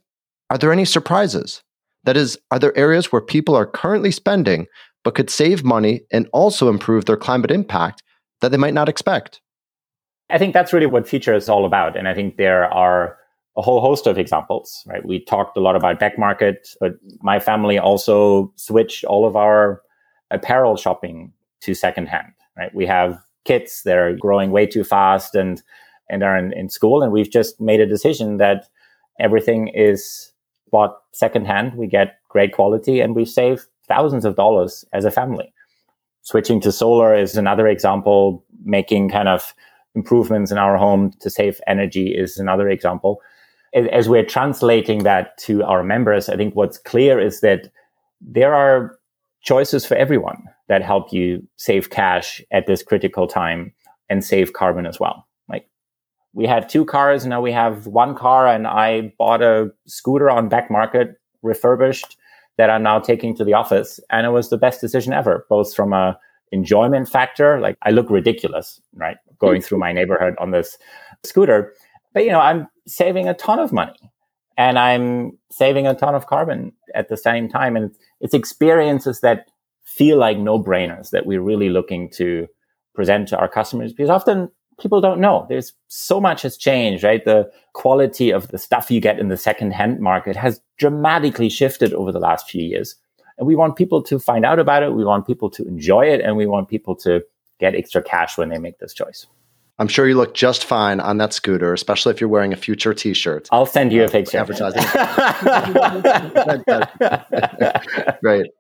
are 0.51 0.59
there 0.59 0.73
any 0.73 0.85
surprises? 0.85 1.63
That 2.05 2.17
is, 2.17 2.39
are 2.51 2.59
there 2.59 2.77
areas 2.77 3.13
where 3.13 3.21
people 3.21 3.55
are 3.55 3.67
currently 3.67 4.11
spending 4.11 4.67
but 5.09 5.15
could 5.15 5.31
save 5.31 5.65
money 5.65 6.03
and 6.13 6.29
also 6.35 6.69
improve 6.69 7.07
their 7.07 7.17
climate 7.17 7.51
impact 7.51 8.03
that 8.43 8.51
they 8.51 8.59
might 8.59 8.75
not 8.75 8.91
expect? 8.91 9.41
I 10.29 10.37
think 10.37 10.53
that's 10.53 10.71
really 10.71 10.85
what 10.85 11.09
Future 11.09 11.33
is 11.33 11.49
all 11.49 11.65
about. 11.65 11.97
And 11.97 12.07
I 12.07 12.13
think 12.13 12.37
there 12.37 12.71
are 12.75 13.17
a 13.57 13.63
whole 13.63 13.81
host 13.81 14.07
of 14.07 14.19
examples, 14.19 14.85
right? 14.87 15.03
We 15.03 15.25
talked 15.25 15.57
a 15.57 15.61
lot 15.61 15.77
about 15.77 15.99
Back 15.99 16.19
Market, 16.19 16.69
but 16.79 16.97
my 17.23 17.41
family 17.41 17.79
also 17.79 18.53
switched 18.57 19.03
all 19.05 19.27
of 19.27 19.35
our 19.35 19.81
apparel 20.31 20.77
shopping 20.77 21.33
to 21.63 21.73
secondhand, 21.73 22.35
right? 22.59 22.75
We 22.75 22.85
have 22.85 23.19
kids 23.47 23.81
that 23.87 23.97
are 23.97 24.15
growing 24.15 24.51
way 24.51 24.67
too 24.67 24.85
fast 24.85 25.35
and, 25.35 25.63
and 26.11 26.23
are 26.23 26.37
in, 26.37 26.53
in 26.53 26.69
school. 26.69 27.03
And 27.03 27.13
we've 27.13 27.31
just 27.31 27.63
made 27.63 27.81
a 27.81 27.87
decision 27.87 28.37
that 28.37 28.69
everything 29.19 29.69
is 29.69 30.35
bought 30.71 30.99
secondhand. 31.15 31.77
We 31.77 31.87
get 31.87 32.19
great 32.29 32.53
quality 32.53 33.01
and 33.01 33.17
we 33.17 33.25
save 33.25 33.67
thousands 33.89 34.25
of 34.25 34.37
dollars 34.37 34.85
as 34.93 35.05
a 35.05 35.11
family. 35.11 35.53
Switching 36.23 36.61
to 36.61 36.71
solar 36.71 37.15
is 37.15 37.37
another 37.37 37.67
example, 37.67 38.45
making 38.65 39.09
kind 39.09 39.29
of 39.29 39.55
improvements 39.95 40.51
in 40.51 40.59
our 40.59 40.77
home 40.77 41.13
to 41.21 41.31
save 41.31 41.61
energy 41.67 42.15
is 42.15 42.39
another 42.39 42.69
example. 42.69 43.21
As 43.75 44.09
we're 44.09 44.25
translating 44.25 45.05
that 45.05 45.37
to 45.39 45.63
our 45.65 45.83
members, 45.83 46.29
I 46.29 46.37
think 46.37 46.55
what's 46.55 46.79
clear 46.79 47.19
is 47.19 47.41
that 47.41 47.71
there 48.21 48.55
are 48.55 48.99
choices 49.43 49.87
for 49.87 49.95
everyone 49.95 50.45
that 50.69 50.83
help 50.83 51.13
you 51.13 51.47
save 51.57 51.91
cash 51.91 52.43
at 52.51 52.67
this 52.67 52.83
critical 52.83 53.27
time 53.27 53.73
and 54.09 54.25
save 54.25 54.53
carbon 54.53 54.87
as 54.87 54.99
well. 55.01 55.27
Like 55.49 55.69
we 56.33 56.47
had 56.47 56.69
two 56.69 56.85
cars, 56.85 57.27
now 57.27 57.41
we 57.41 57.53
have 57.53 57.87
one 57.87 58.15
car, 58.15 58.47
and 58.47 58.67
I 58.67 59.13
bought 59.19 59.43
a 59.43 59.71
scooter 59.87 60.31
on 60.31 60.49
back 60.49 60.71
market 60.71 61.21
refurbished 61.43 62.17
that 62.59 62.69
I'm 62.69 62.83
now 62.83 62.99
taking 62.99 63.35
to 63.37 63.45
the 63.45 63.55
office. 63.55 63.99
And 64.11 64.27
it 64.27 64.31
was 64.31 64.51
the 64.51 64.59
best 64.59 64.81
decision 64.81 65.13
ever, 65.13 65.47
both 65.49 65.75
from 65.75 65.93
a 65.93 66.19
enjoyment 66.53 67.09
factor. 67.09 67.61
Like 67.61 67.79
I 67.83 67.91
look 67.91 68.11
ridiculous, 68.11 68.81
right? 68.95 69.17
Going 69.39 69.63
through 69.63 69.79
my 69.79 69.93
neighborhood 69.93 70.35
on 70.39 70.51
this 70.51 70.77
scooter. 71.25 71.73
But 72.13 72.25
you 72.25 72.31
know, 72.31 72.41
I'm 72.41 72.69
saving 72.87 73.29
a 73.29 73.35
ton 73.35 73.59
of 73.59 73.73
money 73.73 74.13
and 74.57 74.79
I'm 74.79 75.39
saving 75.51 75.87
a 75.87 75.95
ton 75.95 76.15
of 76.15 76.27
carbon 76.27 76.73
at 76.95 77.09
the 77.09 77.17
same 77.17 77.49
time. 77.49 77.77
And 77.77 77.95
it's 78.21 78.35
experiences 78.35 79.21
that 79.21 79.47
feel 79.85 80.19
like 80.19 80.39
no 80.39 80.63
brainers 80.63 81.11
that 81.11 81.27
we're 81.27 81.43
really 81.43 81.71
looking 81.71 82.11
to 82.11 82.47
present 82.95 83.29
to 83.29 83.39
our 83.39 83.49
customers 83.49 83.93
because 83.93 84.11
often 84.11 84.51
people 84.81 85.01
don't 85.01 85.21
know. 85.21 85.47
There's 85.49 85.73
so 85.89 86.21
much 86.21 86.43
has 86.43 86.57
changed, 86.57 87.05
right? 87.05 87.25
The 87.25 87.51
quality 87.73 88.31
of 88.31 88.49
the 88.49 88.59
stuff 88.59 88.91
you 88.91 89.01
get 89.01 89.19
in 89.19 89.29
the 89.29 89.37
second-hand 89.37 90.01
market 90.01 90.37
has 90.37 90.61
dramatically 90.79 91.49
shifted 91.49 91.93
over 91.93 92.13
the 92.13 92.21
last 92.21 92.49
few 92.49 92.63
years. 92.63 92.95
And 93.39 93.47
we 93.47 93.57
want 93.57 93.77
people 93.77 94.03
to 94.03 94.19
find 94.19 94.45
out 94.45 94.59
about 94.59 94.83
it. 94.83 94.95
We 94.95 95.05
want 95.05 95.27
people 95.27 95.51
to 95.51 95.67
enjoy 95.67 96.07
it. 96.07 96.21
And 96.21 96.37
we 96.37 96.47
want 96.47 96.69
people 96.69 96.97
to 96.97 97.23
get 97.61 97.75
extra 97.75 98.03
cash 98.03 98.39
when 98.39 98.49
they 98.49 98.59
make 98.59 98.79
this 98.79 98.95
choice. 98.95 99.27
I'm 99.81 99.87
sure 99.87 100.09
you 100.09 100.17
look 100.17 100.35
just 100.35 100.65
fine 100.65 100.99
on 100.99 101.19
that 101.19 101.33
scooter, 101.33 101.73
especially 101.73 102.13
if 102.13 102.21
you're 102.21 102.29
wearing 102.29 102.53
a 102.53 102.57
future 102.57 102.93
T-shirt. 102.93 103.49
I'll 103.53 103.65
send 103.65 103.93
you 103.93 104.03
uh, 104.03 104.07
a 104.07 104.09
picture. 104.09 104.39
Advertising. 104.39 104.83
Great. 108.23 108.51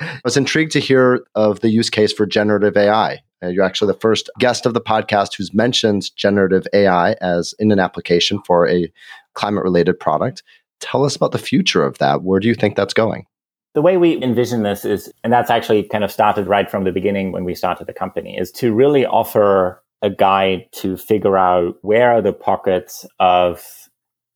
I 0.00 0.20
was 0.24 0.36
intrigued 0.36 0.72
to 0.72 0.80
hear 0.80 1.24
of 1.34 1.60
the 1.60 1.70
use 1.70 1.90
case 1.90 2.12
for 2.12 2.24
generative 2.24 2.76
AI. 2.76 3.18
Uh, 3.42 3.48
you're 3.48 3.64
actually 3.64 3.92
the 3.92 3.98
first 3.98 4.30
guest 4.38 4.66
of 4.66 4.74
the 4.74 4.80
podcast 4.80 5.36
who's 5.36 5.52
mentioned 5.52 6.14
generative 6.16 6.66
AI 6.72 7.12
as 7.20 7.54
in 7.58 7.72
an 7.72 7.78
application 7.78 8.40
for 8.46 8.68
a 8.68 8.92
climate 9.34 9.64
related 9.64 9.98
product. 9.98 10.42
Tell 10.80 11.04
us 11.04 11.16
about 11.16 11.32
the 11.32 11.38
future 11.38 11.84
of 11.84 11.98
that. 11.98 12.22
Where 12.22 12.40
do 12.40 12.48
you 12.48 12.54
think 12.54 12.76
that's 12.76 12.94
going? 12.94 13.26
The 13.74 13.82
way 13.82 13.96
we 13.96 14.22
envision 14.22 14.62
this 14.62 14.84
is, 14.84 15.10
and 15.24 15.32
that's 15.32 15.50
actually 15.50 15.84
kind 15.84 16.04
of 16.04 16.12
started 16.12 16.46
right 16.46 16.70
from 16.70 16.84
the 16.84 16.92
beginning 16.92 17.32
when 17.32 17.44
we 17.44 17.54
started 17.54 17.86
the 17.86 17.92
company, 17.94 18.36
is 18.36 18.52
to 18.52 18.72
really 18.74 19.06
offer 19.06 19.82
a 20.02 20.10
guide 20.10 20.66
to 20.72 20.96
figure 20.96 21.38
out 21.38 21.76
where 21.82 22.12
are 22.12 22.20
the 22.20 22.32
pockets 22.32 23.06
of 23.18 23.64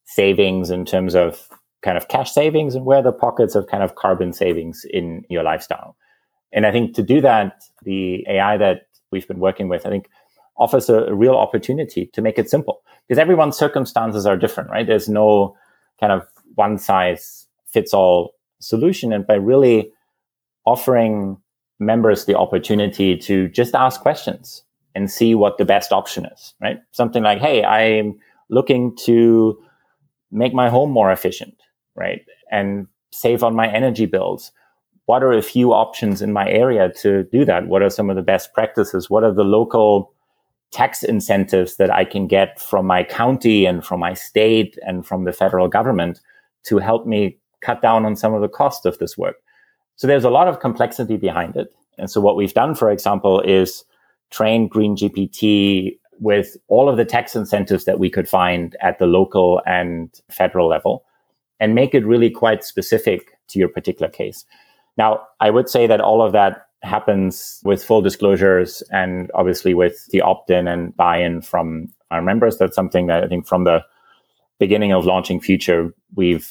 savings 0.07 0.71
in 0.71 0.85
terms 0.85 1.15
of 1.15 1.49
kind 1.83 1.99
of 1.99 2.09
cash 2.09 2.33
savings 2.33 2.75
and 2.75 2.87
where 2.87 3.03
the 3.03 3.13
pockets 3.13 3.55
of 3.55 3.67
kind 3.67 3.83
of 3.83 3.97
carbon 3.97 4.33
savings 4.33 4.87
in 4.91 5.23
your 5.29 5.43
lifestyle. 5.43 5.97
And 6.53 6.65
I 6.65 6.73
think 6.73 6.95
to 6.95 7.03
do 7.03 7.21
that, 7.21 7.61
the 7.83 8.25
AI 8.29 8.57
that 8.57 8.86
we've 9.11 9.29
been 9.29 9.39
working 9.41 9.69
with, 9.69 9.87
I 9.87 9.91
think 9.91 10.09
offers 10.59 10.89
a, 10.89 11.15
real 11.15 11.35
opportunity 11.35 12.07
to 12.13 12.23
make 12.23 12.39
it 12.39 12.49
simple 12.49 12.83
because 13.07 13.19
everyone's 13.19 13.57
circumstances 13.57 14.27
are 14.27 14.37
different, 14.37 14.71
right? 14.71 14.87
There's 14.87 15.09
no 15.09 15.57
kind 16.01 16.13
of 16.13 16.27
one 16.55 16.79
size 16.79 17.47
fits 17.67 17.93
all 17.93 18.35
solution. 18.61 19.13
And 19.13 19.27
by 19.27 19.35
really 19.35 19.91
offering 20.65 21.37
members 21.79 22.25
the 22.25 22.37
opportunity 22.37 23.17
to 23.17 23.49
just 23.49 23.75
ask 23.75 24.01
questions 24.01 24.63
and 24.95 25.11
see 25.11 25.35
what 25.35 25.59
the 25.59 25.65
best 25.65 25.93
option 25.93 26.25
is, 26.25 26.55
right? 26.61 26.79
Something 26.93 27.23
like, 27.23 27.39
Hey, 27.39 27.63
I'm 27.63 28.19
looking 28.49 28.97
to 29.05 29.59
make 30.31 30.55
my 30.55 30.69
home 30.69 30.91
more 30.91 31.13
efficient, 31.13 31.55
right? 31.95 32.23
And 32.51 32.87
save 33.13 33.43
on 33.43 33.55
my 33.55 33.71
energy 33.71 34.07
bills. 34.07 34.53
What 35.07 35.23
are 35.23 35.33
a 35.33 35.43
few 35.43 35.73
options 35.73 36.21
in 36.21 36.33
my 36.33 36.49
area 36.49 36.93
to 37.01 37.25
do 37.25 37.45
that? 37.45 37.69
What 37.69 37.83
are 37.83 37.91
some 37.91 38.11
of 38.11 38.17
the 38.17 38.23
best 38.23 38.53
practices? 38.53 39.09
What 39.09 39.25
are 39.25 39.33
the 39.33 39.45
local 39.45 40.13
tax 40.73 41.03
incentives 41.05 41.77
that 41.77 41.91
I 41.91 42.05
can 42.05 42.27
get 42.27 42.61
from 42.61 42.87
my 42.87 43.05
county 43.05 43.67
and 43.67 43.85
from 43.85 44.01
my 44.01 44.15
state 44.15 44.77
and 44.83 45.07
from 45.07 45.25
the 45.25 45.33
federal 45.33 45.69
government 45.69 46.21
to 46.65 46.79
help 46.79 47.07
me 47.07 47.39
cut 47.63 47.81
down 47.81 48.05
on 48.05 48.17
some 48.17 48.35
of 48.35 48.43
the 48.43 48.49
cost 48.49 48.85
of 48.85 48.99
this 48.99 49.17
work? 49.17 49.37
So 49.95 50.07
there's 50.07 50.25
a 50.25 50.31
lot 50.31 50.49
of 50.49 50.61
complexity 50.61 51.17
behind 51.17 51.57
it. 51.57 51.73
And 51.99 52.11
so 52.11 52.21
what 52.21 52.37
we've 52.37 52.53
done, 52.53 52.75
for 52.75 52.91
example, 52.91 53.41
is 53.41 53.85
train 54.31 54.69
Green 54.69 54.97
GPT 54.97 55.99
with 56.19 56.57
all 56.69 56.89
of 56.89 56.97
the 56.97 57.05
tax 57.05 57.37
incentives 57.37 57.85
that 57.85 57.99
we 57.99 58.11
could 58.11 58.29
find 58.29 58.77
at 58.81 58.99
the 58.99 59.07
local 59.07 59.63
and 59.67 60.11
federal 60.31 60.69
level 60.69 61.05
and 61.61 61.75
make 61.75 61.95
it 61.95 62.05
really 62.05 62.31
quite 62.31 62.65
specific 62.65 63.39
to 63.49 63.59
your 63.59 63.69
particular 63.69 64.11
case. 64.11 64.45
Now, 64.97 65.23
I 65.41 65.51
would 65.51 65.69
say 65.69 65.87
that 65.87 66.01
all 66.01 66.23
of 66.23 66.33
that 66.33 66.67
happens 66.83 67.61
with 67.65 67.85
full 67.85 68.01
disclosures 68.01 68.83
and 68.91 69.31
obviously 69.35 69.75
with 69.75 70.07
the 70.11 70.21
opt-in 70.21 70.69
and 70.69 70.97
buy-in 70.97 71.43
from 71.43 71.93
our 72.11 72.23
members. 72.23 72.59
That's 72.59 72.77
something 72.77 73.07
that 73.07 73.25
I 73.25 73.29
think 73.29 73.47
from 73.47 73.65
the 73.65 73.85
beginning 74.59 74.93
of 74.93 75.05
launching 75.05 75.41
Future, 75.41 75.93
we've 76.15 76.51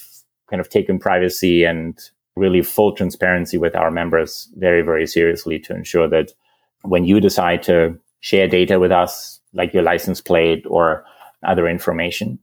kind 0.49 0.59
of 0.59 0.69
taken 0.69 0.99
privacy 0.99 1.63
and 1.63 1.97
really 2.35 2.61
full 2.61 2.91
transparency 2.91 3.57
with 3.57 3.75
our 3.75 3.89
members 3.89 4.49
very, 4.57 4.81
very 4.81 5.07
seriously 5.07 5.57
to 5.59 5.73
ensure 5.73 6.07
that 6.09 6.33
when 6.81 7.05
you 7.05 7.19
decide 7.19 7.63
to 7.63 7.97
share 8.19 8.47
data 8.47 8.79
with 8.79 8.91
us, 8.91 9.39
like 9.53 9.73
your 9.73 9.83
license 9.83 10.21
plate 10.21 10.63
or 10.67 11.05
other 11.47 11.67
information, 11.67 12.37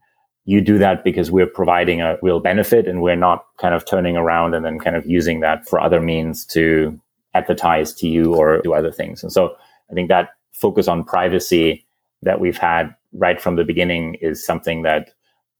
you 0.44 0.60
do 0.60 0.78
that 0.78 1.04
because 1.04 1.30
we're 1.30 1.46
providing 1.46 2.00
a 2.00 2.18
real 2.22 2.40
benefit 2.40 2.88
and 2.88 3.00
we're 3.00 3.16
not 3.16 3.46
kind 3.58 3.74
of 3.74 3.84
turning 3.84 4.16
around 4.16 4.54
and 4.54 4.64
then 4.64 4.78
kind 4.78 4.96
of 4.96 5.06
using 5.06 5.40
that 5.40 5.68
for 5.68 5.80
other 5.80 6.00
means 6.00 6.44
to 6.46 6.98
advertise 7.34 7.94
to 7.94 8.08
you 8.08 8.34
or 8.34 8.60
do 8.62 8.74
other 8.74 8.90
things. 8.90 9.22
And 9.22 9.32
so 9.32 9.56
I 9.90 9.94
think 9.94 10.08
that 10.08 10.30
focus 10.52 10.88
on 10.88 11.04
privacy 11.04 11.86
that 12.22 12.40
we've 12.40 12.58
had 12.58 12.94
right 13.12 13.40
from 13.40 13.56
the 13.56 13.64
beginning 13.64 14.14
is 14.14 14.44
something 14.44 14.82
that 14.82 15.10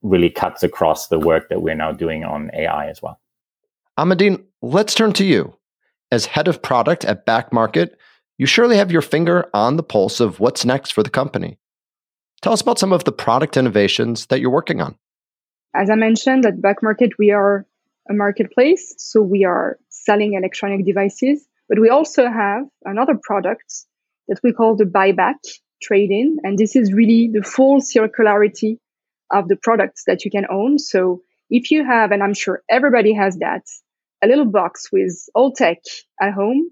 really 0.02 0.30
cuts 0.30 0.62
across 0.62 1.08
the 1.08 1.18
work 1.18 1.48
that 1.48 1.62
we're 1.62 1.74
now 1.74 1.92
doing 1.92 2.24
on 2.24 2.50
AI 2.54 2.88
as 2.88 3.00
well. 3.00 3.20
Amandine, 3.98 4.42
let's 4.62 4.94
turn 4.94 5.12
to 5.14 5.24
you. 5.24 5.54
As 6.10 6.26
head 6.26 6.48
of 6.48 6.60
product 6.60 7.04
at 7.04 7.24
Back 7.24 7.52
Market, 7.52 7.96
you 8.36 8.46
surely 8.46 8.76
have 8.76 8.90
your 8.90 9.02
finger 9.02 9.48
on 9.54 9.76
the 9.76 9.82
pulse 9.82 10.18
of 10.20 10.40
what's 10.40 10.64
next 10.64 10.90
for 10.90 11.02
the 11.02 11.10
company. 11.10 11.58
Tell 12.42 12.52
us 12.52 12.60
about 12.60 12.78
some 12.78 12.92
of 12.92 13.04
the 13.04 13.12
product 13.12 13.56
innovations 13.56 14.26
that 14.26 14.40
you're 14.40 14.50
working 14.50 14.80
on. 14.80 14.96
As 15.74 15.88
I 15.88 15.94
mentioned, 15.94 16.44
at 16.44 16.60
Back 16.60 16.82
Market, 16.82 17.12
we 17.18 17.30
are 17.30 17.64
a 18.10 18.14
marketplace. 18.14 18.94
So 18.98 19.22
we 19.22 19.44
are 19.44 19.78
selling 19.88 20.34
electronic 20.34 20.84
devices, 20.84 21.46
but 21.68 21.78
we 21.78 21.88
also 21.88 22.28
have 22.28 22.64
another 22.84 23.18
product 23.22 23.72
that 24.26 24.40
we 24.42 24.52
call 24.52 24.76
the 24.76 24.84
buyback 24.84 25.36
trade 25.80 26.10
in. 26.10 26.38
And 26.42 26.58
this 26.58 26.74
is 26.74 26.92
really 26.92 27.30
the 27.32 27.42
full 27.42 27.80
circularity 27.80 28.78
of 29.30 29.48
the 29.48 29.56
products 29.56 30.02
that 30.06 30.24
you 30.24 30.30
can 30.30 30.46
own. 30.50 30.78
So 30.78 31.22
if 31.48 31.70
you 31.70 31.84
have, 31.84 32.10
and 32.10 32.22
I'm 32.22 32.34
sure 32.34 32.62
everybody 32.68 33.14
has 33.14 33.36
that, 33.38 33.62
a 34.22 34.26
little 34.26 34.46
box 34.46 34.90
with 34.92 35.28
old 35.34 35.56
tech 35.56 35.78
at 36.20 36.32
home 36.32 36.70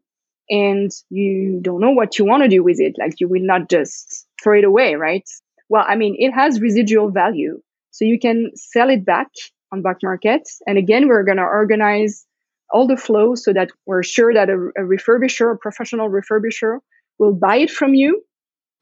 and 0.48 0.90
you 1.10 1.60
don't 1.62 1.80
know 1.80 1.90
what 1.90 2.18
you 2.18 2.24
want 2.24 2.42
to 2.42 2.48
do 2.48 2.62
with 2.62 2.80
it, 2.80 2.96
like 2.98 3.20
you 3.20 3.28
will 3.28 3.44
not 3.44 3.68
just 3.68 4.26
throw 4.42 4.58
it 4.58 4.64
away, 4.64 4.96
right? 4.96 5.28
Well, 5.70 5.84
I 5.88 5.94
mean, 5.94 6.16
it 6.18 6.32
has 6.32 6.60
residual 6.60 7.10
value. 7.10 7.62
So 7.92 8.04
you 8.04 8.18
can 8.18 8.50
sell 8.56 8.90
it 8.90 9.04
back 9.06 9.28
on 9.72 9.82
Back 9.82 9.98
Market. 10.02 10.42
And 10.66 10.76
again, 10.76 11.08
we're 11.08 11.22
going 11.22 11.38
to 11.38 11.44
organize 11.44 12.26
all 12.72 12.86
the 12.88 12.96
flow 12.96 13.36
so 13.36 13.52
that 13.52 13.70
we're 13.86 14.02
sure 14.02 14.34
that 14.34 14.50
a, 14.50 14.54
a 14.76 14.82
refurbisher, 14.82 15.54
a 15.54 15.56
professional 15.56 16.10
refurbisher 16.10 16.78
will 17.18 17.32
buy 17.32 17.56
it 17.56 17.70
from 17.70 17.94
you 17.94 18.22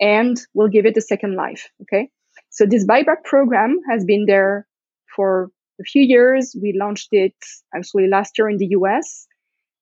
and 0.00 0.40
will 0.54 0.68
give 0.68 0.86
it 0.86 0.96
a 0.96 1.02
second 1.02 1.36
life. 1.36 1.68
Okay. 1.82 2.08
So 2.50 2.64
this 2.64 2.86
buyback 2.86 3.22
program 3.24 3.80
has 3.90 4.04
been 4.04 4.24
there 4.26 4.66
for 5.14 5.50
a 5.80 5.84
few 5.84 6.02
years. 6.02 6.56
We 6.60 6.74
launched 6.78 7.08
it 7.12 7.34
actually 7.74 8.08
last 8.08 8.38
year 8.38 8.48
in 8.48 8.56
the 8.56 8.68
US 8.78 9.26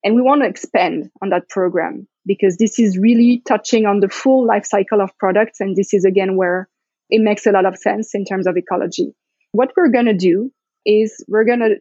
and 0.02 0.16
we 0.16 0.22
want 0.22 0.42
to 0.42 0.48
expand 0.48 1.10
on 1.22 1.30
that 1.30 1.48
program 1.48 2.08
because 2.24 2.56
this 2.56 2.78
is 2.78 2.98
really 2.98 3.42
touching 3.46 3.86
on 3.86 4.00
the 4.00 4.08
full 4.08 4.44
life 4.44 4.64
cycle 4.64 5.00
of 5.00 5.16
products. 5.18 5.60
And 5.60 5.76
this 5.76 5.94
is 5.94 6.04
again 6.04 6.36
where 6.36 6.68
it 7.10 7.22
makes 7.22 7.46
a 7.46 7.52
lot 7.52 7.66
of 7.66 7.76
sense 7.76 8.14
in 8.14 8.24
terms 8.24 8.46
of 8.46 8.56
ecology. 8.56 9.14
What 9.52 9.70
we're 9.76 9.90
going 9.90 10.06
to 10.06 10.16
do 10.16 10.50
is 10.84 11.24
we're 11.28 11.44
going 11.44 11.60
to 11.60 11.76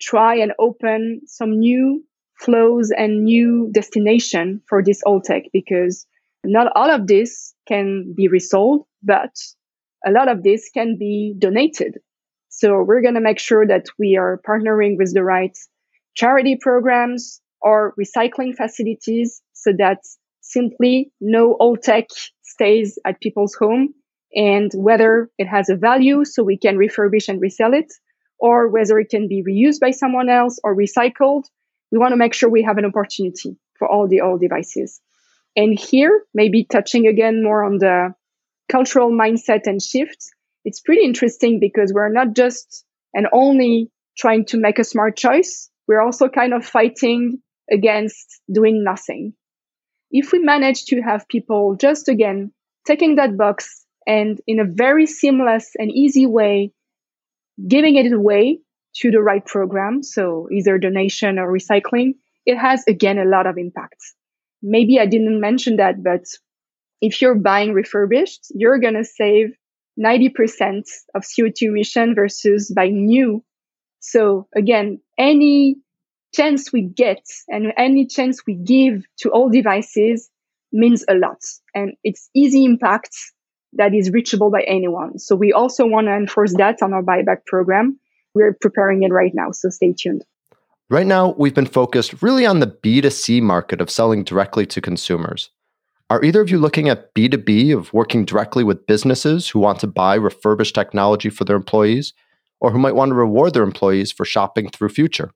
try 0.00 0.36
and 0.36 0.52
open 0.58 1.22
some 1.26 1.58
new 1.58 2.04
flows 2.38 2.90
and 2.96 3.24
new 3.24 3.68
destination 3.72 4.62
for 4.68 4.82
this 4.82 5.02
old 5.04 5.24
tech 5.24 5.42
because 5.52 6.06
not 6.44 6.70
all 6.76 6.90
of 6.90 7.06
this 7.06 7.52
can 7.66 8.14
be 8.16 8.28
resold, 8.28 8.86
but 9.02 9.34
a 10.06 10.10
lot 10.10 10.28
of 10.28 10.42
this 10.42 10.70
can 10.72 10.96
be 10.98 11.34
donated. 11.36 11.98
So 12.48 12.82
we're 12.82 13.02
going 13.02 13.14
to 13.14 13.20
make 13.20 13.38
sure 13.38 13.66
that 13.66 13.86
we 13.98 14.16
are 14.16 14.40
partnering 14.48 14.96
with 14.96 15.12
the 15.12 15.24
right 15.24 15.56
charity 16.14 16.56
programs 16.60 17.40
or 17.60 17.94
recycling 18.00 18.56
facilities 18.56 19.42
so 19.52 19.72
that 19.78 19.98
simply 20.40 21.10
no 21.20 21.56
old 21.58 21.82
tech 21.82 22.06
stays 22.42 22.98
at 23.04 23.20
people's 23.20 23.54
home 23.54 23.94
and 24.34 24.70
whether 24.74 25.30
it 25.38 25.46
has 25.46 25.68
a 25.68 25.76
value 25.76 26.24
so 26.24 26.42
we 26.42 26.58
can 26.58 26.76
refurbish 26.76 27.28
and 27.28 27.40
resell 27.40 27.74
it 27.74 27.92
or 28.38 28.68
whether 28.68 28.98
it 28.98 29.08
can 29.08 29.28
be 29.28 29.42
reused 29.42 29.80
by 29.80 29.90
someone 29.90 30.28
else 30.28 30.58
or 30.62 30.76
recycled. 30.76 31.44
We 31.90 31.98
want 31.98 32.12
to 32.12 32.16
make 32.16 32.34
sure 32.34 32.48
we 32.48 32.62
have 32.62 32.78
an 32.78 32.84
opportunity 32.84 33.56
for 33.78 33.88
all 33.88 34.06
the 34.06 34.20
old 34.20 34.40
devices. 34.40 35.00
And 35.56 35.78
here, 35.78 36.22
maybe 36.34 36.64
touching 36.64 37.06
again 37.06 37.42
more 37.42 37.64
on 37.64 37.78
the 37.78 38.14
cultural 38.68 39.10
mindset 39.10 39.66
and 39.66 39.82
shift, 39.82 40.26
it's 40.64 40.80
pretty 40.80 41.04
interesting 41.04 41.58
because 41.60 41.92
we're 41.92 42.12
not 42.12 42.34
just 42.34 42.84
and 43.14 43.26
only 43.32 43.90
trying 44.16 44.44
to 44.46 44.58
make 44.58 44.78
a 44.78 44.84
smart 44.84 45.16
choice. 45.16 45.70
We're 45.86 46.02
also 46.02 46.28
kind 46.28 46.52
of 46.52 46.64
fighting 46.64 47.40
against 47.72 48.40
doing 48.52 48.84
nothing. 48.84 49.32
If 50.10 50.32
we 50.32 50.38
manage 50.40 50.84
to 50.86 51.00
have 51.00 51.28
people 51.28 51.76
just 51.76 52.08
again 52.08 52.52
taking 52.86 53.16
that 53.16 53.36
box 53.36 53.84
and 54.08 54.40
in 54.46 54.58
a 54.58 54.64
very 54.64 55.06
seamless 55.06 55.72
and 55.78 55.92
easy 55.92 56.26
way, 56.26 56.72
giving 57.68 57.94
it 57.94 58.10
away 58.10 58.58
to 58.96 59.10
the 59.10 59.20
right 59.20 59.44
program, 59.44 60.02
so 60.02 60.48
either 60.50 60.78
donation 60.78 61.38
or 61.38 61.52
recycling, 61.52 62.14
it 62.46 62.56
has 62.56 62.82
again 62.88 63.18
a 63.18 63.26
lot 63.26 63.46
of 63.46 63.58
impact. 63.58 64.00
Maybe 64.62 64.98
I 64.98 65.06
didn't 65.06 65.40
mention 65.40 65.76
that, 65.76 66.02
but 66.02 66.24
if 67.02 67.20
you're 67.20 67.34
buying 67.34 67.74
refurbished, 67.74 68.46
you're 68.50 68.80
going 68.80 68.94
to 68.94 69.04
save 69.04 69.54
90% 70.00 70.84
of 71.14 71.22
CO2 71.22 71.62
emission 71.62 72.14
versus 72.14 72.72
buying 72.74 73.06
new. 73.06 73.44
So 74.00 74.48
again, 74.56 75.00
any 75.18 75.76
chance 76.34 76.72
we 76.72 76.82
get 76.82 77.22
and 77.48 77.72
any 77.76 78.06
chance 78.06 78.40
we 78.46 78.54
give 78.54 79.04
to 79.18 79.30
all 79.30 79.50
devices 79.50 80.30
means 80.72 81.04
a 81.08 81.14
lot 81.14 81.38
and 81.74 81.94
it's 82.04 82.28
easy 82.34 82.64
impact 82.64 83.16
that 83.74 83.94
is 83.94 84.10
reachable 84.10 84.50
by 84.50 84.62
anyone. 84.62 85.18
So 85.18 85.36
we 85.36 85.52
also 85.52 85.86
want 85.86 86.06
to 86.06 86.14
enforce 86.14 86.54
that 86.56 86.82
on 86.82 86.92
our 86.92 87.02
buyback 87.02 87.44
program. 87.46 87.98
We're 88.34 88.56
preparing 88.60 89.02
it 89.02 89.12
right 89.12 89.32
now, 89.34 89.52
so 89.52 89.68
stay 89.70 89.94
tuned. 89.98 90.24
Right 90.90 91.06
now, 91.06 91.34
we've 91.36 91.54
been 91.54 91.66
focused 91.66 92.22
really 92.22 92.46
on 92.46 92.60
the 92.60 92.66
B2C 92.66 93.42
market 93.42 93.80
of 93.80 93.90
selling 93.90 94.24
directly 94.24 94.64
to 94.66 94.80
consumers. 94.80 95.50
Are 96.10 96.24
either 96.24 96.40
of 96.40 96.48
you 96.48 96.58
looking 96.58 96.88
at 96.88 97.14
B2B 97.14 97.76
of 97.76 97.92
working 97.92 98.24
directly 98.24 98.64
with 98.64 98.86
businesses 98.86 99.48
who 99.48 99.58
want 99.58 99.80
to 99.80 99.86
buy 99.86 100.14
refurbished 100.14 100.74
technology 100.74 101.28
for 101.28 101.44
their 101.44 101.56
employees 101.56 102.14
or 102.60 102.70
who 102.70 102.78
might 102.78 102.94
want 102.94 103.10
to 103.10 103.14
reward 103.14 103.52
their 103.52 103.62
employees 103.62 104.10
for 104.10 104.24
shopping 104.24 104.70
through 104.70 104.88
Future? 104.88 105.30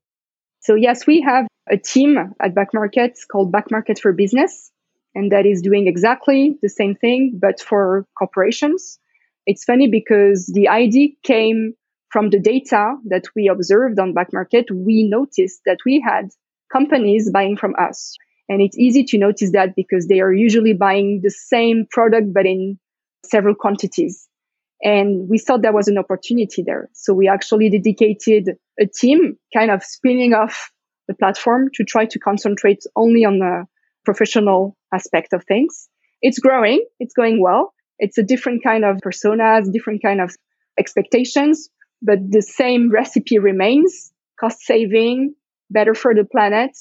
So, 0.60 0.74
yes, 0.74 1.06
we 1.06 1.20
have 1.20 1.46
a 1.70 1.76
team 1.76 2.16
at 2.40 2.54
Back 2.54 2.68
Market 2.72 3.18
called 3.30 3.52
Back 3.52 3.70
Market 3.70 3.98
for 3.98 4.12
Business 4.12 4.72
and 5.14 5.32
that 5.32 5.46
is 5.46 5.62
doing 5.62 5.86
exactly 5.86 6.56
the 6.62 6.68
same 6.68 6.94
thing, 6.94 7.38
but 7.40 7.60
for 7.60 8.06
corporations. 8.18 8.98
It's 9.46 9.64
funny 9.64 9.88
because 9.88 10.46
the 10.46 10.68
idea 10.68 11.08
came 11.22 11.74
from 12.10 12.30
the 12.30 12.38
data 12.38 12.94
that 13.06 13.24
we 13.34 13.48
observed 13.48 13.98
on 13.98 14.12
Back 14.12 14.32
Market. 14.32 14.66
We 14.70 15.08
noticed 15.08 15.62
that 15.66 15.78
we 15.84 16.00
had 16.00 16.28
companies 16.72 17.30
buying 17.30 17.56
from 17.56 17.74
us. 17.78 18.16
And 18.48 18.60
it's 18.60 18.76
easy 18.78 19.04
to 19.04 19.18
notice 19.18 19.52
that 19.52 19.74
because 19.74 20.06
they 20.06 20.20
are 20.20 20.32
usually 20.32 20.74
buying 20.74 21.20
the 21.22 21.30
same 21.30 21.86
product, 21.90 22.32
but 22.34 22.46
in 22.46 22.78
several 23.24 23.54
quantities. 23.54 24.28
And 24.82 25.28
we 25.28 25.38
thought 25.38 25.62
there 25.62 25.72
was 25.72 25.88
an 25.88 25.96
opportunity 25.96 26.62
there. 26.66 26.90
So 26.92 27.14
we 27.14 27.28
actually 27.28 27.70
dedicated 27.70 28.56
a 28.80 28.86
team 28.86 29.38
kind 29.54 29.70
of 29.70 29.82
spinning 29.82 30.34
off 30.34 30.70
the 31.08 31.14
platform 31.14 31.68
to 31.74 31.84
try 31.84 32.06
to 32.06 32.18
concentrate 32.18 32.82
only 32.96 33.24
on 33.24 33.38
the 33.38 33.64
professional 34.04 34.76
aspect 34.92 35.32
of 35.32 35.44
things. 35.44 35.88
It's 36.20 36.38
growing. 36.38 36.84
It's 37.00 37.14
going 37.14 37.40
well. 37.40 37.74
It's 37.98 38.18
a 38.18 38.22
different 38.22 38.62
kind 38.62 38.84
of 38.84 38.98
personas, 38.98 39.70
different 39.72 40.02
kind 40.02 40.20
of 40.20 40.34
expectations, 40.78 41.68
but 42.00 42.18
the 42.30 42.42
same 42.42 42.90
recipe 42.90 43.38
remains 43.38 44.12
cost 44.38 44.60
saving, 44.60 45.34
better 45.70 45.94
for 45.94 46.14
the 46.14 46.24
planet 46.24 46.72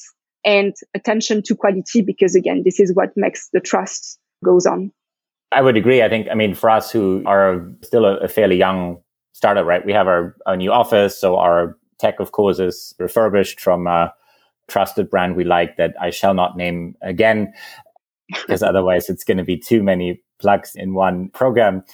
and 0.43 0.73
attention 0.95 1.43
to 1.43 1.55
quality 1.55 2.01
because 2.01 2.35
again, 2.35 2.63
this 2.65 2.79
is 2.79 2.93
what 2.93 3.09
makes 3.15 3.49
the 3.53 3.59
trust 3.59 4.19
goes 4.43 4.65
on. 4.65 4.91
I 5.51 5.61
would 5.61 5.77
agree. 5.77 6.01
I 6.01 6.09
think, 6.09 6.27
I 6.31 6.35
mean, 6.35 6.55
for 6.55 6.69
us 6.69 6.91
who 6.91 7.23
are 7.25 7.67
still 7.81 8.05
a, 8.05 8.17
a 8.17 8.27
fairly 8.27 8.57
young 8.57 8.97
startup, 9.33 9.65
right? 9.65 9.85
We 9.85 9.93
have 9.93 10.07
our, 10.07 10.35
our 10.45 10.55
new 10.55 10.71
office. 10.71 11.19
So 11.19 11.37
our 11.37 11.77
tech, 11.99 12.19
of 12.19 12.31
course, 12.31 12.59
is 12.59 12.95
refurbished 12.99 13.59
from 13.59 13.85
a 13.85 14.13
trusted 14.71 15.09
brand 15.09 15.35
we 15.35 15.43
like 15.43 15.75
that 15.77 15.93
I 15.99 16.09
shall 16.09 16.33
not 16.33 16.55
name 16.55 16.95
again 17.01 17.53
because 18.29 18.63
otherwise 18.63 19.09
it's 19.09 19.25
going 19.25 19.37
to 19.37 19.43
be 19.43 19.57
too 19.57 19.83
many 19.83 20.23
plugs 20.39 20.71
in 20.75 20.93
one 20.93 21.29
program. 21.29 21.83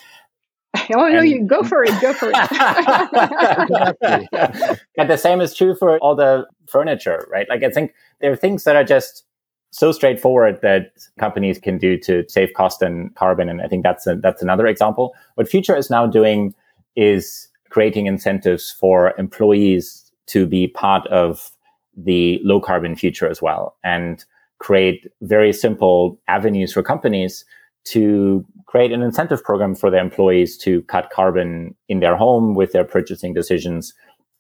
Oh 0.94 1.10
no, 1.10 1.22
you 1.22 1.44
go 1.44 1.64
for 1.64 1.84
it, 1.84 2.02
go 2.02 2.14
for 2.14 2.30
it. 2.30 2.36
and 4.98 5.10
the 5.10 5.18
same 5.18 5.42
is 5.42 5.56
true 5.56 5.76
for 5.76 5.98
all 6.00 6.16
the 6.16 6.46
furniture, 6.70 7.28
right? 7.32 7.50
Like 7.50 7.64
I 7.64 7.72
think 7.72 7.94
there 8.22 8.32
are 8.32 8.36
things 8.36 8.64
that 8.64 8.76
are 8.76 8.84
just 8.84 9.24
so 9.72 9.92
straightforward 9.92 10.60
that 10.62 10.92
companies 11.20 11.58
can 11.58 11.80
do 11.80 11.98
to 12.00 12.24
save 12.30 12.54
cost 12.54 12.84
and 12.84 13.14
carbon. 13.16 13.50
And 13.50 13.62
I 13.62 13.68
think 13.68 13.84
that's 13.84 14.06
a, 14.06 14.16
that's 14.16 14.42
another 14.42 14.68
example. 14.68 15.16
What 15.36 15.50
Future 15.50 15.76
is 15.76 15.90
now 15.90 16.06
doing 16.06 16.54
is 16.96 17.50
creating 17.70 18.06
incentives 18.06 18.72
for 18.72 19.14
employees 19.18 20.12
to 20.28 20.46
be 20.46 20.68
part 20.68 21.08
of 21.08 21.52
the 21.98 22.40
low 22.44 22.62
carbon 22.62 22.96
future 22.96 23.28
as 23.28 23.42
well 23.42 23.76
and 23.84 24.24
create 24.60 25.08
very 25.22 25.52
simple 25.52 26.20
avenues 26.28 26.72
for 26.72 26.84
companies 26.84 27.44
to 27.86 28.46
create 28.68 28.92
an 28.92 29.02
incentive 29.02 29.44
program 29.44 29.74
for 29.74 29.90
their 29.90 30.02
employees 30.02 30.58
to 30.58 30.82
cut 30.84 31.10
carbon 31.10 31.76
in 31.90 32.00
their 32.00 32.16
home 32.16 32.54
with 32.54 32.72
their 32.72 32.84
purchasing 32.84 33.34
decisions 33.34 33.94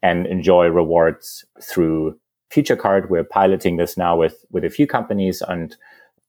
and 0.03 0.27
enjoy 0.27 0.67
rewards 0.67 1.45
through 1.61 2.17
future 2.51 2.75
card. 2.75 3.09
We're 3.09 3.23
piloting 3.23 3.77
this 3.77 3.97
now 3.97 4.15
with, 4.17 4.45
with 4.51 4.63
a 4.63 4.69
few 4.69 4.85
companies 4.85 5.41
and 5.41 5.75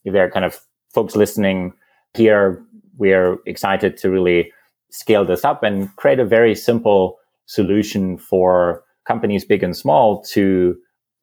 if 0.04 0.12
there 0.12 0.24
are 0.24 0.30
kind 0.30 0.44
of 0.44 0.60
folks 0.94 1.16
listening 1.16 1.72
here, 2.14 2.62
we're 2.96 3.38
excited 3.46 3.96
to 3.98 4.10
really 4.10 4.52
scale 4.90 5.24
this 5.24 5.44
up 5.44 5.62
and 5.62 5.94
create 5.96 6.18
a 6.18 6.24
very 6.24 6.54
simple 6.54 7.18
solution 7.46 8.16
for 8.16 8.82
companies 9.06 9.44
big 9.44 9.62
and 9.62 9.76
small 9.76 10.22
to 10.22 10.76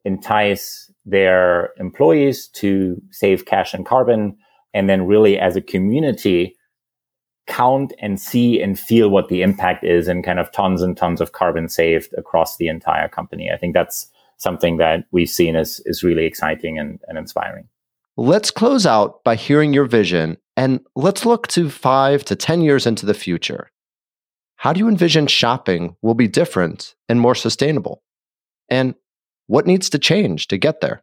entice 0.06 0.90
their 1.04 1.70
employees 1.78 2.48
to 2.48 3.00
save 3.10 3.44
cash 3.44 3.74
and 3.74 3.84
carbon 3.84 4.36
and 4.72 4.88
then 4.88 5.06
really 5.06 5.38
as 5.38 5.56
a 5.56 5.60
community 5.60 6.56
count 7.46 7.92
and 8.00 8.20
see 8.20 8.60
and 8.60 8.78
feel 8.78 9.08
what 9.08 9.28
the 9.28 9.42
impact 9.42 9.84
is 9.84 10.08
and 10.08 10.24
kind 10.24 10.38
of 10.38 10.50
tons 10.52 10.82
and 10.82 10.96
tons 10.96 11.20
of 11.20 11.32
carbon 11.32 11.68
saved 11.68 12.12
across 12.16 12.56
the 12.56 12.68
entire 12.68 13.08
company. 13.08 13.50
I 13.52 13.56
think 13.56 13.74
that's 13.74 14.08
something 14.38 14.76
that 14.76 15.04
we've 15.10 15.28
seen 15.28 15.56
as 15.56 15.80
is 15.86 16.02
really 16.02 16.24
exciting 16.24 16.78
and, 16.78 17.00
and 17.08 17.18
inspiring. 17.18 17.68
Let's 18.16 18.50
close 18.50 18.86
out 18.86 19.22
by 19.24 19.34
hearing 19.34 19.72
your 19.72 19.84
vision 19.84 20.38
and 20.56 20.80
let's 20.94 21.26
look 21.26 21.48
to 21.48 21.68
five 21.68 22.24
to 22.26 22.36
10 22.36 22.62
years 22.62 22.86
into 22.86 23.06
the 23.06 23.14
future. 23.14 23.70
How 24.56 24.72
do 24.72 24.78
you 24.78 24.88
envision 24.88 25.26
shopping 25.26 25.96
will 26.00 26.14
be 26.14 26.28
different 26.28 26.94
and 27.08 27.20
more 27.20 27.34
sustainable? 27.34 28.02
And 28.68 28.94
what 29.46 29.66
needs 29.66 29.90
to 29.90 29.98
change 29.98 30.48
to 30.48 30.58
get 30.58 30.80
there? 30.80 31.02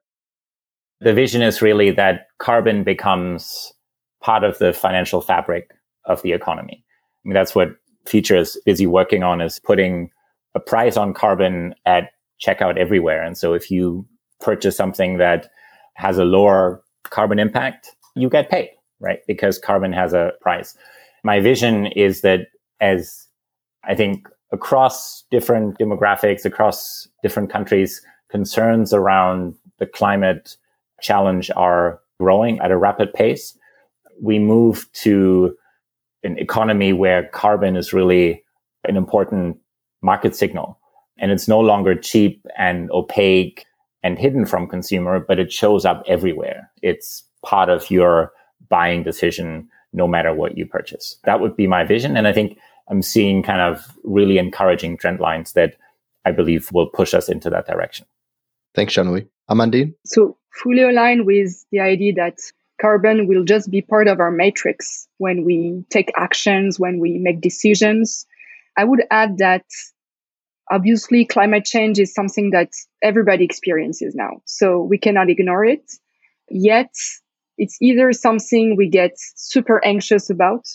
The 1.01 1.13
vision 1.13 1.41
is 1.41 1.61
really 1.61 1.91
that 1.91 2.27
carbon 2.39 2.83
becomes 2.83 3.73
part 4.21 4.43
of 4.43 4.57
the 4.59 4.73
financial 4.73 5.21
fabric 5.21 5.71
of 6.05 6.21
the 6.21 6.31
economy. 6.31 6.83
I 6.83 7.27
mean, 7.27 7.33
that's 7.33 7.55
what 7.55 7.75
Future 8.05 8.35
is 8.35 8.59
busy 8.65 8.85
working 8.85 9.23
on 9.23 9.41
is 9.41 9.59
putting 9.59 10.09
a 10.55 10.59
price 10.59 10.97
on 10.97 11.13
carbon 11.13 11.73
at 11.85 12.11
checkout 12.45 12.77
everywhere. 12.77 13.23
And 13.23 13.37
so 13.37 13.53
if 13.53 13.71
you 13.71 14.05
purchase 14.41 14.75
something 14.75 15.17
that 15.17 15.49
has 15.95 16.17
a 16.17 16.25
lower 16.25 16.83
carbon 17.03 17.39
impact, 17.39 17.95
you 18.15 18.29
get 18.29 18.49
paid, 18.49 18.69
right? 18.99 19.19
Because 19.25 19.57
carbon 19.57 19.93
has 19.93 20.13
a 20.13 20.33
price. 20.41 20.75
My 21.23 21.39
vision 21.39 21.87
is 21.87 22.21
that 22.21 22.47
as 22.81 23.27
I 23.85 23.95
think 23.95 24.27
across 24.51 25.23
different 25.31 25.79
demographics, 25.79 26.45
across 26.45 27.07
different 27.21 27.49
countries, 27.49 28.01
concerns 28.33 28.93
around 28.93 29.53
the 29.77 29.85
climate 29.85 30.57
challenge 31.01 31.51
are 31.55 31.99
growing 32.19 32.59
at 32.61 32.71
a 32.71 32.77
rapid 32.77 33.13
pace. 33.13 33.55
We 34.19 34.39
move 34.39 34.91
to 35.03 35.55
an 36.23 36.39
economy 36.39 36.93
where 36.93 37.27
carbon 37.27 37.75
is 37.75 37.93
really 37.93 38.43
an 38.89 38.97
important 38.97 39.57
market 40.01 40.35
signal 40.35 40.79
and 41.19 41.31
it's 41.31 41.47
no 41.47 41.59
longer 41.59 41.93
cheap 41.93 42.43
and 42.57 42.89
opaque 42.89 43.65
and 44.01 44.17
hidden 44.17 44.47
from 44.47 44.67
consumer, 44.67 45.19
but 45.19 45.37
it 45.37 45.53
shows 45.53 45.85
up 45.85 46.03
everywhere. 46.07 46.71
It's 46.81 47.23
part 47.45 47.69
of 47.69 47.91
your 47.91 48.31
buying 48.67 49.03
decision, 49.03 49.69
no 49.93 50.07
matter 50.07 50.33
what 50.33 50.57
you 50.57 50.65
purchase. 50.65 51.17
That 51.25 51.39
would 51.39 51.55
be 51.55 51.67
my 51.67 51.83
vision. 51.83 52.17
And 52.17 52.27
I 52.27 52.33
think 52.33 52.57
I'm 52.89 53.03
seeing 53.03 53.43
kind 53.43 53.61
of 53.61 53.95
really 54.03 54.39
encouraging 54.39 54.97
trend 54.97 55.19
lines 55.19 55.53
that 55.53 55.75
I 56.25 56.31
believe 56.31 56.71
will 56.71 56.87
push 56.87 57.13
us 57.13 57.29
into 57.29 57.51
that 57.51 57.67
direction. 57.67 58.07
Thanks, 58.75 58.93
Jean-Louis. 58.93 59.27
Amandine? 59.49 59.93
So 60.05 60.37
fully 60.51 60.83
aligned 60.83 61.25
with 61.25 61.65
the 61.71 61.79
idea 61.79 62.13
that 62.13 62.39
carbon 62.81 63.27
will 63.27 63.43
just 63.43 63.69
be 63.69 63.81
part 63.81 64.07
of 64.07 64.19
our 64.19 64.31
matrix 64.31 65.07
when 65.17 65.45
we 65.45 65.83
take 65.89 66.11
actions, 66.15 66.79
when 66.79 66.99
we 66.99 67.17
make 67.17 67.41
decisions. 67.41 68.25
I 68.77 68.83
would 68.83 69.03
add 69.11 69.37
that 69.37 69.65
obviously 70.71 71.25
climate 71.25 71.65
change 71.65 71.99
is 71.99 72.13
something 72.13 72.51
that 72.51 72.69
everybody 73.01 73.43
experiences 73.45 74.15
now. 74.15 74.41
So 74.45 74.81
we 74.81 74.97
cannot 74.97 75.29
ignore 75.29 75.65
it. 75.65 75.91
Yet 76.49 76.91
it's 77.57 77.77
either 77.81 78.11
something 78.13 78.75
we 78.75 78.89
get 78.89 79.11
super 79.35 79.83
anxious 79.85 80.29
about 80.29 80.65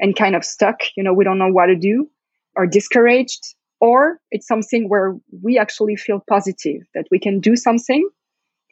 and 0.00 0.16
kind 0.16 0.36
of 0.36 0.44
stuck, 0.44 0.80
you 0.96 1.02
know, 1.02 1.14
we 1.14 1.24
don't 1.24 1.38
know 1.38 1.50
what 1.50 1.66
to 1.66 1.76
do 1.76 2.10
or 2.54 2.66
discouraged, 2.66 3.54
or 3.82 4.20
it's 4.30 4.46
something 4.46 4.88
where 4.88 5.16
we 5.42 5.58
actually 5.58 5.96
feel 5.96 6.22
positive 6.30 6.82
that 6.94 7.06
we 7.10 7.18
can 7.18 7.40
do 7.40 7.56
something. 7.56 8.08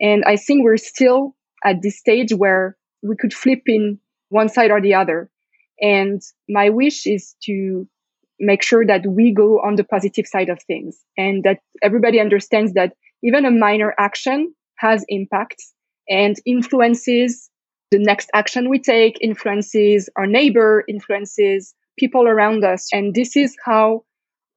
And 0.00 0.24
I 0.24 0.36
think 0.36 0.62
we're 0.62 0.76
still 0.76 1.34
at 1.64 1.82
this 1.82 1.98
stage 1.98 2.32
where 2.32 2.76
we 3.02 3.16
could 3.16 3.34
flip 3.34 3.62
in 3.66 3.98
one 4.28 4.48
side 4.48 4.70
or 4.70 4.80
the 4.80 4.94
other. 4.94 5.28
And 5.82 6.22
my 6.48 6.70
wish 6.70 7.08
is 7.08 7.34
to 7.42 7.88
make 8.38 8.62
sure 8.62 8.86
that 8.86 9.04
we 9.04 9.34
go 9.34 9.58
on 9.58 9.74
the 9.74 9.82
positive 9.82 10.28
side 10.28 10.48
of 10.48 10.62
things 10.62 10.96
and 11.18 11.42
that 11.42 11.58
everybody 11.82 12.20
understands 12.20 12.74
that 12.74 12.92
even 13.24 13.44
a 13.44 13.50
minor 13.50 13.92
action 13.98 14.54
has 14.76 15.04
impacts 15.08 15.74
and 16.08 16.36
influences 16.46 17.50
the 17.90 17.98
next 17.98 18.30
action 18.32 18.68
we 18.68 18.78
take, 18.78 19.18
influences 19.20 20.08
our 20.16 20.26
neighbor, 20.28 20.84
influences 20.88 21.74
people 21.98 22.28
around 22.28 22.64
us. 22.64 22.86
And 22.92 23.12
this 23.12 23.36
is 23.36 23.56
how 23.64 24.04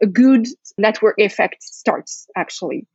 a 0.04 0.06
good 0.06 0.48
network 0.78 1.16
effect 1.18 1.64
starts, 1.64 2.28
actually. 2.36 2.86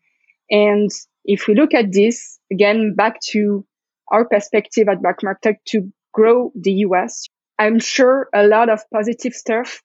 And 0.50 0.90
if 1.24 1.48
we 1.48 1.54
look 1.54 1.74
at 1.74 1.92
this, 1.92 2.38
again, 2.52 2.94
back 2.94 3.20
to 3.30 3.64
our 4.12 4.26
perspective 4.26 4.88
at 4.88 5.02
Back 5.02 5.22
Market 5.22 5.56
to 5.68 5.90
grow 6.12 6.52
the 6.54 6.72
US, 6.86 7.24
I'm 7.58 7.80
sure 7.80 8.28
a 8.34 8.46
lot 8.46 8.68
of 8.68 8.80
positive 8.92 9.32
stuff 9.32 9.82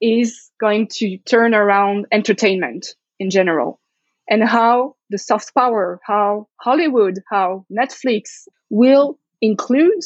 is 0.00 0.50
going 0.60 0.88
to 0.92 1.18
turn 1.18 1.54
around 1.54 2.06
entertainment 2.12 2.94
in 3.18 3.30
general 3.30 3.80
and 4.28 4.44
how 4.44 4.94
the 5.10 5.18
soft 5.18 5.54
power, 5.54 6.00
how 6.04 6.48
Hollywood, 6.60 7.18
how 7.28 7.64
Netflix 7.72 8.46
will 8.70 9.18
include 9.40 10.02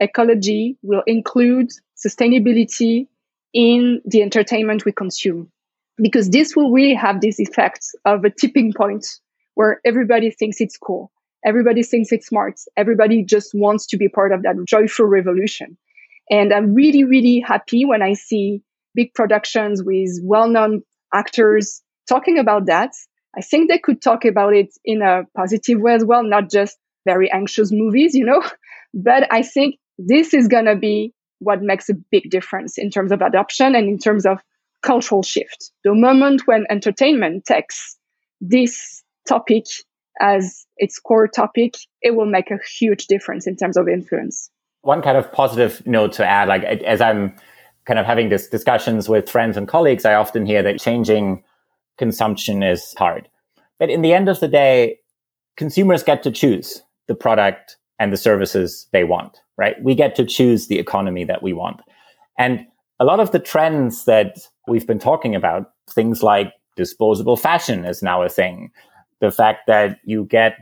ecology, 0.00 0.78
will 0.82 1.02
include 1.06 1.70
sustainability 1.96 3.08
in 3.52 4.00
the 4.04 4.22
entertainment 4.22 4.84
we 4.84 4.92
consume. 4.92 5.50
Because 6.00 6.30
this 6.30 6.54
will 6.54 6.70
really 6.70 6.94
have 6.94 7.20
this 7.20 7.40
effect 7.40 7.86
of 8.04 8.24
a 8.24 8.30
tipping 8.30 8.72
point 8.72 9.06
where 9.54 9.80
everybody 9.84 10.30
thinks 10.30 10.60
it's 10.60 10.76
cool. 10.76 11.10
Everybody 11.44 11.82
thinks 11.82 12.12
it's 12.12 12.26
smart. 12.26 12.60
Everybody 12.76 13.24
just 13.24 13.50
wants 13.54 13.86
to 13.88 13.96
be 13.96 14.08
part 14.08 14.32
of 14.32 14.42
that 14.42 14.56
joyful 14.66 15.06
revolution. 15.06 15.76
And 16.30 16.52
I'm 16.52 16.74
really, 16.74 17.04
really 17.04 17.40
happy 17.40 17.84
when 17.84 18.02
I 18.02 18.14
see 18.14 18.62
big 18.94 19.14
productions 19.14 19.82
with 19.82 20.10
well-known 20.22 20.82
actors 21.12 21.82
talking 22.08 22.38
about 22.38 22.66
that. 22.66 22.90
I 23.36 23.40
think 23.40 23.68
they 23.68 23.78
could 23.78 24.02
talk 24.02 24.24
about 24.24 24.54
it 24.54 24.68
in 24.84 25.02
a 25.02 25.22
positive 25.36 25.80
way 25.80 25.94
as 25.94 26.04
well, 26.04 26.22
not 26.22 26.50
just 26.50 26.76
very 27.04 27.30
anxious 27.30 27.70
movies, 27.72 28.14
you 28.14 28.24
know. 28.24 28.42
But 28.94 29.30
I 29.30 29.42
think 29.42 29.76
this 29.98 30.32
is 30.32 30.48
going 30.48 30.64
to 30.64 30.74
be 30.74 31.12
what 31.40 31.60
makes 31.62 31.90
a 31.90 31.94
big 32.10 32.30
difference 32.30 32.78
in 32.78 32.90
terms 32.90 33.12
of 33.12 33.20
adoption 33.20 33.74
and 33.74 33.86
in 33.86 33.98
terms 33.98 34.24
of 34.24 34.38
cultural 34.82 35.22
shift. 35.22 35.72
The 35.84 35.94
moment 35.94 36.42
when 36.46 36.66
entertainment 36.70 37.44
takes 37.44 37.96
this 38.40 39.02
topic 39.28 39.64
as 40.20 40.66
its 40.76 40.98
core 40.98 41.28
topic, 41.28 41.74
it 42.02 42.16
will 42.16 42.26
make 42.26 42.50
a 42.50 42.58
huge 42.78 43.06
difference 43.06 43.46
in 43.46 43.56
terms 43.56 43.76
of 43.76 43.88
influence. 43.88 44.50
One 44.82 45.02
kind 45.02 45.16
of 45.16 45.30
positive 45.32 45.84
note 45.86 46.12
to 46.14 46.26
add, 46.26 46.48
like 46.48 46.62
as 46.64 47.00
I'm 47.00 47.34
kind 47.84 47.98
of 47.98 48.06
having 48.06 48.28
this 48.28 48.48
discussions 48.48 49.08
with 49.08 49.28
friends 49.28 49.56
and 49.56 49.66
colleagues, 49.66 50.04
I 50.04 50.14
often 50.14 50.46
hear 50.46 50.62
that 50.62 50.80
changing 50.80 51.42
consumption 51.96 52.62
is 52.62 52.94
hard. 52.96 53.28
But 53.78 53.90
in 53.90 54.02
the 54.02 54.12
end 54.12 54.28
of 54.28 54.40
the 54.40 54.48
day, 54.48 54.98
consumers 55.56 56.02
get 56.02 56.22
to 56.22 56.30
choose 56.30 56.82
the 57.06 57.14
product 57.14 57.76
and 57.98 58.12
the 58.12 58.16
services 58.16 58.86
they 58.92 59.04
want, 59.04 59.38
right? 59.56 59.82
We 59.82 59.94
get 59.94 60.14
to 60.16 60.24
choose 60.24 60.68
the 60.68 60.78
economy 60.78 61.24
that 61.24 61.42
we 61.42 61.52
want. 61.52 61.80
And 62.38 62.66
a 63.00 63.04
lot 63.04 63.20
of 63.20 63.32
the 63.32 63.38
trends 63.38 64.04
that 64.04 64.38
we've 64.68 64.86
been 64.86 64.98
talking 64.98 65.34
about, 65.34 65.72
things 65.88 66.22
like 66.22 66.52
disposable 66.76 67.36
fashion 67.36 67.84
is 67.84 68.02
now 68.02 68.22
a 68.22 68.28
thing. 68.28 68.70
The 69.20 69.30
fact 69.30 69.66
that 69.66 69.98
you 70.04 70.24
get 70.24 70.58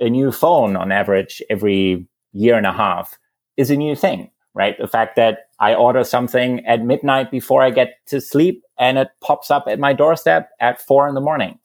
a 0.00 0.08
new 0.08 0.32
phone 0.32 0.76
on 0.76 0.92
average 0.92 1.42
every 1.50 2.06
year 2.32 2.56
and 2.56 2.66
a 2.66 2.72
half 2.72 3.18
is 3.56 3.70
a 3.70 3.76
new 3.76 3.94
thing 3.94 4.30
right? 4.58 4.76
The 4.76 4.88
fact 4.88 5.14
that 5.14 5.50
I 5.60 5.74
order 5.74 6.02
something 6.02 6.66
at 6.66 6.82
midnight 6.82 7.30
before 7.30 7.62
I 7.62 7.70
get 7.70 7.94
to 8.06 8.20
sleep 8.20 8.64
and 8.76 8.98
it 8.98 9.08
pops 9.20 9.52
up 9.52 9.66
at 9.68 9.78
my 9.78 9.92
doorstep 9.92 10.50
at 10.60 10.80
four 10.80 11.08
in 11.08 11.14
the 11.14 11.20
morning. 11.20 11.60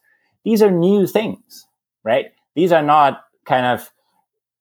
These 0.45 0.61
are 0.61 0.69
new 0.69 1.07
things, 1.07 1.65
right? 2.03 2.27
These 2.55 2.71
are 2.71 2.83
not 2.83 3.23
kind 3.45 3.65
of 3.65 3.91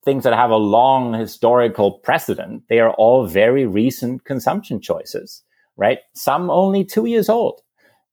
things 0.02 0.24
that 0.24 0.32
have 0.32 0.50
a 0.50 0.56
long 0.56 1.12
historical 1.12 1.98
precedent. 1.98 2.62
They 2.70 2.80
are 2.80 2.94
all 2.94 3.26
very 3.26 3.66
recent 3.66 4.24
consumption 4.24 4.80
choices, 4.80 5.42
right? 5.76 5.98
Some 6.14 6.50
only 6.50 6.84
two 6.84 7.06
years 7.06 7.28
old. 7.28 7.60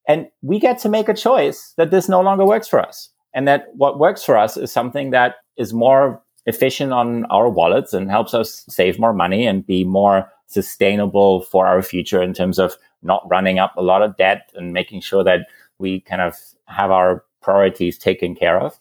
And 0.07 0.27
we 0.41 0.59
get 0.59 0.79
to 0.79 0.89
make 0.89 1.09
a 1.09 1.13
choice 1.13 1.73
that 1.77 1.91
this 1.91 2.09
no 2.09 2.21
longer 2.21 2.45
works 2.45 2.67
for 2.67 2.79
us. 2.79 3.09
And 3.33 3.47
that 3.47 3.67
what 3.75 3.99
works 3.99 4.23
for 4.23 4.37
us 4.37 4.57
is 4.57 4.71
something 4.71 5.11
that 5.11 5.35
is 5.57 5.73
more 5.73 6.21
efficient 6.45 6.91
on 6.93 7.25
our 7.25 7.49
wallets 7.49 7.93
and 7.93 8.09
helps 8.09 8.33
us 8.33 8.65
save 8.67 8.97
more 8.97 9.13
money 9.13 9.45
and 9.45 9.67
be 9.67 9.83
more 9.83 10.31
sustainable 10.47 11.41
for 11.41 11.67
our 11.67 11.83
future 11.83 12.23
in 12.23 12.33
terms 12.33 12.57
of 12.57 12.75
not 13.03 13.23
running 13.29 13.59
up 13.59 13.75
a 13.77 13.83
lot 13.83 14.01
of 14.01 14.17
debt 14.17 14.49
and 14.55 14.73
making 14.73 15.01
sure 15.01 15.23
that 15.23 15.41
we 15.77 16.01
kind 16.01 16.21
of 16.21 16.35
have 16.65 16.89
our 16.89 17.23
priorities 17.41 17.97
taken 17.97 18.35
care 18.35 18.59
of. 18.59 18.79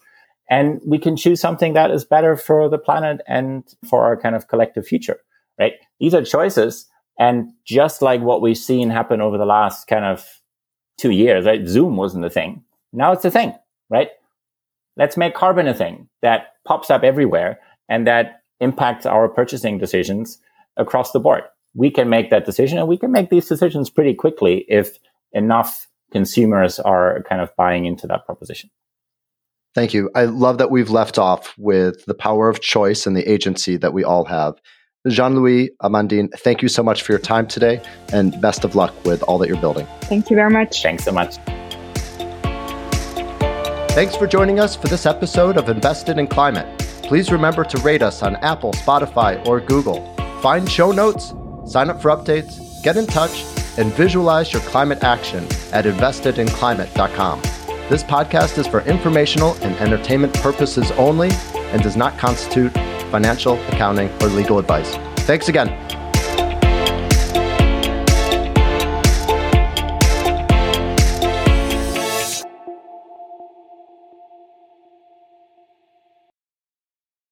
And 0.50 0.80
we 0.86 0.98
can 0.98 1.16
choose 1.16 1.40
something 1.40 1.74
that 1.74 1.90
is 1.90 2.04
better 2.04 2.36
for 2.36 2.70
the 2.70 2.78
planet 2.78 3.20
and 3.28 3.64
for 3.86 4.04
our 4.04 4.16
kind 4.16 4.34
of 4.34 4.48
collective 4.48 4.86
future, 4.86 5.20
right? 5.58 5.74
These 6.00 6.14
are 6.14 6.24
choices. 6.24 6.86
And 7.18 7.52
just 7.64 8.00
like 8.00 8.20
what 8.20 8.40
we've 8.40 8.56
seen 8.56 8.90
happen 8.90 9.20
over 9.20 9.36
the 9.36 9.44
last 9.44 9.86
kind 9.88 10.04
of 10.04 10.24
two 10.98 11.10
years, 11.10 11.46
right? 11.46 11.66
Zoom 11.66 11.96
wasn't 11.96 12.24
a 12.24 12.30
thing. 12.30 12.62
Now 12.92 13.12
it's 13.12 13.24
a 13.24 13.30
thing, 13.30 13.54
right? 13.90 14.08
Let's 14.96 15.16
make 15.16 15.34
carbon 15.34 15.66
a 15.66 15.74
thing 15.74 16.08
that 16.22 16.54
pops 16.64 16.90
up 16.90 17.02
everywhere 17.02 17.60
and 17.88 18.06
that 18.06 18.42
impacts 18.60 19.06
our 19.06 19.28
purchasing 19.28 19.78
decisions 19.78 20.38
across 20.76 21.12
the 21.12 21.20
board. 21.20 21.42
We 21.74 21.90
can 21.90 22.08
make 22.08 22.30
that 22.30 22.44
decision 22.44 22.78
and 22.78 22.88
we 22.88 22.96
can 22.96 23.12
make 23.12 23.30
these 23.30 23.46
decisions 23.46 23.90
pretty 23.90 24.14
quickly 24.14 24.64
if 24.68 24.98
enough 25.32 25.88
consumers 26.12 26.78
are 26.80 27.22
kind 27.28 27.40
of 27.40 27.54
buying 27.56 27.84
into 27.84 28.06
that 28.06 28.26
proposition. 28.26 28.70
Thank 29.74 29.94
you. 29.94 30.10
I 30.14 30.24
love 30.24 30.58
that 30.58 30.70
we've 30.70 30.90
left 30.90 31.18
off 31.18 31.54
with 31.58 32.04
the 32.06 32.14
power 32.14 32.48
of 32.48 32.60
choice 32.60 33.06
and 33.06 33.16
the 33.16 33.30
agency 33.30 33.76
that 33.76 33.92
we 33.92 34.02
all 34.02 34.24
have. 34.24 34.54
Jean 35.06 35.36
Louis 35.36 35.70
Amandine, 35.82 36.28
thank 36.38 36.60
you 36.60 36.68
so 36.68 36.82
much 36.82 37.02
for 37.02 37.12
your 37.12 37.20
time 37.20 37.46
today 37.46 37.80
and 38.12 38.38
best 38.40 38.64
of 38.64 38.74
luck 38.74 38.92
with 39.04 39.22
all 39.22 39.38
that 39.38 39.48
you're 39.48 39.60
building. 39.60 39.86
Thank 40.02 40.28
you 40.28 40.36
very 40.36 40.50
much. 40.50 40.82
Thanks 40.82 41.04
so 41.04 41.12
much. 41.12 41.36
Thanks 43.92 44.16
for 44.16 44.26
joining 44.26 44.60
us 44.60 44.76
for 44.76 44.88
this 44.88 45.06
episode 45.06 45.56
of 45.56 45.68
Invested 45.68 46.18
in 46.18 46.26
Climate. 46.26 46.78
Please 47.02 47.30
remember 47.32 47.64
to 47.64 47.78
rate 47.78 48.02
us 48.02 48.22
on 48.22 48.36
Apple, 48.36 48.72
Spotify, 48.72 49.44
or 49.46 49.60
Google. 49.60 50.14
Find 50.40 50.70
show 50.70 50.92
notes, 50.92 51.32
sign 51.66 51.90
up 51.90 52.02
for 52.02 52.10
updates, 52.10 52.82
get 52.82 52.96
in 52.96 53.06
touch, 53.06 53.44
and 53.78 53.92
visualize 53.94 54.52
your 54.52 54.62
climate 54.62 55.02
action 55.02 55.44
at 55.72 55.84
investedinclimate.com. 55.84 57.40
This 57.88 58.02
podcast 58.02 58.58
is 58.58 58.66
for 58.66 58.82
informational 58.82 59.54
and 59.62 59.74
entertainment 59.76 60.34
purposes 60.34 60.90
only 60.92 61.30
and 61.54 61.82
does 61.82 61.96
not 61.96 62.18
constitute 62.18 62.76
financial, 63.08 63.54
accounting, 63.68 64.10
or 64.22 64.28
legal 64.28 64.58
advice. 64.58 64.94
Thanks 65.26 65.48
again. 65.48 65.97